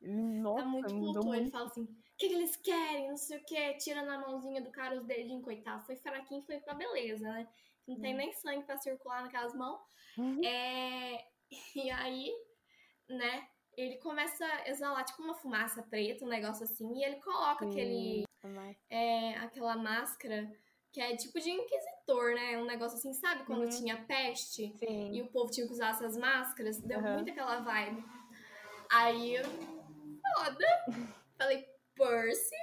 Ele- 0.00 0.12
Nossa, 0.40 0.62
tá 0.64 0.68
muito 0.68 0.88
puto. 0.94 1.18
Ele 1.20 1.26
muito. 1.42 1.50
fala 1.52 1.66
assim, 1.66 1.82
o 1.84 1.96
que, 2.18 2.28
que 2.28 2.34
eles 2.34 2.56
querem, 2.56 3.08
não 3.10 3.16
sei 3.16 3.38
o 3.38 3.44
que. 3.44 3.74
Tira 3.74 4.02
na 4.02 4.18
mãozinha 4.18 4.60
do 4.60 4.72
cara 4.72 4.96
os 4.96 5.04
dedinhos, 5.06 5.44
coitado. 5.44 5.84
Foi 5.86 5.94
fraquinho, 5.94 6.42
foi 6.42 6.58
pra 6.58 6.74
beleza, 6.74 7.30
né? 7.30 7.48
Não 7.86 8.00
tem 8.00 8.14
nem 8.14 8.32
sangue 8.32 8.64
pra 8.64 8.78
circular 8.78 9.22
naquelas 9.22 9.54
mãos. 9.54 9.80
Uhum. 10.16 10.40
É, 10.44 11.24
e 11.76 11.90
aí, 11.90 12.32
né, 13.08 13.48
ele 13.76 13.96
começa 13.98 14.44
a 14.44 14.68
exalar 14.68 15.04
tipo 15.04 15.22
uma 15.22 15.34
fumaça 15.34 15.82
preta, 15.82 16.24
um 16.24 16.28
negócio 16.28 16.64
assim, 16.64 16.92
e 16.96 17.04
ele 17.04 17.16
coloca 17.16 17.64
Sim. 17.64 17.70
aquele, 17.70 18.24
é, 18.88 19.34
aquela 19.38 19.76
máscara 19.76 20.50
que 20.92 21.00
é 21.00 21.16
tipo 21.16 21.40
de 21.40 21.50
inquisitor, 21.50 22.34
né? 22.34 22.56
Um 22.56 22.66
negócio 22.66 22.96
assim, 22.96 23.12
sabe 23.14 23.44
quando 23.44 23.62
Uhum. 23.64 23.68
tinha 23.68 24.04
peste 24.04 24.72
Sim. 24.78 25.12
e 25.12 25.20
o 25.22 25.26
povo 25.26 25.50
tinha 25.50 25.66
que 25.66 25.72
usar 25.72 25.90
essas 25.90 26.16
máscaras? 26.16 26.80
Deu 26.80 27.00
Aham. 27.00 27.14
muito 27.14 27.30
aquela 27.30 27.58
vibe. 27.60 28.04
Aí, 28.92 29.34
eu, 29.34 29.44
foda. 29.44 30.66
Falei, 31.36 31.66
Percy, 31.96 32.54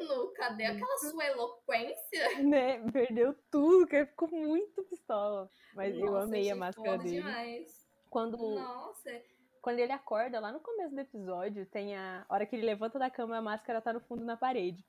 menino, 0.00 0.32
cadê 0.32 0.64
aquela 0.64 0.98
sua 0.98 1.26
eloquência? 1.26 2.00
Né? 2.50 2.80
Perdeu 2.90 3.34
tudo, 3.50 3.86
que 3.86 4.06
ficou 4.06 4.28
muito 4.30 4.82
pistola. 4.84 5.50
Mas 5.74 5.94
eu 5.94 6.06
Nossa, 6.12 6.24
amei 6.24 6.50
a 6.50 6.56
máscara 6.56 6.96
dele. 6.96 7.16
demais. 7.16 7.79
Quando, 8.10 8.36
Nossa, 8.36 9.22
quando 9.62 9.78
ele 9.78 9.92
acorda, 9.92 10.40
lá 10.40 10.50
no 10.50 10.60
começo 10.60 10.94
do 10.94 11.00
episódio, 11.00 11.64
tem 11.66 11.96
a 11.96 12.26
hora 12.28 12.44
que 12.44 12.56
ele 12.56 12.66
levanta 12.66 12.98
da 12.98 13.08
cama, 13.08 13.38
a 13.38 13.42
máscara 13.42 13.80
tá 13.80 13.92
no 13.92 14.00
fundo 14.00 14.24
na 14.24 14.36
parede. 14.36 14.84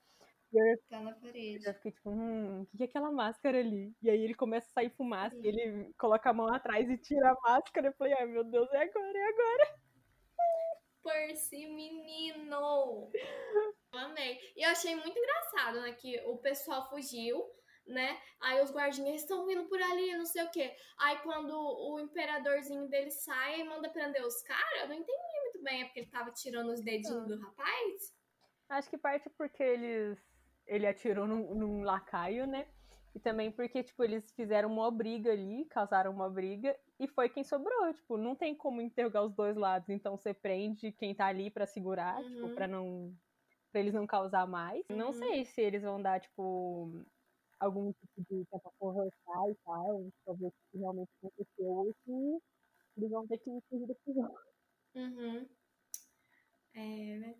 Eu 0.52 0.78
tá 0.90 1.00
na 1.00 1.14
parede. 1.14 1.64
já 1.64 1.74
fiquei 1.76 1.92
tipo, 1.92 2.10
hum, 2.10 2.62
o 2.62 2.66
que 2.66 2.78
que 2.78 2.84
é 2.84 2.86
aquela 2.88 3.12
máscara 3.12 3.60
ali? 3.60 3.96
E 4.02 4.10
aí 4.10 4.22
ele 4.22 4.34
começa 4.34 4.68
a 4.70 4.74
sair 4.74 4.90
fumaça, 4.90 5.38
e 5.38 5.48
ele 5.48 5.94
coloca 5.98 6.30
a 6.30 6.34
mão 6.34 6.48
atrás 6.54 6.90
e 6.90 6.98
tira 6.98 7.32
a 7.32 7.50
máscara. 7.50 7.88
Eu 7.88 7.94
falei, 7.94 8.14
ai 8.14 8.26
meu 8.26 8.44
Deus, 8.44 8.70
é 8.74 8.82
agora, 8.82 9.18
é 9.18 9.28
agora. 9.30 9.80
Percy, 11.04 11.68
menino! 11.68 13.12
Eu 13.94 14.00
amei. 14.00 14.40
E 14.56 14.64
eu 14.64 14.70
achei 14.70 14.96
muito 14.96 15.20
engraçado, 15.20 15.82
né? 15.82 15.92
Que 15.92 16.22
o 16.26 16.38
pessoal 16.38 16.90
fugiu, 16.90 17.44
né? 17.86 18.18
Aí 18.40 18.62
os 18.62 18.72
guardinhas 18.72 19.22
estão 19.22 19.46
vindo 19.46 19.66
por 19.68 19.82
ali, 19.82 20.16
não 20.18 20.26
sei 20.26 20.44
o 20.44 20.52
quê. 20.52 20.76
Aí 21.00 21.18
quando 21.20 21.52
o 21.54 22.00
imperadorzinho 22.00 22.88
dele 22.88 23.12
sai 23.12 23.62
e 23.62 23.64
manda 23.64 23.90
prender 23.90 24.24
os 24.26 24.42
caras, 24.44 24.82
eu 24.82 24.88
não 24.88 24.96
entendi 24.96 25.40
muito 25.44 25.64
bem. 25.64 25.82
É 25.82 25.86
porque 25.86 26.00
ele 26.02 26.10
tava 26.10 26.32
tirando 26.32 26.70
os 26.72 26.82
dedinhos 26.82 27.24
Ah. 27.24 27.28
do 27.28 27.40
rapaz? 27.40 28.14
Acho 28.70 28.90
que 28.90 28.98
parte 28.98 29.30
porque 29.32 29.62
eles 29.64 30.18
ele 30.68 30.88
atirou 30.88 31.28
num, 31.28 31.54
num 31.56 31.84
lacaio, 31.84 32.48
né? 32.48 32.68
E 33.14 33.20
também 33.20 33.52
porque, 33.52 33.84
tipo, 33.84 34.02
eles 34.06 34.32
fizeram 34.32 34.72
uma 34.72 34.90
briga 34.90 35.34
ali, 35.34 35.66
causaram 35.66 36.12
uma 36.12 36.30
briga, 36.30 36.74
e 36.98 37.10
foi 37.10 37.28
quem 37.28 37.44
sobrou. 37.44 37.94
Tipo, 37.94 38.16
não 38.16 38.36
tem 38.36 38.56
como 38.56 38.80
interrogar 38.80 39.26
os 39.26 39.34
dois 39.36 39.58
lados. 39.58 39.90
Então 39.90 40.16
você 40.16 40.34
prende 40.34 40.94
quem 40.94 41.14
tá 41.14 41.26
ali 41.26 41.52
pra 41.52 41.66
segurar, 41.66 42.24
tipo, 42.24 42.46
Uhum. 42.48 42.56
pra 42.56 42.68
não. 42.70 43.14
pra 43.70 43.82
eles 43.82 43.94
não 43.94 44.06
causar 44.08 44.46
mais. 44.48 44.86
Não 44.90 45.08
Uhum. 45.08 45.14
sei 45.14 45.46
se 45.46 45.60
eles 45.62 45.82
vão 45.82 46.02
dar, 46.02 46.20
tipo, 46.22 47.04
algum 47.62 47.94
tipo 47.94 48.22
de 48.30 48.46
tentar 48.46 48.72
conversar 48.80 49.50
e 49.50 49.56
tal, 49.64 50.12
pra 50.26 50.34
ver 50.34 50.52
que 50.72 50.78
realmente 50.78 51.10
aconteceu, 51.18 51.66
ou 51.66 51.94
se 52.04 52.42
eles 52.98 53.10
vão 53.10 53.28
ter 53.28 53.38
que 53.38 53.60
fugir 53.70 53.88
da 53.88 53.96
prisão. 54.04 54.36
Uhum. 54.96 55.48
É, 56.74 57.18
né? 57.20 57.36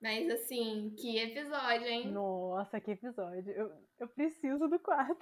Mas 0.00 0.30
assim, 0.30 0.94
que 0.96 1.18
episódio, 1.18 1.86
hein? 1.86 2.12
Nossa, 2.12 2.80
que 2.80 2.92
episódio. 2.92 3.50
Eu, 3.50 3.72
eu 3.98 4.08
preciso 4.08 4.68
do 4.68 4.78
4. 4.78 5.18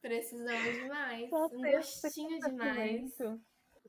Precisamos 0.00 0.74
demais. 0.74 1.28
Só 1.28 1.46
um 1.46 1.60
gostinho 1.60 2.38
demais. 2.38 3.18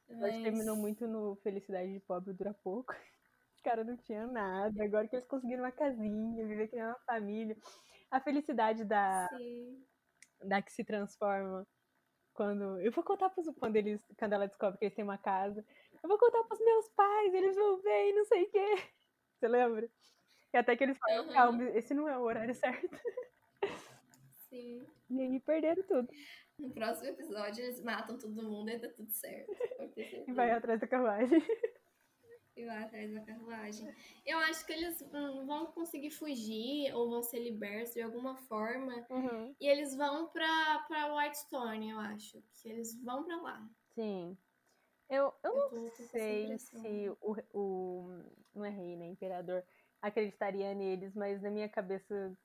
Mas 0.10 0.42
terminou 0.42 0.76
muito 0.76 1.08
no 1.08 1.36
Felicidade 1.44 1.94
de 1.94 2.00
Pobre 2.00 2.34
Dura 2.34 2.54
Pouco. 2.64 2.92
Os 3.56 3.62
caras 3.62 3.86
não 3.86 3.98
tinham 3.98 4.32
nada. 4.32 4.84
Agora 4.84 5.08
que 5.08 5.16
eles 5.16 5.28
conseguiram 5.28 5.64
uma 5.64 5.72
casinha, 5.72 6.48
viver 6.48 6.68
que 6.70 6.76
nem 6.76 6.86
uma 6.86 7.00
família. 7.06 7.56
A 8.12 8.20
felicidade 8.20 8.84
da, 8.84 9.28
Sim. 9.30 9.84
da 10.44 10.62
que 10.62 10.72
se 10.72 10.84
transforma. 10.84 11.66
Quando. 12.34 12.80
Eu 12.80 12.92
vou 12.92 13.04
contar 13.04 13.30
pros, 13.30 13.48
quando, 13.60 13.76
eles, 13.76 14.02
quando 14.18 14.34
ela 14.34 14.48
descobre 14.48 14.80
que 14.80 14.86
eles 14.86 14.96
têm 14.96 15.04
uma 15.04 15.18
casa. 15.18 15.66
Eu 16.02 16.08
vou 16.08 16.18
contar 16.18 16.44
pros 16.44 16.60
meus 16.60 16.90
pais, 16.90 17.34
eles 17.34 17.56
vão 17.56 17.82
ver 17.82 18.10
e 18.10 18.14
não 18.14 18.26
sei 18.26 18.44
o 18.44 18.50
quê. 18.50 18.66
Você 19.40 19.48
lembra? 19.48 19.90
E 20.54 20.58
até 20.58 20.76
que 20.76 20.84
eles 20.84 20.98
falam, 20.98 21.26
Aham. 21.26 21.34
calma, 21.34 21.64
esse 21.72 21.94
não 21.94 22.08
é 22.08 22.18
o 22.18 22.22
horário 22.22 22.54
certo. 22.56 22.90
Sim. 24.50 24.86
E 25.10 25.22
aí 25.22 25.40
perderam 25.40 25.82
tudo. 25.84 26.08
No 26.60 26.72
próximo 26.72 27.08
episódio 27.10 27.64
eles 27.64 27.84
matam 27.84 28.16
todo 28.20 28.44
mundo 28.44 28.70
e 28.70 28.78
dá 28.78 28.90
tudo 28.90 29.12
certo. 29.12 29.50
E 30.28 30.32
vai 30.34 30.52
atrás 30.52 30.80
da 30.80 30.86
carruagem. 30.88 31.42
E 32.60 32.66
vai 32.66 32.84
atrás 32.84 33.14
da 33.14 33.22
carruagem. 33.22 33.96
Eu 34.26 34.38
acho 34.40 34.66
que 34.66 34.74
eles 34.74 35.02
hum, 35.14 35.46
vão 35.46 35.68
conseguir 35.68 36.12
fugir 36.12 36.94
ou 36.94 37.10
vão 37.10 37.24
ser 37.24 37.40
libertos 37.40 37.94
de 37.94 38.02
alguma 38.02 38.36
forma. 38.36 39.06
Uhum. 39.10 39.56
E 39.58 39.66
eles 39.66 39.96
vão 39.96 40.28
pra, 40.28 40.80
pra 40.86 41.16
Whitestone, 41.16 41.92
eu 41.92 42.00
acho. 42.00 42.44
Que 42.62 42.68
eles 42.68 43.02
vão 43.02 43.24
pra 43.24 43.38
lá. 43.42 43.70
Sim. 43.96 44.38
Eu, 45.10 45.34
eu 45.42 45.56
Eu 45.56 45.72
não 45.72 45.90
sei 45.90 46.60
se 46.60 47.10
o, 47.22 47.36
o. 47.54 48.24
Não 48.54 48.66
é 48.66 48.70
rei, 48.70 48.98
né? 48.98 49.08
Imperador 49.08 49.64
acreditaria 50.02 50.74
neles, 50.74 51.16
mas 51.16 51.42
na 51.42 51.50
minha 51.50 51.70
cabeça 51.70 52.38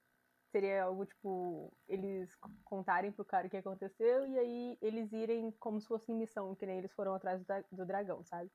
seria 0.53 0.85
algo 0.85 1.05
tipo. 1.07 1.77
Eles 1.89 2.33
contarem 2.63 3.11
pro 3.11 3.25
cara 3.25 3.49
o 3.49 3.51
que 3.51 3.57
aconteceu 3.57 4.29
e 4.29 4.39
aí 4.39 4.79
eles 4.81 5.13
irem 5.13 5.51
como 5.59 5.81
se 5.81 5.89
fosse 5.89 6.13
missão, 6.13 6.55
que 6.55 6.67
nem 6.67 6.79
eles 6.79 6.93
foram 6.93 7.15
atrás 7.15 7.45
do, 7.45 7.47
do 7.73 7.85
dragão, 7.85 8.25
sabe? 8.25 8.49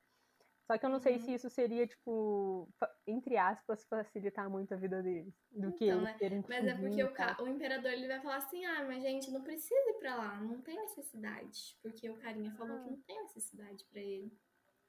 Só 0.69 0.77
que 0.77 0.85
eu 0.85 0.89
não 0.91 0.99
sei 0.99 1.13
Uhum. 1.15 1.19
se 1.21 1.33
isso 1.33 1.49
seria, 1.49 1.87
tipo, 1.87 2.69
entre 3.07 3.37
aspas, 3.37 3.83
facilitar 3.85 4.47
muito 4.47 4.71
a 4.71 4.77
vida 4.77 5.01
deles. 5.01 5.33
Do 5.49 5.71
que 5.73 5.85
Então, 5.85 5.97
eles 5.97 6.03
né? 6.11 6.15
terem 6.19 6.41
que 6.43 6.49
Mas 6.49 6.63
é 6.67 6.75
porque 6.75 7.03
o, 7.03 7.11
ca- 7.11 7.37
o 7.41 7.47
imperador 7.47 7.91
ele 7.91 8.07
vai 8.07 8.21
falar 8.21 8.35
assim: 8.35 8.63
ah, 8.65 8.85
mas 8.85 9.01
gente, 9.01 9.31
não 9.31 9.41
precisa 9.41 9.73
ir 9.89 9.95
pra 9.97 10.15
lá. 10.15 10.39
Não 10.39 10.61
tem 10.61 10.75
necessidade. 10.75 11.75
Porque 11.81 12.07
o 12.07 12.17
carinha 12.17 12.51
falou 12.51 12.75
Ah. 12.77 12.83
que 12.83 12.89
não 12.91 13.01
tem 13.01 13.19
necessidade 13.23 13.83
pra 13.85 13.99
ele. 13.99 14.31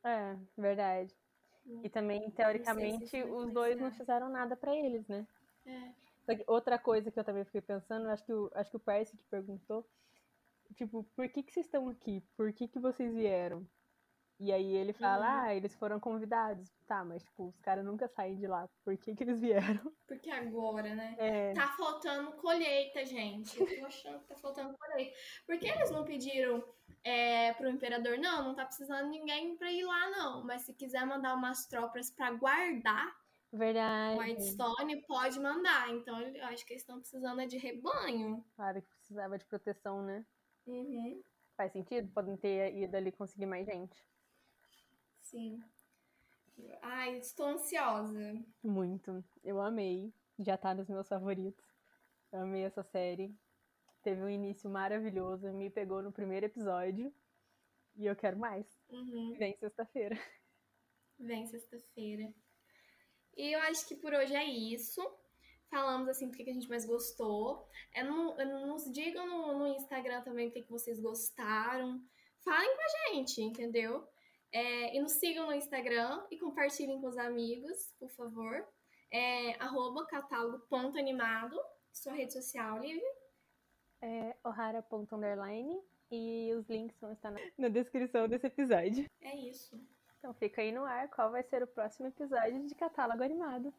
É, 0.05 0.37
verdade. 0.55 1.17
E 1.83 1.89
também, 1.89 2.25
se 2.29 2.33
teoricamente, 2.37 3.23
vai 3.23 3.31
os 3.33 3.51
dois 3.51 3.81
não 3.81 3.91
fizeram 3.91 4.29
nada 4.29 4.55
pra 4.57 4.77
eles, 4.77 5.09
né? 5.09 5.27
É. 5.65 5.93
Só 6.27 6.35
que 6.37 6.45
outra 6.47 6.79
coisa 6.79 7.11
que 7.11 7.19
eu 7.19 7.25
também 7.25 7.45
fiquei 7.47 7.63
pensando, 7.63 8.07
acho 8.11 8.23
que 8.27 8.33
o, 8.35 8.51
acho 8.55 8.71
que 8.71 8.77
o 8.77 8.81
Percy 8.81 9.17
que 9.17 9.25
perguntou, 9.25 9.89
tipo, 10.75 11.05
por 11.17 11.27
que 11.31 11.43
que 11.43 11.51
vocês 11.53 11.65
estão 11.65 11.89
aqui? 11.89 12.23
Por 12.37 12.53
que 12.53 12.69
que 12.69 12.79
vocês 12.79 13.15
vieram? 13.15 13.67
E 14.43 14.51
aí 14.51 14.75
ele 14.75 14.95
fala, 14.95 15.27
Uhum. 15.27 15.41
ah, 15.43 15.55
eles 15.55 15.75
foram 15.75 16.01
convidados. 16.01 16.71
Tá, 16.87 17.05
mas 17.05 17.23
tipo, 17.23 17.49
os 17.49 17.61
caras 17.61 17.85
nunca 17.85 18.09
saem 18.09 18.37
de 18.39 18.47
lá. 18.47 18.67
Por 18.83 18.97
que 18.97 19.15
que 19.15 19.23
eles 19.23 19.39
vieram? 19.39 19.61
Porque 20.09 20.31
agora, 20.31 20.95
né? 20.95 21.15
É, 21.19 21.53
Tá 21.53 21.69
faltando 21.77 22.33
colheita, 22.33 23.05
gente. 23.05 23.61
Eu 23.61 23.67
tô 23.81 23.87
achando 23.87 24.19
que 24.21 24.29
tá 24.29 24.37
faltando 24.37 24.77
colheita. 24.79 25.15
Por 25.47 25.59
que 25.59 25.69
eles 25.69 25.91
não 25.91 26.05
pediram 26.05 26.65
é, 27.05 27.53
pro 27.53 27.69
imperador? 27.69 28.17
Não, 28.19 28.43
não 28.43 28.55
tá 28.55 28.65
precisando 28.65 29.11
de 29.11 29.19
ninguém 29.19 29.57
pra 29.59 29.71
ir 29.71 29.85
lá, 29.85 30.09
não. 30.11 30.43
Mas 30.43 30.63
se 30.63 30.73
quiser 30.73 31.05
mandar 31.05 31.35
umas 31.35 31.67
tropas 31.67 32.11
pra 32.11 32.31
guardar 32.33 33.15
verdade. 33.53 34.19
Whitestone, 34.19 35.03
pode 35.07 35.39
mandar. 35.39 35.91
Então 35.91 36.19
eu 36.19 36.45
acho 36.47 36.65
que 36.65 36.73
eles 36.73 36.83
estão 36.83 36.99
precisando 36.99 37.41
é 37.43 37.47
de 37.47 37.59
rebanho. 37.59 38.43
Claro 38.57 38.81
que 38.81 38.89
precisava 38.89 39.37
de 39.37 39.45
proteção, 39.45 40.03
né? 40.03 40.25
Uhum, 40.67 41.23
Faz 41.57 41.73
sentido? 41.73 42.11
Podem 42.15 42.37
ter 42.37 42.75
ido 42.75 42.97
ali 42.97 43.13
conseguir 43.13 43.47
mais 43.47 43.67
gente. 43.67 44.03
Sim. 45.31 45.63
Ai, 46.83 47.19
estou 47.19 47.47
ansiosa. 47.47 48.45
Muito. 48.63 49.25
Eu 49.43 49.61
amei. 49.61 50.13
Já 50.39 50.57
tá 50.57 50.75
nos 50.75 50.89
meus 50.89 51.09
favoritos. 51.09 51.65
Eu 52.33 52.41
amei 52.41 52.65
essa 52.65 52.83
série. 52.83 53.35
Teve 54.03 54.23
um 54.23 54.29
início 54.29 54.69
maravilhoso. 54.71 55.53
Me 55.53 55.71
pegou 55.71 56.03
no 56.03 56.13
primeiro 56.13 56.47
episódio. 56.47 57.13
E 57.97 58.07
eu 58.07 58.15
quero 58.17 58.39
mais. 58.39 58.67
Uhum. 58.91 59.35
Vem 59.39 59.57
sexta-feira. 59.57 60.19
Vem 61.19 61.47
sexta-feira. 61.47 62.33
E 63.37 63.55
eu 63.55 63.61
acho 63.61 63.87
que 63.87 63.97
por 63.97 64.13
hoje 64.13 64.35
é 64.35 64.45
isso. 64.45 65.01
Falamos 65.71 66.09
assim 66.09 66.29
do 66.29 66.37
que 66.37 66.43
a 66.49 66.53
gente 66.53 66.69
mais 66.69 66.85
gostou. 66.85 67.69
É 67.95 68.03
no- 68.03 68.39
é 68.41 68.45
nos 68.45 68.91
digam 68.93 69.27
no, 69.27 69.59
no 69.59 69.67
Instagram 69.69 70.23
também 70.23 70.49
o 70.49 70.53
que, 70.53 70.63
que 70.63 70.71
vocês 70.71 70.99
gostaram. 71.01 72.03
Falem 72.45 72.75
com 72.77 72.83
a 72.83 73.15
gente, 73.15 73.41
entendeu? 73.43 74.07
É, 74.53 74.97
e 74.97 75.01
nos 75.01 75.13
sigam 75.13 75.47
no 75.47 75.55
Instagram 75.55 76.25
e 76.31 76.39
compartilhem 76.39 77.01
com 77.01 77.07
os 77.07 77.17
amigos, 77.17 77.93
por 77.99 78.11
favor. 78.11 78.67
É, 79.13 79.55
arroba 79.63 80.07
catálogo.animado, 80.07 81.57
sua 81.93 82.13
rede 82.13 82.33
social, 82.33 82.79
Lívia. 82.79 83.13
É 84.03 84.37
ohara.underline 84.45 85.81
e 86.11 86.53
os 86.55 86.69
links 86.69 86.99
vão 87.01 87.13
estar 87.13 87.31
na, 87.31 87.41
na 87.59 87.69
descrição 87.69 88.29
desse 88.29 88.47
episódio. 88.47 89.05
É 89.21 89.37
isso. 89.37 89.79
Então 90.19 90.35
fica 90.35 90.61
aí 90.61 90.73
no 90.73 90.85
ar 90.85 91.09
qual 91.09 91.31
vai 91.31 91.43
ser 91.43 91.63
o 91.63 91.67
próximo 91.67 92.09
episódio 92.09 92.67
de 92.67 92.75
Catálogo 92.75 93.23
Animado. 93.23 93.73